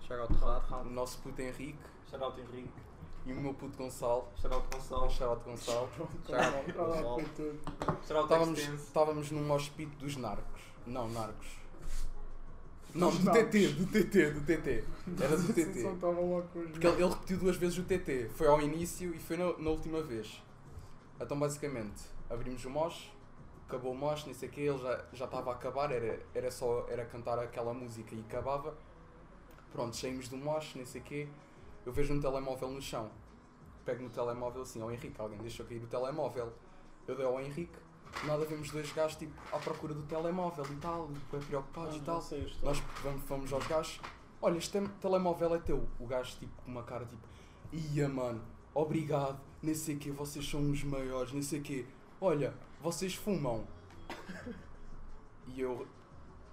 Shout 0.07 0.33
rato. 0.43 0.73
o 0.73 0.89
nosso 0.89 1.19
puto 1.19 1.39
Henrique 1.39 1.77
Shoutout 2.09 2.39
Henrique. 2.41 2.73
e 3.27 3.31
o 3.31 3.35
meu 3.35 3.53
puto 3.53 3.77
Gonçalo. 3.77 4.27
Shoutout 4.41 4.65
Gonçalo. 4.75 5.09
Shoutout 5.11 5.45
Gonçalo. 5.47 5.89
Shout 6.25 6.33
Ah, 6.33 6.71
Gonçalo. 6.73 7.21
Shoutout 7.21 8.23
Estávamos, 8.23 8.59
estávamos 8.59 9.31
num 9.31 9.51
hospício 9.51 9.95
dos 9.99 10.17
narcos. 10.17 10.61
Não, 10.87 11.07
narcos. 11.09 11.47
Não, 12.95 13.11
do. 13.11 13.31
TT, 13.31 13.67
do 13.73 13.85
TT, 13.85 14.31
do 14.31 14.41
TT. 14.41 14.83
Era 15.21 15.37
do 15.37 15.53
TT. 15.53 15.83
Porque 16.71 16.87
ele, 16.87 17.03
ele 17.03 17.09
repetiu 17.09 17.37
duas 17.37 17.55
vezes 17.55 17.77
o 17.77 17.83
TT. 17.83 18.29
Foi 18.33 18.47
ao 18.47 18.59
início 18.61 19.13
e 19.13 19.19
foi 19.19 19.37
na, 19.37 19.55
na 19.59 19.69
última 19.69 20.01
vez. 20.01 20.41
Então, 21.21 21.37
basicamente, 21.37 22.01
abrimos 22.29 22.65
o 22.65 22.69
MOS, 22.71 23.11
acabou 23.67 23.91
o 23.91 23.95
MOS, 23.97 24.25
nem 24.25 24.33
sei 24.33 24.49
o 24.49 24.51
quê, 24.51 24.61
ele 24.61 24.77
já, 24.77 25.05
já 25.13 25.25
estava 25.25 25.51
a 25.51 25.53
acabar, 25.53 25.91
era, 25.91 26.19
era 26.33 26.49
só 26.49 26.85
era 26.89 27.05
cantar 27.05 27.37
aquela 27.39 27.73
música 27.73 28.15
e 28.15 28.19
acabava. 28.21 28.75
Pronto, 29.71 29.95
saímos 29.95 30.27
do 30.29 30.37
MOS, 30.37 30.73
nem 30.75 30.85
sei 30.85 31.01
o 31.01 31.03
quê. 31.03 31.27
Eu 31.85 31.91
vejo 31.91 32.13
um 32.13 32.19
telemóvel 32.19 32.69
no 32.69 32.81
chão. 32.81 33.09
Pego 33.85 34.03
no 34.03 34.09
telemóvel 34.09 34.61
assim, 34.61 34.81
ao 34.81 34.91
Henrique, 34.91 35.19
alguém 35.19 35.37
deixou 35.39 35.65
cair 35.65 35.83
o 35.83 35.87
telemóvel. 35.87 36.51
Eu 37.07 37.15
dei 37.15 37.25
ao 37.25 37.39
Henrique, 37.39 37.77
nada 38.25 38.43
vemos 38.45 38.69
dois 38.71 38.91
gajos 38.91 39.17
tipo 39.17 39.33
à 39.53 39.57
procura 39.59 39.93
do 39.93 40.03
telemóvel 40.03 40.65
e 40.71 40.75
tal, 40.77 41.07
bem 41.31 41.41
preocupados 41.41 41.95
e 41.95 41.99
Ah, 41.99 42.03
tal. 42.05 42.15
não 42.15 42.21
sei. 42.21 42.53
Nós 42.63 42.79
vamos, 43.03 43.21
vamos 43.23 43.53
aos 43.53 43.65
gajos. 43.67 44.01
Olha, 44.41 44.57
este 44.57 44.79
telemóvel 45.01 45.55
é 45.55 45.59
teu. 45.59 45.87
O 45.99 46.05
gajo, 46.05 46.35
tipo, 46.37 46.61
com 46.63 46.71
uma 46.71 46.83
cara 46.83 47.05
tipo, 47.05 47.21
ia 47.71 48.07
mano, 48.09 48.41
obrigado, 48.73 49.39
nem 49.61 49.73
sei 49.73 49.95
o 49.95 49.99
quê, 49.99 50.11
vocês 50.11 50.47
são 50.47 50.69
os 50.69 50.83
maiores, 50.83 51.31
nem 51.31 51.41
sei 51.41 51.59
o 51.59 51.63
quê. 51.63 51.85
Olha, 52.19 52.53
vocês 52.81 53.15
fumam. 53.15 53.65
E 55.47 55.61
eu, 55.61 55.87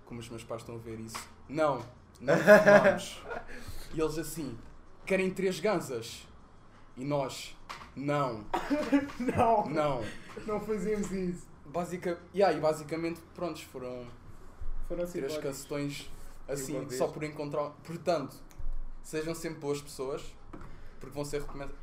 como 0.07 0.21
os 0.21 0.29
meus 0.29 0.45
pais 0.45 0.63
estão 0.63 0.77
a 0.77 0.79
ver 0.79 1.01
isso, 1.01 1.29
não, 1.49 1.85
não 2.21 2.35
fumamos. 2.37 3.23
e 3.93 4.01
eles 4.01 4.19
assim, 4.19 4.57
querem 5.05 5.31
três 5.31 5.61
ganzas. 5.61 6.27
E 6.97 7.05
nós, 7.05 7.57
não, 7.97 8.45
Não, 9.19 9.67
não. 9.69 10.05
não 10.47 10.61
fazíamos 10.61 11.11
isso. 11.11 11.47
Basica... 11.67 12.21
Yeah, 12.33 12.57
e 12.57 12.61
basicamente, 12.61 13.21
prontos, 13.35 13.63
foram 13.63 14.07
Foram 14.87 15.05
três 15.07 15.33
simpáticos. 15.33 15.43
castões 15.59 16.11
assim, 16.47 16.89
só 16.91 17.09
por 17.09 17.25
encontrar. 17.25 17.71
Portanto, 17.85 18.37
sejam 19.03 19.35
sempre 19.35 19.59
boas 19.59 19.83
pessoas, 19.83 20.23
porque 21.01 21.15
vão 21.15 21.25
ser 21.25 21.41
recomendadas. 21.41 21.75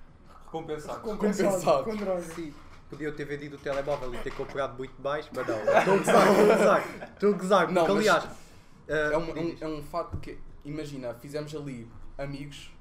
Recompensado. 0.46 1.02
Compensado 1.02 1.50
Compensado. 1.50 1.84
com 1.84 1.96
droga. 1.98 2.22
Sim. 2.22 2.54
Podia 2.92 3.08
eu 3.08 3.16
ter 3.16 3.26
vendido 3.26 3.56
o 3.56 3.60
telemóvel 3.60 4.14
e 4.14 4.18
ter 4.20 4.32
comprado 4.36 4.78
muito 4.78 4.94
baixo, 5.02 5.30
mas 5.34 5.48
não. 5.48 5.56
Estou 5.80 5.94
a 5.96 5.98
gozar, 5.98 6.28
estou 6.28 6.52
a 6.52 6.56
gozar. 6.58 7.10
Estou 7.14 7.30
a 7.30 7.38
gozar. 7.38 7.72
Não, 7.72 7.86
Porque, 7.86 8.00
aliás. 8.10 8.24
ah, 8.26 8.94
É 8.94 9.18
um, 9.18 9.22
é, 9.22 9.32
um, 9.32 9.34
diz. 9.50 9.62
é 9.62 9.68
um 9.68 9.82
fato 9.84 10.18
que, 10.18 10.38
imagina, 10.66 11.14
fizemos 11.16 11.56
ali 11.56 11.88
amigos 12.18 12.72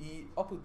e. 0.00 0.30
Oh, 0.36 0.44
puto, 0.44 0.62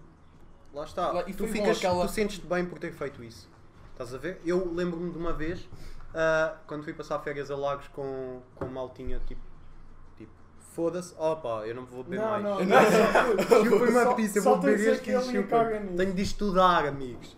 Lá 0.72 0.84
está. 0.84 1.10
Lá- 1.12 1.24
e 1.26 1.34
tu, 1.34 1.46
ficas, 1.48 1.76
aquela- 1.78 2.06
tu 2.06 2.12
sentes-te 2.12 2.46
bem 2.46 2.64
por 2.64 2.78
ter 2.78 2.92
feito 2.92 3.22
isso. 3.22 3.50
Estás 3.92 4.14
a 4.14 4.18
ver? 4.18 4.40
Eu 4.46 4.72
lembro-me 4.72 5.10
de 5.10 5.18
uma 5.18 5.32
vez, 5.34 5.68
ah, 6.14 6.54
quando 6.66 6.82
fui 6.84 6.94
passar 6.94 7.18
férias 7.18 7.50
a 7.50 7.56
Lagos 7.56 7.88
com, 7.88 8.40
com 8.54 8.66
maltinha, 8.66 9.20
tipo, 9.26 9.42
tipo 10.16 10.30
foda-se, 10.74 11.12
opa, 11.18 11.64
eu 11.66 11.74
não 11.74 11.84
vou 11.84 12.02
beber 12.04 12.20
Não, 12.20 12.30
mais. 12.30 12.42
não, 12.44 12.58
Não. 12.60 12.66
não. 12.66 13.64
Chupem-me 13.64 13.98
a 13.98 14.04
Só- 14.04 14.14
pizza, 14.14 14.38
eu 14.38 14.42
só 14.42 14.50
vou 14.52 14.60
beber 14.60 14.92
este 14.94 15.10
e 15.10 15.16
nisso. 15.16 15.32
Tenho 15.96 16.14
de 16.14 16.22
estudar, 16.22 16.86
amigos. 16.86 17.36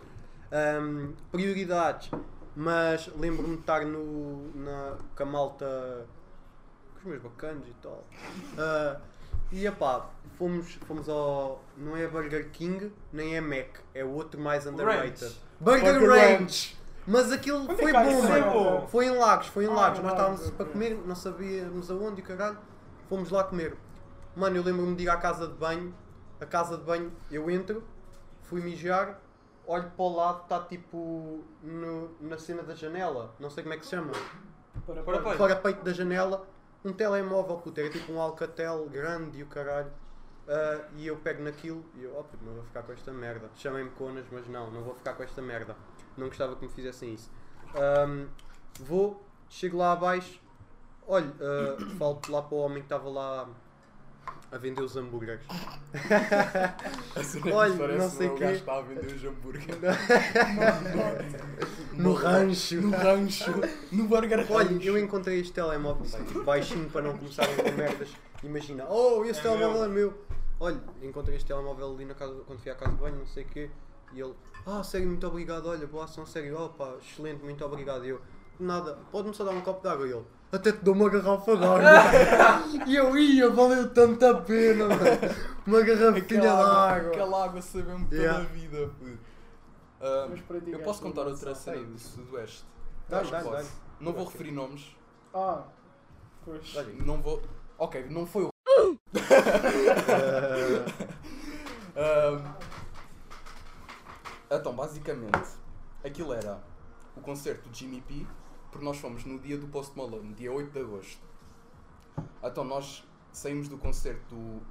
Ahm, 0.51 1.13
prioridades. 1.31 2.09
Mas 2.55 3.09
lembro-me 3.17 3.55
de 3.55 3.61
estar 3.61 3.85
no, 3.85 4.49
na, 4.55 4.93
com 5.15 5.23
a 5.23 5.25
malta, 5.25 6.05
com 6.93 6.99
os 6.99 7.05
meus 7.05 7.21
bacanos 7.21 7.67
e 7.67 7.73
tal. 7.81 8.01
Ah, 8.57 8.97
e 9.51 9.67
epá, 9.67 10.09
fomos, 10.37 10.73
fomos 10.87 11.09
ao. 11.09 11.61
Não 11.77 11.97
é 11.97 12.07
Burger 12.07 12.49
King, 12.51 12.93
nem 13.11 13.35
é 13.35 13.41
Mac, 13.41 13.79
é 13.93 14.05
o 14.05 14.09
outro 14.11 14.39
mais 14.39 14.65
underrated. 14.65 15.35
Burger, 15.59 15.99
Ranch! 16.09 16.77
Mas 17.07 17.31
aquilo 17.31 17.59
Onde 17.59 17.73
é 17.73 17.75
foi 17.75 17.93
bom, 17.93 18.23
mano. 18.23 18.51
bom. 18.51 18.87
Foi 18.87 19.05
em 19.05 19.11
Lagos, 19.17 19.47
foi 19.47 19.65
em 19.65 19.69
Ah, 19.69 19.73
Lagos. 19.73 19.99
Nós 19.99 20.11
estávamos 20.13 20.49
para 20.51 20.65
comer, 20.65 20.97
não 21.05 21.15
sabíamos 21.15 21.91
aonde 21.91 22.21
e 22.21 22.23
o 22.23 22.27
caralho. 22.27 22.57
Fomos 23.09 23.29
lá 23.29 23.43
comer. 23.43 23.75
Mano, 24.35 24.55
eu 24.55 24.63
lembro-me 24.63 24.95
de 24.95 25.03
ir 25.03 25.09
à 25.09 25.17
casa 25.17 25.47
de 25.47 25.53
banho. 25.53 25.93
A 26.41 26.45
casa 26.45 26.77
de 26.77 26.83
banho, 26.83 27.11
eu 27.29 27.49
entro, 27.51 27.83
fui 28.43 28.59
mijar, 28.61 29.19
olho 29.67 29.89
para 29.91 30.03
o 30.05 30.15
lado, 30.15 30.43
está 30.43 30.59
tipo 30.61 31.43
no- 31.61 32.11
na 32.19 32.37
cena 32.37 32.63
da 32.63 32.75
janela. 32.75 33.33
Não 33.39 33.49
sei 33.49 33.63
como 33.63 33.73
é 33.73 33.77
que 33.77 33.85
se 33.85 33.91
chama. 33.91 34.11
Para, 34.85 35.03
Para, 35.03 35.19
para. 35.21 35.37
Fora 35.37 35.55
peito 35.55 35.83
da 35.83 35.91
janela, 35.93 36.47
um 36.83 36.93
telemóvel, 36.93 37.57
puta, 37.57 37.81
era 37.81 37.89
tipo 37.89 38.11
um 38.11 38.19
Alcatel 38.21 38.87
grande 38.89 39.39
e 39.39 39.43
o 39.43 39.47
caralho. 39.47 39.91
Ah, 40.47 40.81
e 40.95 41.07
eu 41.07 41.17
pego 41.17 41.41
naquilo 41.43 41.83
e 41.95 42.03
eu, 42.03 42.15
oh 42.17 42.23
puto, 42.23 42.45
não 42.45 42.53
vou 42.53 42.63
ficar 42.63 42.83
com 42.83 42.91
esta 42.91 43.11
merda. 43.11 43.49
Chamem-me 43.55 43.89
conas, 43.91 44.25
mas 44.31 44.47
não, 44.47 44.69
não 44.69 44.83
vou 44.83 44.93
ficar 44.95 45.13
com 45.13 45.23
esta 45.23 45.41
merda. 45.41 45.75
Não 46.15 46.27
gostava 46.27 46.55
que 46.55 46.65
me 46.65 46.71
fizessem 46.71 47.13
isso. 47.13 47.31
Ahm, 47.73 48.27
vou, 48.79 49.25
chego 49.49 49.77
lá 49.77 49.91
abaixo, 49.93 50.39
olho, 51.07 51.33
ah, 51.41 51.77
falo 51.97 52.21
lá 52.29 52.41
para 52.43 52.55
o 52.55 52.59
homem 52.59 52.77
que 52.79 52.85
estava 52.85 53.09
lá 53.09 53.49
a 54.55 54.57
vender 54.57 54.81
os 54.81 54.95
hambúrgueres. 54.95 55.41
cena 57.21 57.55
Olha, 57.55 57.97
não 57.97 58.09
sei 58.09 58.29
o 58.29 58.35
quê. 58.35 58.45
está 58.45 58.77
a 58.77 58.81
vender 58.81 59.13
os 59.13 59.25
hambúrgueres. 59.25 59.67
no 61.91 62.13
rancho. 62.13 62.81
No 62.81 62.91
rancho, 62.91 63.51
no 63.91 64.05
burger 64.05 64.49
Olha, 64.49 64.81
eu 64.81 64.97
encontrei 64.97 65.41
este 65.41 65.51
telemóvel 65.51 66.05
baixinho 66.45 66.89
para 66.89 67.01
não 67.01 67.17
começarem 67.17 67.53
com 67.57 67.71
merdas. 67.71 68.09
Imagina, 68.43 68.85
oh, 68.89 69.25
esse 69.25 69.41
É 69.41 69.43
telemóvel 69.43 69.73
meu. 69.73 69.83
é 69.83 69.87
meu. 69.89 70.25
Olha, 70.57 70.81
encontrei 71.01 71.35
este 71.35 71.47
telemóvel 71.47 71.93
ali 71.93 72.05
na 72.05 72.13
casa, 72.13 72.33
quando 72.47 72.59
fui 72.59 72.71
à 72.71 72.75
casa 72.75 72.93
de 72.93 72.97
banho, 72.97 73.17
não 73.17 73.27
sei 73.27 73.43
o 73.43 73.47
quê. 73.47 73.69
E 74.13 74.21
ele, 74.21 74.33
ah, 74.65 74.81
sério, 74.85 75.07
muito 75.07 75.27
obrigado. 75.27 75.65
Olha, 75.65 75.85
boa 75.85 76.05
ação, 76.05 76.25
sério, 76.25 76.57
oh 76.57 76.69
pá, 76.69 76.95
excelente, 77.01 77.43
muito 77.43 77.65
obrigado. 77.65 78.05
E 78.05 78.09
eu, 78.09 78.21
nada, 78.57 78.97
pode-me 79.11 79.35
só 79.35 79.43
dar 79.43 79.51
um 79.51 79.59
copo 79.59 79.81
de 79.81 79.89
água? 79.89 80.07
E 80.07 80.11
ele, 80.11 80.23
até 80.51 80.71
te 80.71 80.83
dou 80.83 80.93
uma 80.93 81.09
garrafa 81.09 81.57
de 81.57 81.65
água. 81.65 81.81
e 82.87 82.95
eu 82.95 83.17
ia, 83.17 83.49
valeu 83.49 83.89
tanta 83.93 84.33
pena, 84.41 84.87
mano. 84.87 85.01
Uma 85.65 85.81
garrafinha 85.81 86.41
de 86.41 86.47
água, 86.47 86.91
água. 86.91 87.09
aquela 87.11 87.45
água 87.45 87.61
sabemos 87.61 88.07
pela 88.09 88.21
Yeah. 88.21 88.45
vida. 88.49 88.89
puto. 88.99 89.35
Ti, 90.65 90.71
eu 90.71 90.79
posso 90.79 91.01
contar 91.01 91.23
outra 91.27 91.55
cena 91.55 91.83
do 91.83 91.97
Sudoeste? 91.97 92.63
Dá, 93.09 93.21
dá, 93.21 93.41
dá. 93.41 93.63
Não 93.99 94.13
vou 94.13 94.25
referir 94.25 94.51
nomes. 94.51 94.95
Ah, 95.33 95.63
pois. 96.43 96.73
Não 97.05 97.21
vou. 97.21 97.41
Ok, 97.77 98.05
não 98.09 98.25
foi 98.25 98.43
o. 98.43 98.49
eh, 98.77 98.95
Ahm, 101.97 102.41
então, 104.51 104.73
basicamente, 104.73 105.47
aquilo 106.03 106.33
era 106.33 106.59
o 107.15 107.21
concerto 107.21 107.69
do 107.69 107.75
Jimmy 107.75 108.01
P, 108.01 108.25
porque 108.75 108.83
nós 108.83 108.97
fomos 108.97 109.23
no 109.23 109.39
dia 109.39 109.57
do 109.57 109.67
Post 109.67 109.97
Malone, 109.97 110.33
dia 110.33 110.51
8 110.51 110.69
de 110.69 110.79
agosto. 110.79 111.21
Então, 112.43 112.65
nós 112.65 113.07
saímos 113.31 113.69
do 113.69 113.77
concerto 113.77 114.35
do 114.35 114.61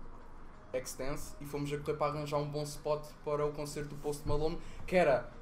Extense 0.74 1.34
e 1.40 1.46
fomos 1.46 1.72
a 1.72 1.78
correr 1.78 1.96
para 1.96 2.12
arranjar 2.12 2.36
um 2.36 2.50
bom 2.50 2.62
spot 2.64 3.02
para 3.24 3.46
o 3.46 3.52
concerto 3.52 3.94
do 3.94 3.96
Post 4.02 4.28
Malone, 4.28 4.60
que 4.86 4.94
era. 4.94 5.32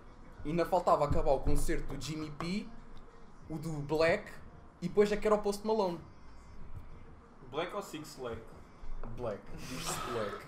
Ainda 0.44 0.64
faltava 0.64 1.04
acabar 1.04 1.32
o 1.32 1.40
concerto 1.40 1.92
do 1.92 2.00
Jimmy 2.00 2.30
P, 2.38 2.68
o 3.50 3.58
do 3.58 3.72
Black 3.80 4.30
e 4.80 4.86
depois 4.86 5.10
é 5.10 5.16
que 5.16 5.26
era 5.26 5.34
o 5.34 5.42
Post 5.42 5.66
Malone. 5.66 5.98
Black 7.50 7.74
ou 7.74 7.82
Six 7.82 8.16
Leg? 8.18 8.40
Black, 9.16 9.42
diz-se 9.56 9.98
Black. 10.12 10.46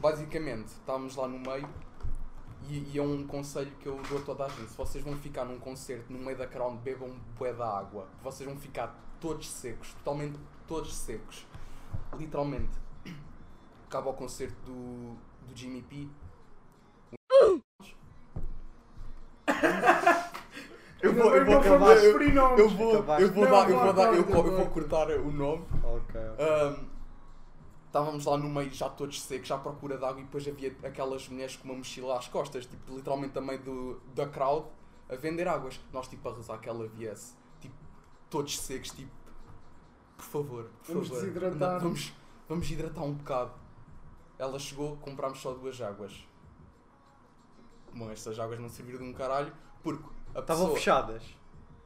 Basicamente, 0.00 0.68
estávamos 0.68 1.14
lá 1.14 1.28
no 1.28 1.38
meio 1.38 1.68
e, 2.68 2.92
e 2.92 2.98
é 2.98 3.02
um 3.02 3.26
conselho 3.26 3.70
que 3.80 3.86
eu 3.86 4.00
dou 4.08 4.18
a 4.18 4.22
toda 4.22 4.44
a 4.44 4.48
gente. 4.48 4.70
Se 4.70 4.76
vocês 4.76 5.04
vão 5.04 5.16
ficar 5.16 5.44
num 5.44 5.58
concerto 5.58 6.12
no 6.12 6.18
meio 6.18 6.36
da 6.36 6.46
crowd, 6.46 6.76
bebam 6.78 7.08
um 7.08 7.18
bué 7.38 7.52
da 7.52 7.78
água. 7.78 8.06
Vocês 8.22 8.48
vão 8.48 8.58
ficar 8.58 8.94
todos 9.20 9.48
secos, 9.48 9.92
totalmente 9.94 10.38
todos 10.66 10.94
secos. 10.94 11.46
Literalmente. 12.18 12.78
Acaba 13.86 14.10
o 14.10 14.14
concerto 14.14 14.56
do, 14.64 15.16
do 15.46 15.54
Jimmy 15.54 15.82
P. 15.82 16.08
Eu 21.02 21.12
vou, 21.12 21.36
eu 21.36 21.44
vou 21.44 21.58
acabar. 21.58 21.96
Eu, 21.96 22.20
eu 22.20 22.68
vou, 22.70 22.94
eu 22.94 23.32
vou 23.32 23.46
dar, 23.46 23.70
eu 23.70 23.78
vou 23.78 23.92
dar, 23.92 24.14
eu, 24.14 24.24
vou 24.24 24.42
corta. 24.42 24.70
cortar 24.70 25.10
o 25.10 25.30
nome. 25.30 25.64
ok. 25.84 26.20
Ahm, 26.38 26.95
estávamos 27.96 28.26
lá 28.26 28.36
no 28.36 28.48
meio, 28.50 28.70
já 28.72 28.88
todos 28.90 29.22
secos, 29.22 29.48
já 29.48 29.54
à 29.54 29.58
procura 29.58 29.96
de 29.96 30.04
água, 30.04 30.20
e 30.20 30.24
depois 30.24 30.46
havia 30.46 30.76
aquelas 30.82 31.26
mulheres 31.28 31.56
com 31.56 31.64
uma 31.68 31.74
mochila 31.76 32.18
às 32.18 32.28
costas, 32.28 32.66
tipo, 32.66 32.94
literalmente 32.94 33.36
a 33.38 33.40
meio 33.40 33.58
do, 33.62 34.00
da 34.14 34.26
crowd, 34.26 34.66
a 35.08 35.16
vender 35.16 35.48
águas. 35.48 35.80
Nós, 35.92 36.06
tipo, 36.08 36.28
a 36.28 36.34
rezar 36.34 36.58
que 36.58 36.68
ela 36.68 36.86
viesse, 36.88 37.34
tipo, 37.60 37.74
todos 38.28 38.58
secos, 38.58 38.90
tipo, 38.90 39.10
por 40.16 40.24
favor, 40.24 40.70
por 40.84 40.92
Vamos 40.94 41.08
favor. 41.08 41.22
desidratar. 41.22 41.72
não, 41.74 41.80
Vamos, 41.80 42.12
vamos 42.48 42.70
hidratar 42.70 43.02
um 43.02 43.14
bocado. 43.14 43.52
Ela 44.38 44.58
chegou, 44.58 44.96
comprámos 44.98 45.40
só 45.40 45.52
duas 45.54 45.80
águas. 45.80 46.12
Bom, 47.94 48.10
estas 48.10 48.38
águas 48.38 48.60
não 48.60 48.68
serviram 48.68 48.98
de 48.98 49.04
um 49.10 49.12
caralho, 49.14 49.52
porque 49.82 50.04
a 50.34 50.40
Estavam 50.40 50.64
pessoa... 50.66 50.76
fechadas. 50.76 51.22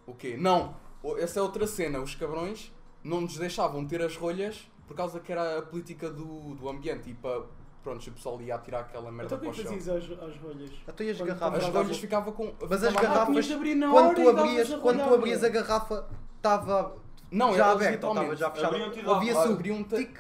O 0.06 0.14
quê? 0.14 0.36
Não, 0.36 0.74
essa 1.18 1.38
é 1.38 1.42
outra 1.42 1.66
cena. 1.68 2.00
Os 2.00 2.16
cabrões 2.16 2.72
não 3.04 3.20
nos 3.20 3.36
deixavam 3.36 3.86
ter 3.86 4.02
as 4.02 4.16
rolhas 4.16 4.68
por 4.90 4.96
causa 4.96 5.20
que 5.20 5.30
era 5.30 5.58
a 5.60 5.62
política 5.62 6.10
do, 6.10 6.56
do 6.56 6.68
ambiente 6.68 7.10
e 7.10 7.14
para. 7.14 7.42
Pronto, 7.80 8.04
o 8.04 8.12
pessoal 8.12 8.42
ia 8.42 8.58
tirar 8.58 8.80
aquela 8.80 9.10
merda 9.12 9.36
Então 9.36 9.38
o 9.38 9.40
para 9.40 9.52
que 9.52 9.60
o 9.60 9.72
é 9.72 9.76
que 9.78 9.82
chão. 9.84 9.94
fazias 9.94 10.18
às, 10.20 10.28
às 10.28 10.36
rolhas? 10.42 10.70
Até 10.86 11.04
e 11.04 11.10
as 11.10 11.20
garrafas 11.20 11.64
As 11.64 11.72
rolhas 11.72 11.98
ficava 11.98 12.32
com. 12.32 12.52
Mas 12.68 12.82
as 12.84 12.92
ficava- 12.92 13.08
garrafas- 13.14 13.46
quando 13.46 14.14
tu 14.16 14.28
abrias, 14.28 14.72
a 14.72 14.78
quando 14.78 15.04
tu 15.08 15.14
abrias 15.14 15.44
a 15.44 15.48
garrafa, 15.48 16.08
estava 16.36 16.96
Não, 17.30 17.54
já 17.54 17.70
aberta, 17.70 18.08
estava 18.08 18.34
já 18.36 18.50
fechada. 18.50 18.76
e 18.76 19.06
o 19.06 19.10
Abriam-te- 19.12 19.96
tic, 19.96 20.18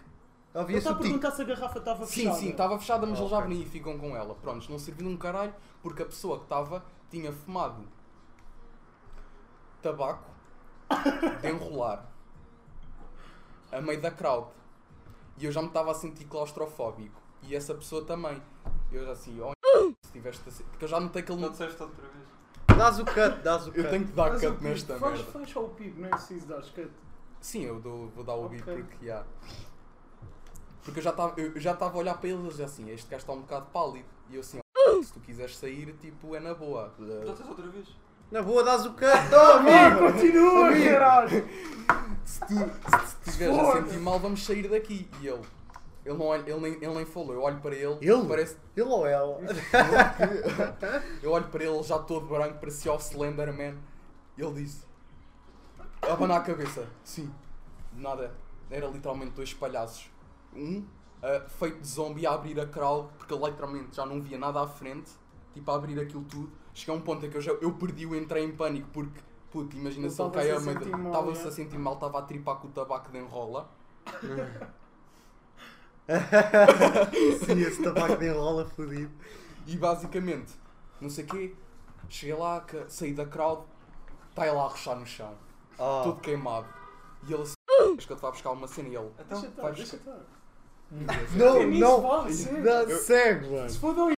Eu 0.54 0.60
ouvia-se 0.60 0.78
estava 0.78 0.96
a 0.96 1.02
perguntar 1.02 1.30
se 1.32 1.42
a 1.42 1.44
garrafa 1.44 1.78
estava 1.80 2.06
Sim, 2.06 2.12
fechada. 2.20 2.36
sim, 2.38 2.48
estava 2.50 2.78
fechada, 2.78 3.06
mas 3.06 3.18
Ah, 3.18 3.22
eles 3.22 3.30
já 3.30 3.38
ok. 3.38 3.48
vêm 3.48 3.62
e 3.62 3.66
ficam 3.66 3.98
com 3.98 4.16
ela. 4.16 4.34
Prontos, 4.36 4.68
não 4.68 4.78
serviu 4.78 5.08
um 5.08 5.16
caralho 5.16 5.52
porque 5.82 6.02
a 6.02 6.06
pessoa 6.06 6.38
que 6.38 6.44
estava 6.44 6.84
tinha 7.10 7.32
fumado 7.32 7.82
tabaco 9.82 10.30
de 11.42 11.48
enrolar 11.50 12.06
a 13.72 13.80
meio 13.80 14.00
da 14.00 14.10
crowd. 14.10 14.48
E 15.40 15.44
eu 15.46 15.50
já 15.52 15.60
me 15.62 15.68
estava 15.68 15.90
a 15.90 15.94
sentir 15.94 16.26
claustrofóbico. 16.26 17.20
E 17.42 17.56
essa 17.56 17.74
pessoa 17.74 18.04
também. 18.04 18.40
Eu 18.92 19.04
já 19.06 19.12
assim, 19.12 19.40
oh, 19.40 19.52
se 20.04 20.12
tiveste 20.12 20.46
assim. 20.48 20.64
Porque 20.64 20.84
eu 20.84 20.88
já 20.88 21.00
notei 21.00 21.22
que 21.22 21.32
ele 21.32 21.40
Não 21.40 21.46
não. 21.48 21.52
disseste 21.52 21.82
outra 21.82 22.02
vez. 22.08 22.78
Dás 22.78 22.98
o 22.98 23.04
cut, 23.04 23.42
dás 23.42 23.62
o 23.66 23.72
cut. 23.72 23.78
Eu 23.78 23.90
tenho 23.90 24.06
que 24.06 24.12
dar 24.12 24.30
Mas 24.32 24.42
o 24.42 24.50
cut 24.52 24.62
nesta 24.64 24.98
faz, 24.98 25.16
merda. 25.16 25.32
Faz 25.32 25.50
só 25.50 25.64
o 25.64 25.68
PIB, 25.70 26.00
não 26.00 26.06
é 26.08 26.10
preciso 26.10 26.46
dar 26.46 26.62
cut. 26.62 26.90
Sim, 27.40 27.64
eu 27.64 27.80
dou- 27.80 28.08
vou 28.10 28.22
dar 28.22 28.34
o 28.34 28.44
Ok. 28.46 28.60
porque 28.60 29.06
já. 29.06 29.24
Porque 30.84 30.98
eu 30.98 31.02
já 31.02 31.10
estava 31.10 31.40
eu 31.40 31.60
já 31.60 31.72
estava 31.72 31.94
a 31.94 31.98
olhar 31.98 32.18
para 32.18 32.28
eles 32.28 32.58
e 32.58 32.62
assim, 32.62 32.90
este 32.90 33.08
gajo 33.10 33.22
está 33.22 33.32
um 33.32 33.40
bocado 33.40 33.66
pálido. 33.66 34.08
E 34.28 34.34
eu 34.34 34.40
assim, 34.40 34.60
"Oh, 34.76 35.02
se 35.02 35.12
tu 35.12 35.20
quiseres 35.20 35.56
sair, 35.56 35.94
tipo, 36.00 36.34
é 36.34 36.40
na 36.40 36.54
boa. 36.54 36.92
Não 36.98 37.20
disseste 37.32 37.48
outra 37.48 37.66
vez. 37.68 37.88
Na 38.30 38.42
boa, 38.42 38.62
dás 38.62 38.86
o 38.86 38.92
canto, 38.92 39.34
amigo! 39.34 40.12
continua, 40.12 40.70
caralho! 40.72 41.48
Se 42.24 42.40
tu 42.40 42.54
se 42.54 43.30
estiveres 43.30 43.58
a 43.58 43.72
sentir 43.72 43.98
mal, 43.98 44.20
vamos 44.20 44.44
sair 44.44 44.68
daqui. 44.68 45.10
E 45.20 45.26
ele, 45.26 45.42
ele, 46.06 46.16
não 46.16 46.26
olha, 46.26 46.48
ele, 46.48 46.60
nem, 46.60 46.74
ele 46.74 46.94
nem 46.94 47.04
falou. 47.04 47.34
Eu 47.34 47.42
olho 47.42 47.58
para 47.60 47.74
ele, 47.74 47.98
Ele? 48.00 48.28
parece. 48.28 48.56
Ele 48.76 48.88
ou 48.88 49.04
ela? 49.04 49.40
Eu 51.20 51.32
olho 51.32 51.48
para 51.48 51.64
ele 51.64 51.82
já 51.82 51.98
todo 51.98 52.26
branco, 52.26 52.58
parecia 52.60 52.92
o 52.92 52.98
Slenderman. 52.98 53.76
E 54.38 54.42
ele 54.42 54.62
disse: 54.62 54.84
Abana 56.02 56.36
a 56.36 56.40
cabeça. 56.40 56.86
Sim, 57.02 57.28
nada. 57.96 58.32
Era 58.70 58.86
literalmente 58.86 59.32
dois 59.32 59.52
palhaços. 59.52 60.08
Um 60.54 60.84
ah, 61.20 61.44
feito 61.48 61.80
de 61.80 61.88
zombie 61.88 62.26
a 62.26 62.32
abrir 62.32 62.58
a 62.60 62.66
crowd, 62.66 63.08
porque 63.18 63.34
ele 63.34 63.44
literalmente 63.44 63.96
já 63.96 64.06
não 64.06 64.22
via 64.22 64.38
nada 64.38 64.62
à 64.62 64.68
frente, 64.68 65.10
tipo 65.52 65.68
a 65.70 65.74
abrir 65.74 65.98
aquilo 65.98 66.22
tudo. 66.24 66.59
Cheguei 66.74 66.94
a 66.94 66.98
um 66.98 67.00
ponto 67.00 67.24
em 67.26 67.30
que 67.30 67.36
eu, 67.36 67.40
já, 67.40 67.52
eu 67.52 67.72
perdi-o, 67.72 68.14
entrei 68.14 68.44
em 68.44 68.52
pânico, 68.52 68.88
porque, 68.92 69.20
puto, 69.50 69.76
imagina 69.76 70.08
se 70.08 70.20
ele 70.20 70.28
estava-se 70.28 70.48
caia 70.48 70.56
a 70.56 70.60
meio. 70.60 71.06
Estava-se 71.08 71.48
a 71.48 71.50
sentir 71.50 71.78
mal, 71.78 71.94
estava 71.94 72.18
a 72.18 72.22
tripar 72.22 72.56
com 72.56 72.68
o 72.68 72.70
tabaco 72.70 73.10
de 73.10 73.18
enrola. 73.18 73.68
Sim, 77.46 77.60
esse 77.60 77.82
tabaco 77.82 78.16
de 78.16 78.26
enrola 78.28 78.66
fodido. 78.66 79.10
E 79.66 79.76
basicamente, 79.76 80.52
não 81.00 81.08
sei 81.10 81.24
o 81.24 81.28
quê, 81.28 81.54
cheguei 82.08 82.34
lá, 82.34 82.64
saí 82.88 83.12
da 83.14 83.24
crowd, 83.26 83.62
está 84.30 84.46
ele 84.46 84.56
lá 84.56 84.64
a 84.64 84.68
rochar 84.68 84.96
no 84.98 85.06
chão, 85.06 85.32
Ah. 85.78 86.00
todo 86.04 86.20
queimado. 86.20 86.66
E 87.28 87.32
ele 87.32 87.42
assim, 87.42 87.54
acho 87.96 88.06
que 88.06 88.12
eu 88.12 88.16
te 88.16 88.22
vai 88.22 88.30
buscar 88.32 88.50
uma 88.50 88.66
cena 88.66 88.88
e 88.88 88.96
ele. 88.96 89.10
Então, 89.18 89.40
Deixa 89.40 89.62
vai 89.62 89.72
deixa 89.72 89.96
estar. 89.96 90.18
Não, 91.36 91.62
não, 91.70 92.24
não, 92.24 92.98
segue, 92.98 93.48
mano. 93.48 93.70
Se 93.70 93.80
eu 93.84 93.94
vamos 93.94 94.14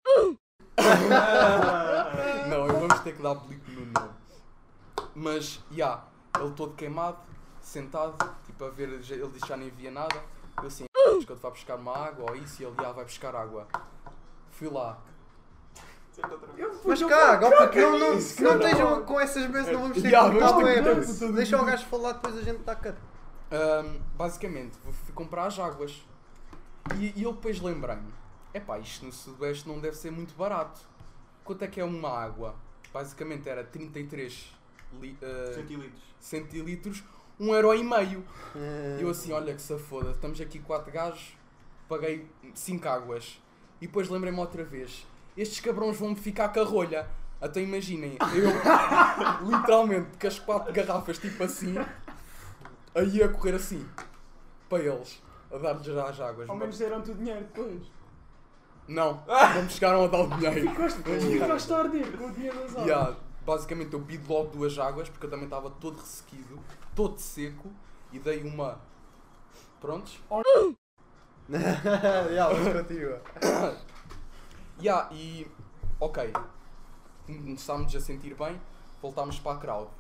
ter 3.11 3.17
que 3.17 3.23
dar 3.23 3.35
blip 3.35 3.71
no 3.73 3.87
nome. 3.87 4.15
Mas, 5.15 5.61
já, 5.71 6.05
ele 6.39 6.51
todo 6.53 6.75
queimado, 6.75 7.19
sentado, 7.61 8.17
tipo 8.47 8.65
a 8.65 8.71
ver, 8.71 8.89
ele 8.89 8.99
disse 8.99 9.41
que 9.41 9.49
já 9.49 9.57
nem 9.57 9.71
via 9.71 9.91
nada. 9.91 10.23
Eu 10.59 10.67
assim, 10.67 10.85
acho 11.17 11.27
que 11.27 11.33
eu 11.33 11.37
te 11.37 11.43
vai 11.43 11.51
buscar 11.51 11.77
uma 11.77 11.97
água 11.97 12.31
ou 12.31 12.37
isso, 12.37 12.63
e 12.63 12.67
ele 12.67 12.75
já 12.77 12.93
vai 12.93 13.05
buscar 13.05 13.35
água. 13.35 13.67
Fui 14.51 14.69
lá, 14.69 14.99
Mas 16.85 17.03
caga, 17.03 17.47
ó, 17.47 17.51
porque 17.51 17.81
não, 17.81 17.99
não, 17.99 18.15
nisso, 18.15 18.43
não 18.43 18.57
estejam 18.57 19.05
com 19.05 19.19
essas 19.19 19.45
vezes, 19.47 19.73
não 19.73 19.81
vamos 19.83 19.97
ter 19.97 20.03
que 20.03 20.09
Yeah, 20.09 20.31
que 20.31 20.37
o 20.37 20.41
cortar 20.41 21.33
Deixa 21.33 21.57
o 21.57 21.61
isso. 21.61 21.67
gajo 21.67 21.87
falar, 21.87 22.13
depois 22.13 22.37
a 22.37 22.43
gente 22.43 22.63
taca. 22.63 22.97
Ahm, 23.51 23.99
basicamente, 24.17 24.79
vou- 24.85 24.93
fui 24.93 25.15
comprar 25.15 25.47
as 25.47 25.59
águas. 25.59 26.05
E, 26.97 27.19
e 27.19 27.23
eu 27.23 27.33
depois 27.33 27.61
lembrei-me: 27.61 28.13
epá, 28.53 28.79
isto 28.79 29.07
no 29.07 29.13
Sudoeste 29.13 29.67
não 29.69 29.79
deve 29.81 29.97
ser 29.97 30.11
muito 30.11 30.35
barato. 30.35 30.81
Quanto 31.43 31.63
é 31.65 31.69
que 31.69 31.81
é 31.81 31.85
uma 31.85 32.11
água? 32.11 32.55
Basicamente 32.93 33.49
era 33.49 33.63
33 33.65 34.53
li, 35.01 35.17
ah, 35.23 35.53
centilitros. 35.55 36.03
centilitros, 36.19 37.05
1 37.39 37.55
euro 37.55 37.75
e 37.75 37.85
meio. 37.85 38.25
E 38.99 39.03
eu 39.03 39.11
assim, 39.11 39.33
olha 39.33 39.55
que 39.55 39.63
se 39.63 39.79
foda, 39.79 40.11
estamos 40.11 40.41
aqui 40.41 40.59
4 40.59 40.93
gajos, 40.93 41.37
paguei 41.89 42.27
5 42.55 42.89
águas. 42.89 43.41
E 43.81 43.87
depois 43.87 44.09
lembrei-me 44.09 44.39
outra 44.39 44.65
vez: 44.65 45.07
estes 45.37 45.61
cabrões 45.61 45.97
vão-me 45.97 46.17
ficar 46.17 46.49
com 46.49 46.61
a 46.61 46.65
rolha. 46.65 47.09
Até 47.41 47.63
imaginem, 47.63 48.19
eu 48.35 48.51
literalmente 49.49 50.09
com 50.21 50.27
as 50.27 50.39
4 50.39 50.73
garrafas 50.75 51.19
tipo 51.19 51.43
assim, 51.43 51.75
aí 52.95 53.23
a 53.23 53.29
correr 53.31 53.55
assim, 53.55 53.87
para 54.69 54.83
eles, 54.83 55.23
a 55.51 55.57
dar-lhes 55.57 55.89
as 55.89 56.21
águas. 56.21 56.51
Ao 56.51 56.57
menos 56.57 56.77
deram-te 56.77 57.13
o 57.13 57.15
dinheiro 57.15 57.41
depois. 57.41 57.81
Não, 58.91 59.23
não 59.55 59.63
me 59.63 59.71
chegaram 59.71 60.05
a 60.05 60.09
dar 60.09 60.23
o 60.23 60.29
dinheiro. 60.31 60.69
Ficaste, 60.69 61.01
ficaste 61.01 61.73
a 61.73 61.79
arder 61.79 62.19
com 62.19 62.27
o 62.27 62.33
dinheiro 62.33 62.59
das 62.59 62.73
águas. 62.73 62.87
Yeah, 62.87 63.17
basicamente 63.47 63.93
eu 63.93 64.01
bebi 64.01 64.21
logo 64.29 64.51
duas 64.51 64.77
águas 64.81 65.09
porque 65.09 65.27
eu 65.27 65.31
também 65.31 65.45
estava 65.45 65.71
todo 65.71 66.01
ressequido, 66.01 66.59
todo 66.97 67.17
seco 67.17 67.71
e 68.13 68.19
dei 68.19 68.43
uma. 68.43 68.81
Prontos? 69.81 70.19
yeah, 71.49 72.53
mas 72.53 72.83
continua. 72.83 73.23
Yeah, 74.81 75.09
e. 75.15 75.47
Ok. 76.01 76.33
Começámos 77.27 77.95
a 77.95 78.01
sentir 78.01 78.35
bem, 78.35 78.61
voltámos 79.01 79.39
para 79.39 79.57
a 79.57 79.61
crowd. 79.61 79.91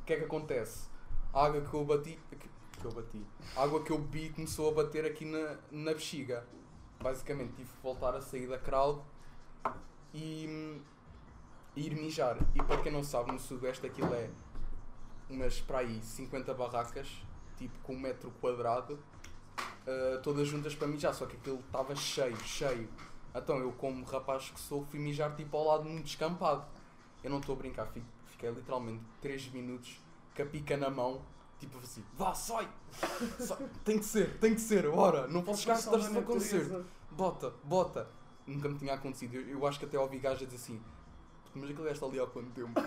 O 0.00 0.04
que 0.06 0.14
é 0.14 0.16
que 0.16 0.24
acontece? 0.24 0.88
A 1.34 1.44
água 1.44 1.60
que 1.60 1.74
eu 1.74 1.84
bati. 1.84 2.18
Que, 2.30 2.48
que 2.80 2.84
eu 2.84 2.92
bati. 2.92 3.26
A 3.54 3.64
água 3.64 3.82
que 3.82 3.90
eu 3.90 3.98
bebi 3.98 4.30
começou 4.30 4.70
a 4.70 4.72
bater 4.72 5.04
aqui 5.04 5.26
na, 5.26 5.56
na 5.70 5.92
bexiga. 5.92 6.46
Basicamente 7.02 7.52
tive 7.54 7.68
que 7.70 7.82
voltar 7.82 8.14
a 8.14 8.20
sair 8.20 8.46
da 8.46 8.58
crowd 8.58 9.00
e. 10.14 10.80
e 11.76 11.86
ir 11.86 11.94
mijar. 11.96 12.36
E 12.54 12.62
para 12.62 12.80
quem 12.82 12.92
não 12.92 13.02
sabe, 13.02 13.32
no 13.32 13.38
Sudoeste 13.38 13.86
aquilo 13.86 14.14
é 14.14 14.30
umas 15.28 15.60
para 15.60 15.78
aí 15.78 16.00
50 16.02 16.52
barracas, 16.54 17.08
tipo 17.56 17.78
com 17.80 17.94
um 17.94 17.98
metro 18.00 18.30
quadrado, 18.40 18.94
uh, 18.96 20.20
todas 20.22 20.46
juntas 20.46 20.74
para 20.74 20.86
mijar, 20.86 21.14
só 21.14 21.26
que 21.26 21.36
aquilo 21.36 21.60
estava 21.60 21.94
cheio, 21.96 22.36
cheio. 22.40 22.88
Então 23.34 23.56
eu, 23.58 23.72
como 23.72 24.04
rapaz 24.04 24.50
que 24.50 24.60
sou, 24.60 24.84
fui 24.84 24.98
mijar 25.00 25.34
tipo 25.34 25.56
ao 25.56 25.64
lado 25.64 25.84
de 25.84 25.88
um 25.90 26.02
descampado. 26.02 26.64
Eu 27.24 27.30
não 27.30 27.38
estou 27.38 27.54
a 27.54 27.58
brincar, 27.58 27.86
fi- 27.86 28.02
fiquei 28.26 28.50
literalmente 28.50 29.02
3 29.22 29.48
minutos 29.52 29.98
com 30.36 30.42
a 30.42 30.46
pica 30.46 30.76
na 30.76 30.90
mão, 30.90 31.22
tipo 31.66 31.78
assim, 31.78 32.02
vá, 32.14 32.34
sai! 32.34 32.68
sai 33.38 33.58
tem 33.84 33.98
que 33.98 34.04
ser, 34.04 34.38
tem 34.38 34.54
que 34.54 34.60
ser, 34.60 34.90
bora! 34.90 35.26
Não 35.28 35.42
posso 35.42 35.62
chegar 35.62 35.76
se 35.76 35.84
Salva 35.84 35.98
estás 35.98 36.16
a 36.16 36.18
a 36.18 36.22
acontecer. 36.22 36.84
Bota, 37.10 37.52
bota! 37.64 38.08
Nunca 38.46 38.68
me 38.68 38.76
tinha 38.76 38.94
acontecido. 38.94 39.36
Eu, 39.36 39.48
eu 39.48 39.66
acho 39.66 39.78
que 39.78 39.84
até 39.84 39.98
ouvi 39.98 40.18
dizer 40.18 40.46
assim, 40.56 40.80
mas 41.54 41.70
aquele 41.70 41.84
gajo 41.84 41.92
está 41.92 42.06
ali 42.06 42.20
há 42.20 42.26
quanto 42.26 42.50
tempo? 42.50 42.72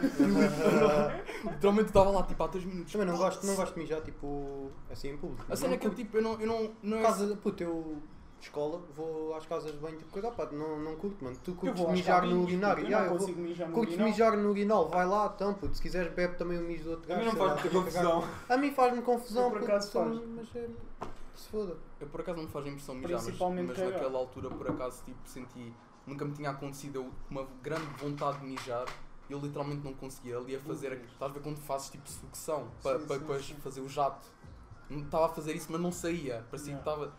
Literalmente 1.52 1.88
estava 1.88 2.10
lá 2.10 2.24
tipo 2.24 2.44
há 2.44 2.48
3 2.48 2.66
minutos. 2.66 2.92
Também 2.92 3.08
não 3.08 3.18
gosto, 3.18 3.46
não 3.46 3.56
gosto 3.56 3.74
de 3.74 3.80
mijar 3.80 4.02
tipo 4.02 4.72
assim 4.90 5.10
em 5.10 5.18
público. 5.18 5.46
A 5.50 5.56
cena 5.56 5.76
é 5.76 5.78
que 5.78 5.88
eu 5.88 5.94
tipo, 5.94 6.18
eu 6.18 6.24
não. 6.24 6.42
Eu 6.42 6.48
não, 6.48 6.76
não 6.82 6.98
é 6.98 7.02
Casa, 7.02 7.36
puto, 7.38 7.64
eu 7.64 8.02
escola 8.46 8.82
vou 8.96 9.36
às 9.36 9.46
casas 9.46 9.72
de 9.72 9.78
banho 9.78 9.98
tipo 9.98 10.12
coisa, 10.12 10.32
pá, 10.32 10.48
não, 10.52 10.80
não 10.80 10.96
curto, 10.96 11.24
mano. 11.24 11.38
Tu 11.44 11.54
curtes 11.56 11.86
mijar 11.88 12.26
no 12.26 12.44
urinário. 12.44 12.84
Yeah, 12.84 13.06
não 13.08 13.14
eu 13.14 13.18
vou- 13.20 13.28
consigo 13.28 13.42
mijar 13.42 13.68
no 13.68 13.74
Curtes 13.74 13.98
mijar 13.98 14.38
no 14.38 14.50
urinal, 14.50 14.90
vai 14.90 15.06
lá, 15.06 15.32
então, 15.36 15.54
puto, 15.54 15.76
se 15.76 15.82
quiseres 15.82 16.14
bebe 16.14 16.36
também 16.36 16.58
o 16.58 16.62
mijo 16.62 16.84
do 16.86 16.92
outro 16.92 17.12
A 17.12 17.16
gajo. 17.16 17.20
mim 17.32 17.32
não 17.38 17.48
faz 17.48 17.62
muita 17.62 17.70
confusão. 17.80 18.24
A 18.50 18.58
mim 18.58 18.72
faz-me 18.72 19.02
confusão, 19.02 19.52
por 19.52 19.64
acaso, 19.64 19.92
faz. 19.92 20.22
mas 20.36 20.56
é, 20.56 20.70
se 21.36 21.50
foda. 21.50 21.78
Eu 22.00 22.08
por 22.08 22.22
acaso 22.22 22.38
não 22.38 22.46
me 22.46 22.52
faz 22.52 22.66
impressão 22.68 22.96
mijar, 22.96 23.22
mas, 23.24 23.78
naquela 23.78 24.18
altura 24.20 24.50
por 24.50 24.70
acaso 24.70 25.04
tipo 25.04 25.20
senti. 25.26 25.74
Nunca 26.08 26.24
me 26.24 26.34
tinha 26.34 26.52
acontecido 26.52 27.12
uma 27.32 27.48
grande 27.64 27.88
vontade 28.00 28.40
de 28.40 28.46
mijar 28.46 28.86
e 29.28 29.34
eu 29.34 29.40
literalmente 29.40 29.84
não 29.84 29.94
conseguia. 29.94 30.38
Ali 30.38 30.56
a 30.56 30.60
fazer. 30.60 30.92
Estás 30.94 31.32
a 31.32 31.34
ver 31.34 31.40
quando 31.42 31.58
fazes 31.58 31.90
tipo 31.90 32.08
sucção 32.08 32.68
para 32.84 33.00
depois 33.00 33.50
fazer 33.64 33.82
o 33.82 33.90
jato. 33.90 34.28
Não 34.88 35.00
Estava 35.02 35.26
a 35.26 35.30
fazer 35.30 35.56
isso, 35.56 35.72
mas 35.72 35.82
não 35.82 35.92
saía. 35.92 36.46
Parecia 36.52 36.74
Yeah. 36.74 36.84
que 36.84 36.90
estava. 36.90 37.14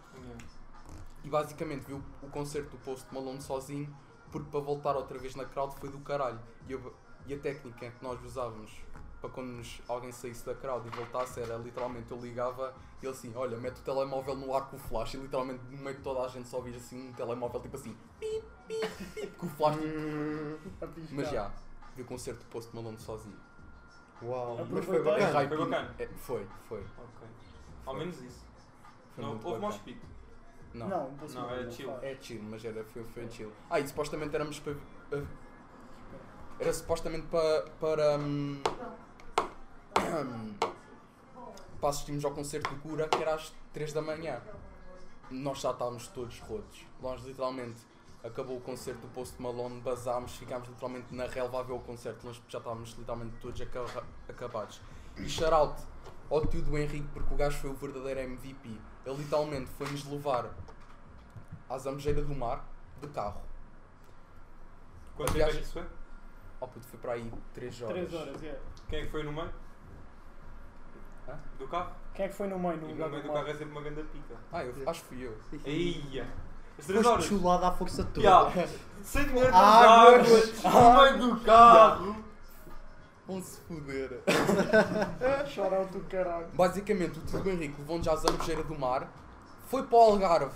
E 1.27 1.29
basicamente 1.29 1.81
vi 1.87 1.93
o, 1.95 2.03
concerto 2.31 2.71
do 2.71 2.79
Post 2.79 3.13
Malone 3.13 3.41
sozinho, 3.43 3.93
porque 4.31 4.49
para 4.49 4.61
voltar 4.61 4.95
outra 4.95 5.19
vez 5.19 5.35
na 5.35 5.45
crowd 5.45 5.75
foi 5.81 5.89
do 5.91 5.99
caralho. 5.99 6.39
E, 6.69 6.73
eu- 6.73 6.95
e 7.27 7.35
a 7.35 7.39
técnica 7.39 7.91
que 7.91 8.05
nós 8.05 8.23
usávamos 8.25 8.71
para 9.21 9.31
quando 9.31 9.49
nos- 9.49 9.83
alguém 9.89 10.13
saísse 10.13 10.47
da 10.47 10.55
crowd 10.55 10.87
e 10.87 10.91
voltasse 10.97 11.41
era 11.41 11.57
literalmente 11.57 12.13
eu 12.13 12.21
ligava 12.21 12.73
e 13.03 13.07
ele 13.07 13.13
assim: 13.13 13.33
Olha, 13.35 13.57
mete 13.59 13.79
o 13.79 13.83
telemóvel 13.83 14.37
no 14.37 14.55
ar 14.55 14.71
com 14.71 14.77
o 14.77 14.79
flash. 14.79 15.15
E 15.15 15.17
literalmente 15.17 15.65
no 15.65 15.79
meio 15.79 15.97
de 15.97 16.03
toda 16.05 16.21
a 16.21 16.29
gente 16.29 16.47
só 16.49 16.59
ouvia 16.59 16.77
assim 16.77 17.09
um 17.09 17.13
telemóvel 17.13 17.61
tipo 17.61 17.75
assim, 17.77 17.97
pip, 18.21 18.45
pip, 18.69 19.05
pip, 19.15 19.27
com 19.37 19.47
o 19.47 19.51
flash. 19.51 19.75
tipo- 19.77 19.87
Hum. 19.89 20.59
Mas 21.11 21.29
já, 21.31 21.51
vi 21.97 22.03
o 22.03 22.05
concerto 22.05 22.45
do 22.45 22.47
Post 22.51 22.73
Malone 22.77 22.99
sozinho. 23.01 23.37
uau, 24.23 24.65
mas 24.71 24.85
foi 24.85 25.03
bacana. 25.03 25.33
Foi 25.49 25.57
bacana? 25.59 25.95
é, 25.99 26.07
foi, 26.07 26.47
foi. 26.69 26.81
Ok. 26.83 27.29
Ao 27.85 27.95
menos 27.97 28.21
isso. 28.23 28.47
foi 29.17 29.25
Não, 29.25 29.31
houve 29.33 29.43
bacana. 29.45 29.59
mosh 29.67 29.79
pit. 29.79 30.01
Não. 30.77 30.89
Não, 30.89 31.11
não, 31.11 31.29
Não, 31.29 31.51
é 31.55 31.71
chill. 31.71 31.91
É 32.03 32.17
chill, 32.21 32.43
mas 32.43 32.65
era, 32.65 32.85
foi, 32.85 33.03
foi 33.05 33.29
chill. 33.31 33.53
Ah, 33.71 33.81
e 33.81 33.87
supostamente 33.89 34.35
éramos 34.35 34.59
para. 34.61 34.75
Era 36.59 36.73
supostamente 36.73 37.27
para. 37.29 37.63
para. 37.81 38.19
hum, 38.19 38.61
para 41.81 41.89
assistirmos 41.91 42.25
ao 42.25 42.33
concerto 42.33 42.71
do 42.75 42.81
Cura, 42.81 43.09
que 43.09 43.21
era 43.23 43.35
às 43.35 43.53
3 43.73 43.93
da 43.93 44.03
manhã. 44.03 44.41
Nós 45.31 45.61
já 45.61 45.71
estávamos 45.73 46.07
todos 46.09 46.39
rotos. 46.41 46.85
Nós 47.01 47.23
literalmente. 47.25 47.81
Acabou 48.25 48.57
o 48.57 48.61
concerto 48.61 49.03
do 49.03 49.09
Post 49.09 49.41
Malone, 49.41 49.81
basámos, 49.83 50.35
ficámos 50.35 50.67
literalmente 50.69 51.15
na 51.15 51.27
relva 51.27 51.61
a 51.61 51.63
ver 51.63 51.75
o 51.75 51.79
concerto, 51.79 52.27
nós 52.27 52.43
já 52.49 52.59
estávamos 52.59 52.91
literalmente 52.99 53.37
todos 53.41 53.61
aca- 53.61 54.03
acabados. 54.29 54.81
E 55.17 55.29
shout 55.29 55.81
ao 56.31 56.47
tio 56.47 56.63
do 56.63 56.77
Henrique, 56.77 57.09
porque 57.13 57.33
o 57.35 57.37
gajo 57.37 57.59
foi 57.59 57.71
o 57.71 57.75
verdadeiro 57.75 58.21
MVP. 58.21 58.69
Ele 59.05 59.17
literalmente 59.17 59.71
foi-nos 59.79 60.05
levar 60.05 60.51
à 61.69 61.79
Zambujeira 61.79 62.23
do 62.23 62.35
Mar 62.35 62.65
de 63.01 63.09
carro. 63.09 63.41
Quanto 65.17 65.33
tempo 65.33 65.45
é 65.49 65.53
que 65.53 65.61
isso 65.61 65.73
foi? 65.75 65.87
Oh 66.61 66.67
puto, 66.69 66.87
foi 66.87 66.99
para 66.99 67.13
aí 67.13 67.31
3 67.55 67.83
horas. 67.83 68.09
3 68.09 68.15
horas, 68.15 68.43
é. 68.43 68.61
Quem 68.89 68.99
é 69.01 69.05
que 69.05 69.11
foi 69.11 69.23
no 69.23 69.33
meio? 69.33 69.51
Hã? 71.29 71.39
Do 71.59 71.69
carro? 71.69 71.93
Quem 72.15 72.25
é 72.25 72.29
que 72.29 72.35
foi 72.35 72.47
no 72.49 72.59
meio, 72.59 72.77
no 72.79 72.89
E 72.89 72.93
lugar 72.93 73.07
no 73.07 73.11
meio 73.13 73.23
do 73.23 73.29
do 73.29 73.35
carro 73.35 73.49
é 73.49 73.55
sempre 73.55 73.73
uma 73.73 73.81
grande 73.83 74.03
pica. 74.05 74.37
Ah, 74.53 74.65
eu, 74.65 74.89
acho 74.89 75.03
que 75.03 75.09
fui 75.09 75.27
eu. 75.27 75.39
Eia! 75.65 76.27
As 76.79 76.87
3 76.87 76.99
Foste 77.03 77.13
horas. 77.13 77.25
chulada 77.25 77.69
à 77.69 77.73
força 77.73 78.05
toda. 78.05 78.21
Ya. 78.27 78.69
Sem 79.03 79.25
dinheiro 79.27 79.51
das 79.53 79.61
Águas. 79.63 80.65
águas, 80.65 80.75
no 80.75 81.03
meio 81.03 81.19
do 81.37 81.41
carro. 81.45 82.17
Vão 83.27 83.43
se 83.43 83.61
foder. 83.63 84.21
Out 85.79 85.93
do 85.93 86.01
caralho. 86.09 86.47
Basicamente, 86.55 87.19
o 87.19 87.23
tio 87.23 87.49
Henrique 87.51 87.75
levou-nos 87.81 88.05
já 88.07 88.13
à 88.13 88.17
Zambujeira 88.17 88.63
do 88.63 88.79
Mar, 88.79 89.09
foi 89.69 89.83
para 89.85 89.97
o 89.97 90.01
Algarve 90.01 90.55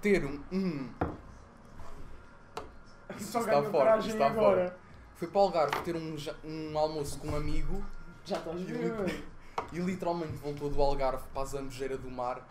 ter 0.00 0.24
um. 0.24 0.40
um- 0.52 0.90
Só 3.18 3.40
está 3.40 3.62
fora, 3.64 3.98
está 3.98 4.26
agora. 4.26 4.76
foi 5.16 5.26
para 5.28 5.38
o 5.38 5.42
Algarve 5.42 5.80
ter 5.82 5.96
um, 5.96 6.16
um 6.44 6.78
almoço 6.78 7.18
com 7.18 7.28
um 7.28 7.36
amigo 7.36 7.84
Já 8.24 8.36
estás 8.36 8.60
E 8.60 8.64
bem. 8.64 9.24
e 9.72 9.78
literalmente 9.80 10.34
voltou 10.36 10.70
do 10.70 10.80
Algarve 10.80 11.24
para 11.32 11.42
a 11.42 11.46
Zambujeira 11.46 11.98
do 11.98 12.08
Mar 12.10 12.46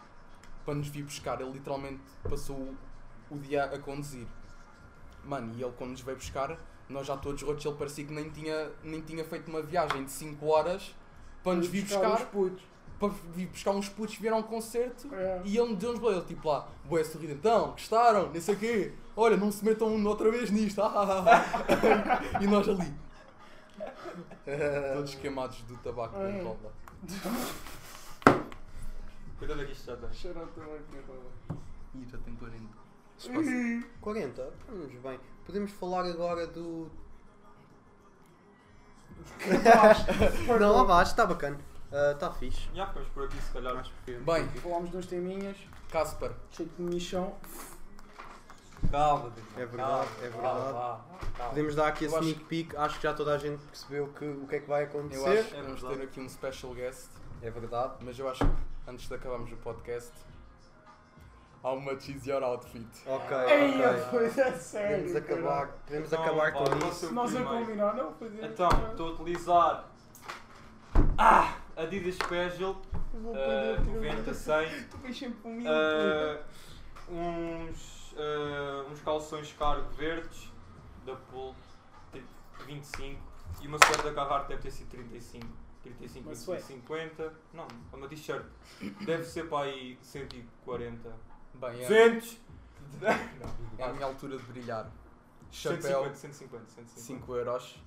para 0.65 0.75
nos 0.75 0.89
vir 0.89 1.03
buscar. 1.03 1.39
Ele 1.39 1.51
literalmente 1.51 2.01
passou 2.29 2.57
o, 2.57 2.77
o 3.31 3.37
dia 3.39 3.63
a 3.63 3.79
conduzir. 3.79 4.27
Mano, 5.23 5.53
e 5.55 5.63
ele 5.63 5.73
quando 5.77 5.91
nos 5.91 6.01
veio 6.01 6.17
buscar, 6.17 6.57
nós 6.89 7.05
já 7.07 7.17
todos 7.17 7.41
rotos, 7.41 7.65
ele 7.65 7.75
parecia 7.75 8.05
que 8.05 8.13
nem 8.13 8.29
tinha, 8.29 8.71
nem 8.83 9.01
tinha 9.01 9.23
feito 9.25 9.47
uma 9.49 9.61
viagem 9.61 10.03
de 10.05 10.11
5 10.11 10.45
horas 10.47 10.95
para 11.43 11.55
nos 11.55 11.67
vir 11.67 11.83
buscar, 11.83 12.25
putos. 12.27 12.61
para 12.99 13.09
vir 13.33 13.47
buscar 13.47 13.71
uns 13.71 13.87
putos 13.89 14.15
que 14.15 14.21
vieram 14.21 14.37
a 14.37 14.39
um 14.39 14.43
concerto 14.43 15.13
É. 15.13 15.41
e 15.45 15.57
ele 15.57 15.75
deu-nos 15.75 15.99
boa, 15.99 16.13
ele 16.13 16.21
tipo 16.25 16.47
lá, 16.47 16.67
boé 16.85 17.03
sorrido, 17.03 17.33
então, 17.33 17.71
gostaram, 17.71 18.29
nem 18.31 18.41
sei 18.41 18.55
o 18.55 18.57
quê, 18.57 18.93
olha, 19.15 19.37
não 19.37 19.51
se 19.51 19.63
metam 19.63 20.03
outra 20.05 20.31
vez 20.31 20.49
nisto, 20.49 20.81
ah, 20.81 20.91
ah, 20.95 21.25
ah." 21.27 22.41
e 22.41 22.47
nós 22.47 22.67
ali, 22.67 22.93
todos 24.95 25.15
queimados 25.15 25.61
do 25.63 25.77
tabaco 25.77 26.15
com 26.15 26.25
É. 26.25 26.39
cola. 26.41 26.73
Cuidado 29.37 29.65
que 29.65 29.71
isto 29.71 29.85
já 29.85 29.93
está. 29.93 30.07
Out 30.07 30.51
também, 30.55 30.79
caralho. 31.05 31.61
Ih, 31.95 32.05
já 32.09 32.17
tem 32.17 32.35
40. 32.35 32.86
40? 34.01 34.49
Vamos 34.69 34.93
bem. 35.01 35.19
Podemos 35.45 35.71
falar 35.71 36.05
agora 36.05 36.45
do. 36.47 36.89
Não, 40.59 40.79
abaixo, 40.79 41.11
está 41.11 41.25
bacana. 41.25 41.57
Está 42.13 42.31
fixe. 42.31 42.69
Já 42.73 42.87
ficamos 42.87 43.09
por 43.09 43.25
aqui, 43.25 43.41
se 43.41 43.51
calhar. 43.51 43.75
Acho 43.77 43.91
que 44.05 44.13
Bem, 44.15 44.47
Falámos 44.61 44.89
dos 44.89 45.05
teminhas, 45.05 45.57
Casper, 45.91 46.31
cheio 46.51 46.69
de 46.77 46.81
michão. 46.83 47.33
Calma, 48.91 49.31
É 49.55 49.65
verdade, 49.65 50.07
é 50.21 50.29
verdade. 50.29 51.01
Podemos 51.49 51.75
dar 51.75 51.87
aqui 51.87 52.05
a 52.05 52.09
Eu 52.09 52.15
acho- 52.17 52.23
sneak 52.27 52.43
peek. 52.45 52.75
Acho 52.77 52.97
que 52.97 53.03
já 53.03 53.13
toda 53.13 53.33
a 53.33 53.37
gente 53.37 53.59
percebeu 53.63 54.07
que, 54.09 54.25
o 54.25 54.47
que 54.47 54.55
é 54.55 54.59
que 54.59 54.67
vai 54.67 54.83
eu 54.83 54.87
acontecer. 54.87 55.39
acho 55.39 55.49
que 55.49 55.55
É 55.55 55.61
vamos 55.61 55.81
verdade. 55.81 56.01
ter 56.01 56.07
aqui 56.07 56.19
um 56.19 56.29
special 56.29 56.73
guest, 56.73 57.07
É 57.41 57.49
verdade. 57.49 57.93
mas 58.01 58.19
eu 58.19 58.29
acho 58.29 58.45
que 58.45 58.51
antes 58.87 59.07
de 59.07 59.13
acabarmos 59.15 59.51
o 59.51 59.57
podcast, 59.57 60.11
how 61.63 61.79
much 61.79 62.09
is 62.09 62.25
your 62.25 62.43
outfit? 62.43 62.85
Ok, 63.05 63.37
Ei, 63.49 63.81
ok. 63.85 64.01
foi 64.09 64.25
a 64.43 64.53
sério. 64.57 64.97
Podemos 64.97 65.15
acabar, 65.15 65.67
podemos 65.85 66.07
Então, 66.13 66.23
acabar 66.23 66.53
pá, 66.53 66.59
com 66.59 66.75
não 66.75 66.89
isso. 66.89 67.13
Nós 67.13 67.35
a 67.35 67.43
combinar, 67.43 67.95
não 67.95 68.13
fazer. 68.13 68.45
Então, 68.45 68.69
estou 68.89 69.07
a 69.07 69.11
utilizar 69.11 69.89
ah, 71.17 71.57
Adidas 71.75 72.15
Special 72.15 72.75
Vou 73.13 73.31
uh, 73.31 73.35
perder, 73.35 73.81
tiro- 73.83 73.95
90 73.95 74.33
100 74.33 74.83
Tu 74.89 74.97
vais 74.97 75.17
sempre 75.17 75.49
mim. 75.49 75.65
uh, 75.67 76.39
uns, 77.11 78.11
uh, 78.13 78.91
uns 78.91 79.01
calções 79.01 79.53
cargo 79.57 79.89
verdes 79.95 80.51
da 81.05 81.15
Pool 81.15 81.55
tipo 82.11 82.27
25 82.65 83.19
e 83.61 83.67
uma 83.67 83.77
suéte 83.79 84.03
da 84.03 84.13
Carhartt 84.13 84.47
deve 84.49 84.61
ter 84.61 84.71
sido 84.71 84.89
35 84.89 85.47
35, 85.83 86.19
Uma 86.27 86.35
25, 86.35 86.35
suéte? 86.35 86.63
50 86.65 87.33
não, 87.53 87.67
é 87.93 87.95
uma 87.95 88.07
t-shirt 88.07 88.45
deve 89.05 89.23
ser 89.23 89.47
para 89.49 89.65
aí 89.65 89.97
140 90.01 91.09
Bem, 91.59 91.83
é, 91.83 91.87
200 91.87 92.37
é 93.77 93.83
a 93.83 93.93
minha 93.93 94.05
altura 94.05 94.37
de 94.37 94.43
brilhar. 94.43 94.89
Chapéu, 95.51 96.03
150, 96.13 96.15
150, 96.15 96.65
150 96.67 96.99
5 97.01 97.35
euros. 97.35 97.83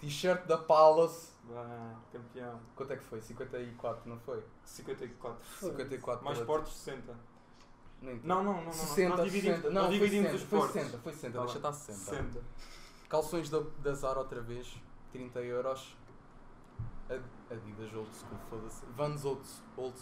T-shirt 0.00 0.44
da 0.46 0.58
Palace, 0.58 1.32
Bah, 1.44 1.94
campeão 2.12 2.60
quanto 2.74 2.92
é 2.92 2.96
que 2.96 3.04
foi? 3.04 3.20
54, 3.20 4.08
não 4.08 4.18
foi? 4.18 4.42
54 4.64 5.44
54 5.60 6.24
mais 6.24 6.40
portes 6.40 6.72
60 6.74 7.14
Nem 8.02 8.20
não, 8.24 8.42
não, 8.42 8.54
não, 8.54 8.64
não 8.64 8.72
60, 8.72 9.16
nós 9.16 9.24
dividimos, 9.24 9.56
60. 9.58 9.72
nós 9.74 9.82
Não, 9.82 9.90
foi 9.90 9.98
dividimos 9.98 10.30
60, 10.30 10.42
os 10.44 10.48
foi 10.50 10.58
portes 10.58 10.82
60, 10.82 10.98
foi 11.02 11.12
60, 11.12 11.32
Tá 11.38 11.44
deixa 11.44 11.58
bem. 11.60 11.70
estar 11.70 11.72
60. 11.72 12.22
60 12.32 12.44
Calções 13.08 13.48
da, 13.50 13.60
da 13.78 13.94
Zara 13.94 14.18
outra 14.18 14.40
vez, 14.42 14.74
30 15.12 15.40
euros. 15.42 15.96
Ad- 17.08 17.22
Adidas 17.50 17.94
Old 17.94 18.10
School, 18.16 18.38
foda-se. 18.50 18.84
Vans 18.96 19.24
Old, 19.24 19.42
old, 19.76 19.98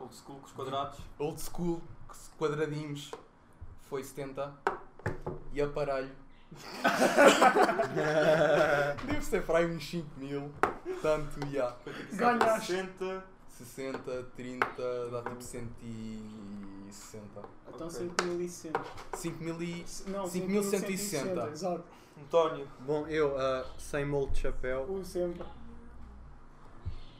old 0.00 0.14
school 0.14 0.38
com 0.40 0.46
os 0.46 0.52
quadrados 0.52 0.98
old 1.18 1.40
School, 1.40 1.80
quadradinhos, 2.38 3.10
foi 3.88 4.02
70. 4.02 4.52
E 5.52 5.60
aparelho. 5.60 6.10
Deve 9.06 9.24
ser 9.24 9.44
para 9.44 9.58
aí 9.58 9.66
uns 9.66 9.88
5 9.88 10.08
mil. 10.18 10.50
Tanto, 11.00 11.46
já. 11.48 11.76
Ganhaste. 12.12 12.72
60 12.72 13.24
60, 13.64 14.22
30, 14.36 15.10
dá 15.10 15.22
tipo 15.22 15.42
160. 15.42 17.42
Então 17.68 17.86
Ok. 17.86 17.98
5160. 17.98 18.80
5 19.14 19.44
mil 19.44 19.62
e... 19.62 19.84
Não, 20.06 20.26
5160. 20.26 21.48
Exato. 21.50 21.84
António 22.18 22.66
Bom, 22.80 23.06
eu, 23.06 23.34
uh, 23.34 23.64
sem 23.78 24.04
molde 24.04 24.32
de 24.32 24.40
chapéu, 24.40 24.82
O 24.90 25.04
sempre. 25.04 25.44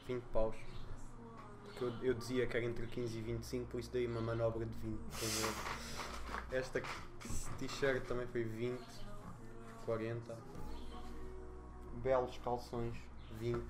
20 0.07 0.21
paus. 0.33 0.55
Porque 1.81 1.85
eu, 1.85 1.93
eu 2.03 2.13
dizia 2.13 2.45
que 2.45 2.55
era 2.55 2.65
entre 2.65 2.85
15 2.85 3.17
e 3.17 3.21
25, 3.21 3.65
por 3.65 3.79
isso 3.79 3.91
dei 3.91 4.05
uma 4.05 4.21
manobra 4.21 4.65
de 4.65 4.77
20. 4.77 4.99
estás 5.11 5.43
a 5.43 5.47
ver? 5.47 6.57
Esta 6.57 6.81
t-shirt 7.57 8.03
também 8.05 8.27
foi 8.27 8.43
20, 8.43 8.79
40. 9.85 10.37
Belos 12.03 12.37
calções, 12.43 12.93
20. 13.39 13.63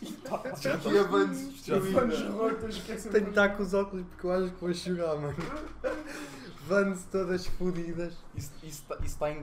e 0.00 0.98
a 0.98 1.02
rotas, 2.30 2.78
Tenho 3.10 3.24
de 3.24 3.30
estar 3.30 3.56
com 3.56 3.62
os 3.62 3.74
óculos 3.74 4.06
porque 4.06 4.26
eu 4.26 4.32
acho 4.32 4.54
que 4.54 4.60
vou 4.60 4.72
chorar, 4.72 5.16
mano. 5.16 5.36
Vans 6.68 7.04
todas 7.10 7.46
fodidas. 7.46 8.14
Isso, 8.34 8.52
isso, 8.62 8.82
tá- 8.86 8.98
isso 9.02 9.18
tá 9.18 9.30
em, 9.30 9.42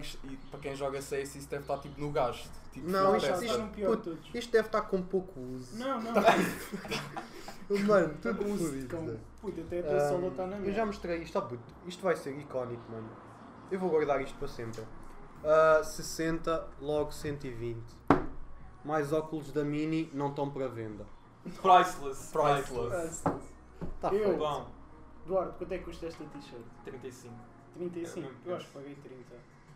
para 0.51 0.59
quem 0.59 0.75
joga 0.75 1.01
CS, 1.01 1.35
isso 1.35 1.49
deve 1.49 1.63
estar 1.63 1.77
tipo 1.79 1.99
no 1.99 2.11
gasto. 2.11 2.49
Tipo, 2.71 2.87
Não, 2.89 3.11
na 3.11 3.17
isto-. 3.17 3.43
Isto 3.43 3.55
é 3.55 3.57
no 3.57 3.69
pior 3.69 3.95
todos. 3.97 4.29
Isto 4.33 4.51
deve 4.51 4.67
estar 4.67 4.81
com 4.83 5.01
pouco 5.01 5.39
uso. 5.39 5.75
Não, 5.77 5.99
não. 6.01 6.13
Mano, 7.87 8.13
tudo 8.21 8.43
fodido. 8.57 9.19
Puta, 9.41 9.61
até 9.61 9.79
a 9.79 9.83
tua 9.83 9.97
Ah, 9.97 10.09
sola 10.09 10.27
está 10.27 10.45
na 10.45 10.55
eu 10.57 10.61
minha. 10.61 10.73
já 10.73 10.85
mostrei 10.85 11.17
isto, 11.23 11.37
ah, 11.37 11.41
puto, 11.41 11.63
isto 11.87 12.03
vai 12.03 12.15
ser 12.15 12.37
icónico, 12.37 12.83
mano. 12.91 13.09
Eu 13.71 13.79
vou 13.79 13.89
guardar 13.89 14.21
isto 14.21 14.37
para 14.37 14.47
sempre. 14.47 14.83
Ah, 15.43 15.81
60, 15.83 16.67
logo 16.79 17.11
120. 17.11 17.79
Mais 18.83 19.11
óculos 19.11 19.51
da 19.51 19.63
Mini 19.63 20.11
não 20.13 20.29
estão 20.29 20.47
para 20.51 20.67
venda. 20.67 21.05
Priceless 21.43 22.31
Priceless. 22.31 23.23
Tá 23.99 24.13
Eu? 24.13 24.37
Bom, 24.37 24.67
Duarte, 25.25 25.57
quanto 25.57 25.71
é 25.71 25.77
que 25.79 25.83
custa 25.85 26.05
esta 26.07 26.23
t-shirt? 26.25 26.63
35 26.83 27.33
35? 27.75 28.19
É 28.19 28.21
mesmo 28.29 28.37
Eu 28.45 28.55
acho 28.55 28.67
que 28.67 28.73
paguei 28.73 28.95
30. 28.95 29.35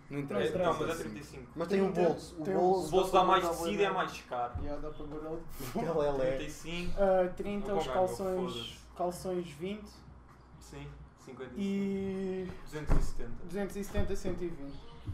Não 0.10 0.18
É, 0.18 0.22
interessa. 0.22 0.58
não, 0.58 0.74
mas 0.80 0.90
é 0.90 0.92
assim. 0.94 1.04
35 1.04 1.48
Mas 1.56 1.68
tem 1.68 1.82
o 1.82 1.92
30, 1.92 2.10
bolso. 2.10 2.36
O 2.36 2.44
bolso, 2.44 2.88
O 2.88 2.92
bolso 2.92 3.12
dá 3.14 3.24
mais 3.24 3.44
Dá 3.44 3.50
bué 3.50 3.58
tecido 3.58 3.80
e 3.82 3.84
é 3.84 3.92
mais 3.92 4.22
caro 4.22 4.54
Já 4.64 4.76
dá 4.78 4.90
para 4.90 5.06
guardar. 5.06 5.32
É 5.76 6.12
leve. 6.18 6.38
35 6.38 6.94
Ah, 7.00 7.34
30 7.36 7.68
Não 7.68 7.78
os 7.78 7.88
calções, 7.88 8.86
calções 8.96 9.50
20 9.52 9.86
Sim, 10.60 10.88
55 11.26 11.54
e 11.60 12.52
270 12.66 13.30
270, 13.46 14.16
120. 14.16 14.74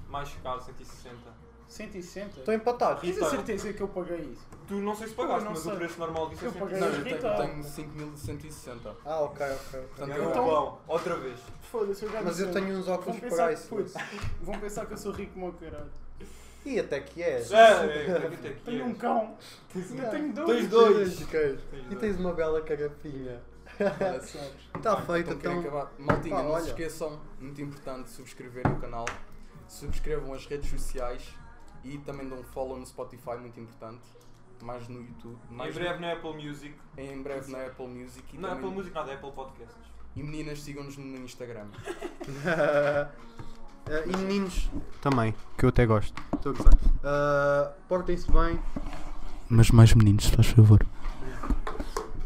Mais 0.10 0.34
caro, 0.36 0.62
160 0.62 1.45
160? 1.68 2.40
Estão 2.40 2.54
empatados. 2.54 3.02
Tens 3.02 3.22
a 3.22 3.30
certeza 3.30 3.74
que 3.74 3.82
eu 3.82 3.88
paguei 3.88 4.20
isso? 4.20 4.46
Tu 4.68 4.76
não 4.76 4.96
sei 4.96 5.08
se 5.08 5.14
pagaste, 5.14 5.48
mas 5.50 5.60
sei. 5.60 5.74
o 5.74 5.76
preço 5.76 6.00
normal 6.00 6.30
disso 6.30 6.46
é 6.46 6.48
Eu 6.48 6.52
paguei. 6.54 6.80
160 6.80 6.80
Não, 6.80 6.98
eu 6.98 7.04
tenho, 7.04 7.16
Rita. 7.16 7.28
eu 7.28 7.48
tenho 7.48 7.64
5160. 7.64 8.96
Ah, 9.06 9.22
ok, 9.22 9.46
ok. 9.46 9.80
Portanto, 9.82 10.12
É 10.12 10.18
eu- 10.18 10.24
muito 10.24 10.36
bom, 10.38 10.82
outra 10.88 11.16
vez 11.18 11.40
Foda-se, 11.72 12.04
eu 12.06 12.12
já 12.12 12.22
Mas 12.22 12.40
eu 12.40 12.48
disse. 12.48 12.60
tenho 12.60 12.78
uns 12.78 12.88
óculos 12.88 13.20
Vão 13.20 13.30
pensar, 13.30 13.48
priceless. 13.48 13.68
putz, 13.70 13.94
vão 14.42 14.60
pensar 14.60 14.86
que 14.86 14.94
eu 14.94 14.98
sou 14.98 15.12
rico 15.12 15.34
como 15.34 15.50
o 15.50 15.54
caralho. 15.54 15.90
E 16.66 16.80
até 16.80 17.00
que 17.00 17.22
é. 17.22 17.42
É, 17.52 17.60
é, 17.60 18.58
Tenho 18.66 18.82
é. 18.82 18.86
um 18.86 18.96
cão. 18.96 19.38
Um- 19.76 19.80
Eu 20.02 20.10
tenho 20.10 20.34
dois. 20.34 20.58
Tens 20.58 20.70
dois. 20.70 21.22
Ok. 21.22 21.40
Tens 21.70 21.80
E 21.86 21.88
dois. 21.90 22.00
tens 22.00 22.20
uma 22.20 22.34
bela 22.34 22.62
carafinha. 22.62 23.40
Sabes? 23.78 24.36
Está 24.76 24.96
feito, 25.02 25.34
Então, 25.34 25.52
então. 25.52 25.60
acabar? 25.60 25.92
Maltinha, 26.00 26.36
Pá, 26.38 26.42
não 26.44 26.50
se 26.52 26.56
olha. 26.56 26.68
esqueçam, 26.70 27.20
muito 27.40 27.62
importante, 27.62 28.10
subscrever 28.10 28.66
o 28.68 28.80
canal. 28.80 29.06
Subscrevam 29.68 30.34
as 30.34 30.46
redes 30.48 30.70
sociais 30.70 31.22
e 31.86 31.98
também 32.00 32.28
dão 32.28 32.40
um 32.40 32.44
follow 32.44 32.78
no 32.78 32.86
Spotify, 32.86 33.38
muito 33.40 33.60
importante. 33.60 34.02
Mais 34.62 34.88
no 34.88 35.00
YouTube. 35.02 35.38
Em 35.52 35.56
Mais 35.56 35.74
breve 35.76 36.00
na 36.00 36.14
Apple 36.14 36.34
Music. 36.46 36.74
em 36.98 37.22
breve 37.22 37.52
na 37.52 37.66
Apple 37.66 37.88
Music. 37.88 38.24
E, 38.34 38.38
Não, 38.40 38.50
também- 38.50 38.64
Apple 38.66 38.76
Music 38.78 38.96
nada, 38.96 39.14
Apple 39.14 39.32
Podcasts. 39.34 39.76
e 40.16 40.24
meninas, 40.24 40.62
sigam-nos 40.62 40.98
no 40.98 41.18
Instagram. 41.18 41.68
Ah, 42.48 43.10
e 44.08 44.18
meninos 44.18 44.70
também, 45.02 45.36
que 45.58 45.66
eu 45.66 45.70
até 45.70 45.86
gosto. 45.86 46.20
Estou 46.34 46.54
a 46.54 46.56
gozar. 46.56 46.74
Ah, 47.04 47.74
Portem-se 47.88 48.32
bem. 48.32 48.60
Mas 49.50 49.70
mais 49.72 49.94
meninos, 49.94 50.24
se 50.26 50.32
faz 50.36 50.48
favor. 50.48 50.80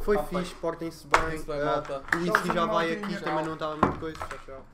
Foi 0.01 0.15
Tá 0.17 0.23
fixe, 0.23 0.55
portem-se 0.55 1.05
bem. 1.07 1.19
Portem-se 1.21 1.45
bem, 1.45 1.61
Ah, 1.61 1.65
malta. 1.65 2.03
o 2.15 2.53
já 2.53 2.65
vai 2.65 2.93
aqui, 2.93 3.21
também 3.21 3.45
não 3.45 3.53
estava 3.53 3.75
muito 3.75 3.99
coisa. 3.99 4.17
Tchau, 4.17 4.39
tchau. 4.45 4.65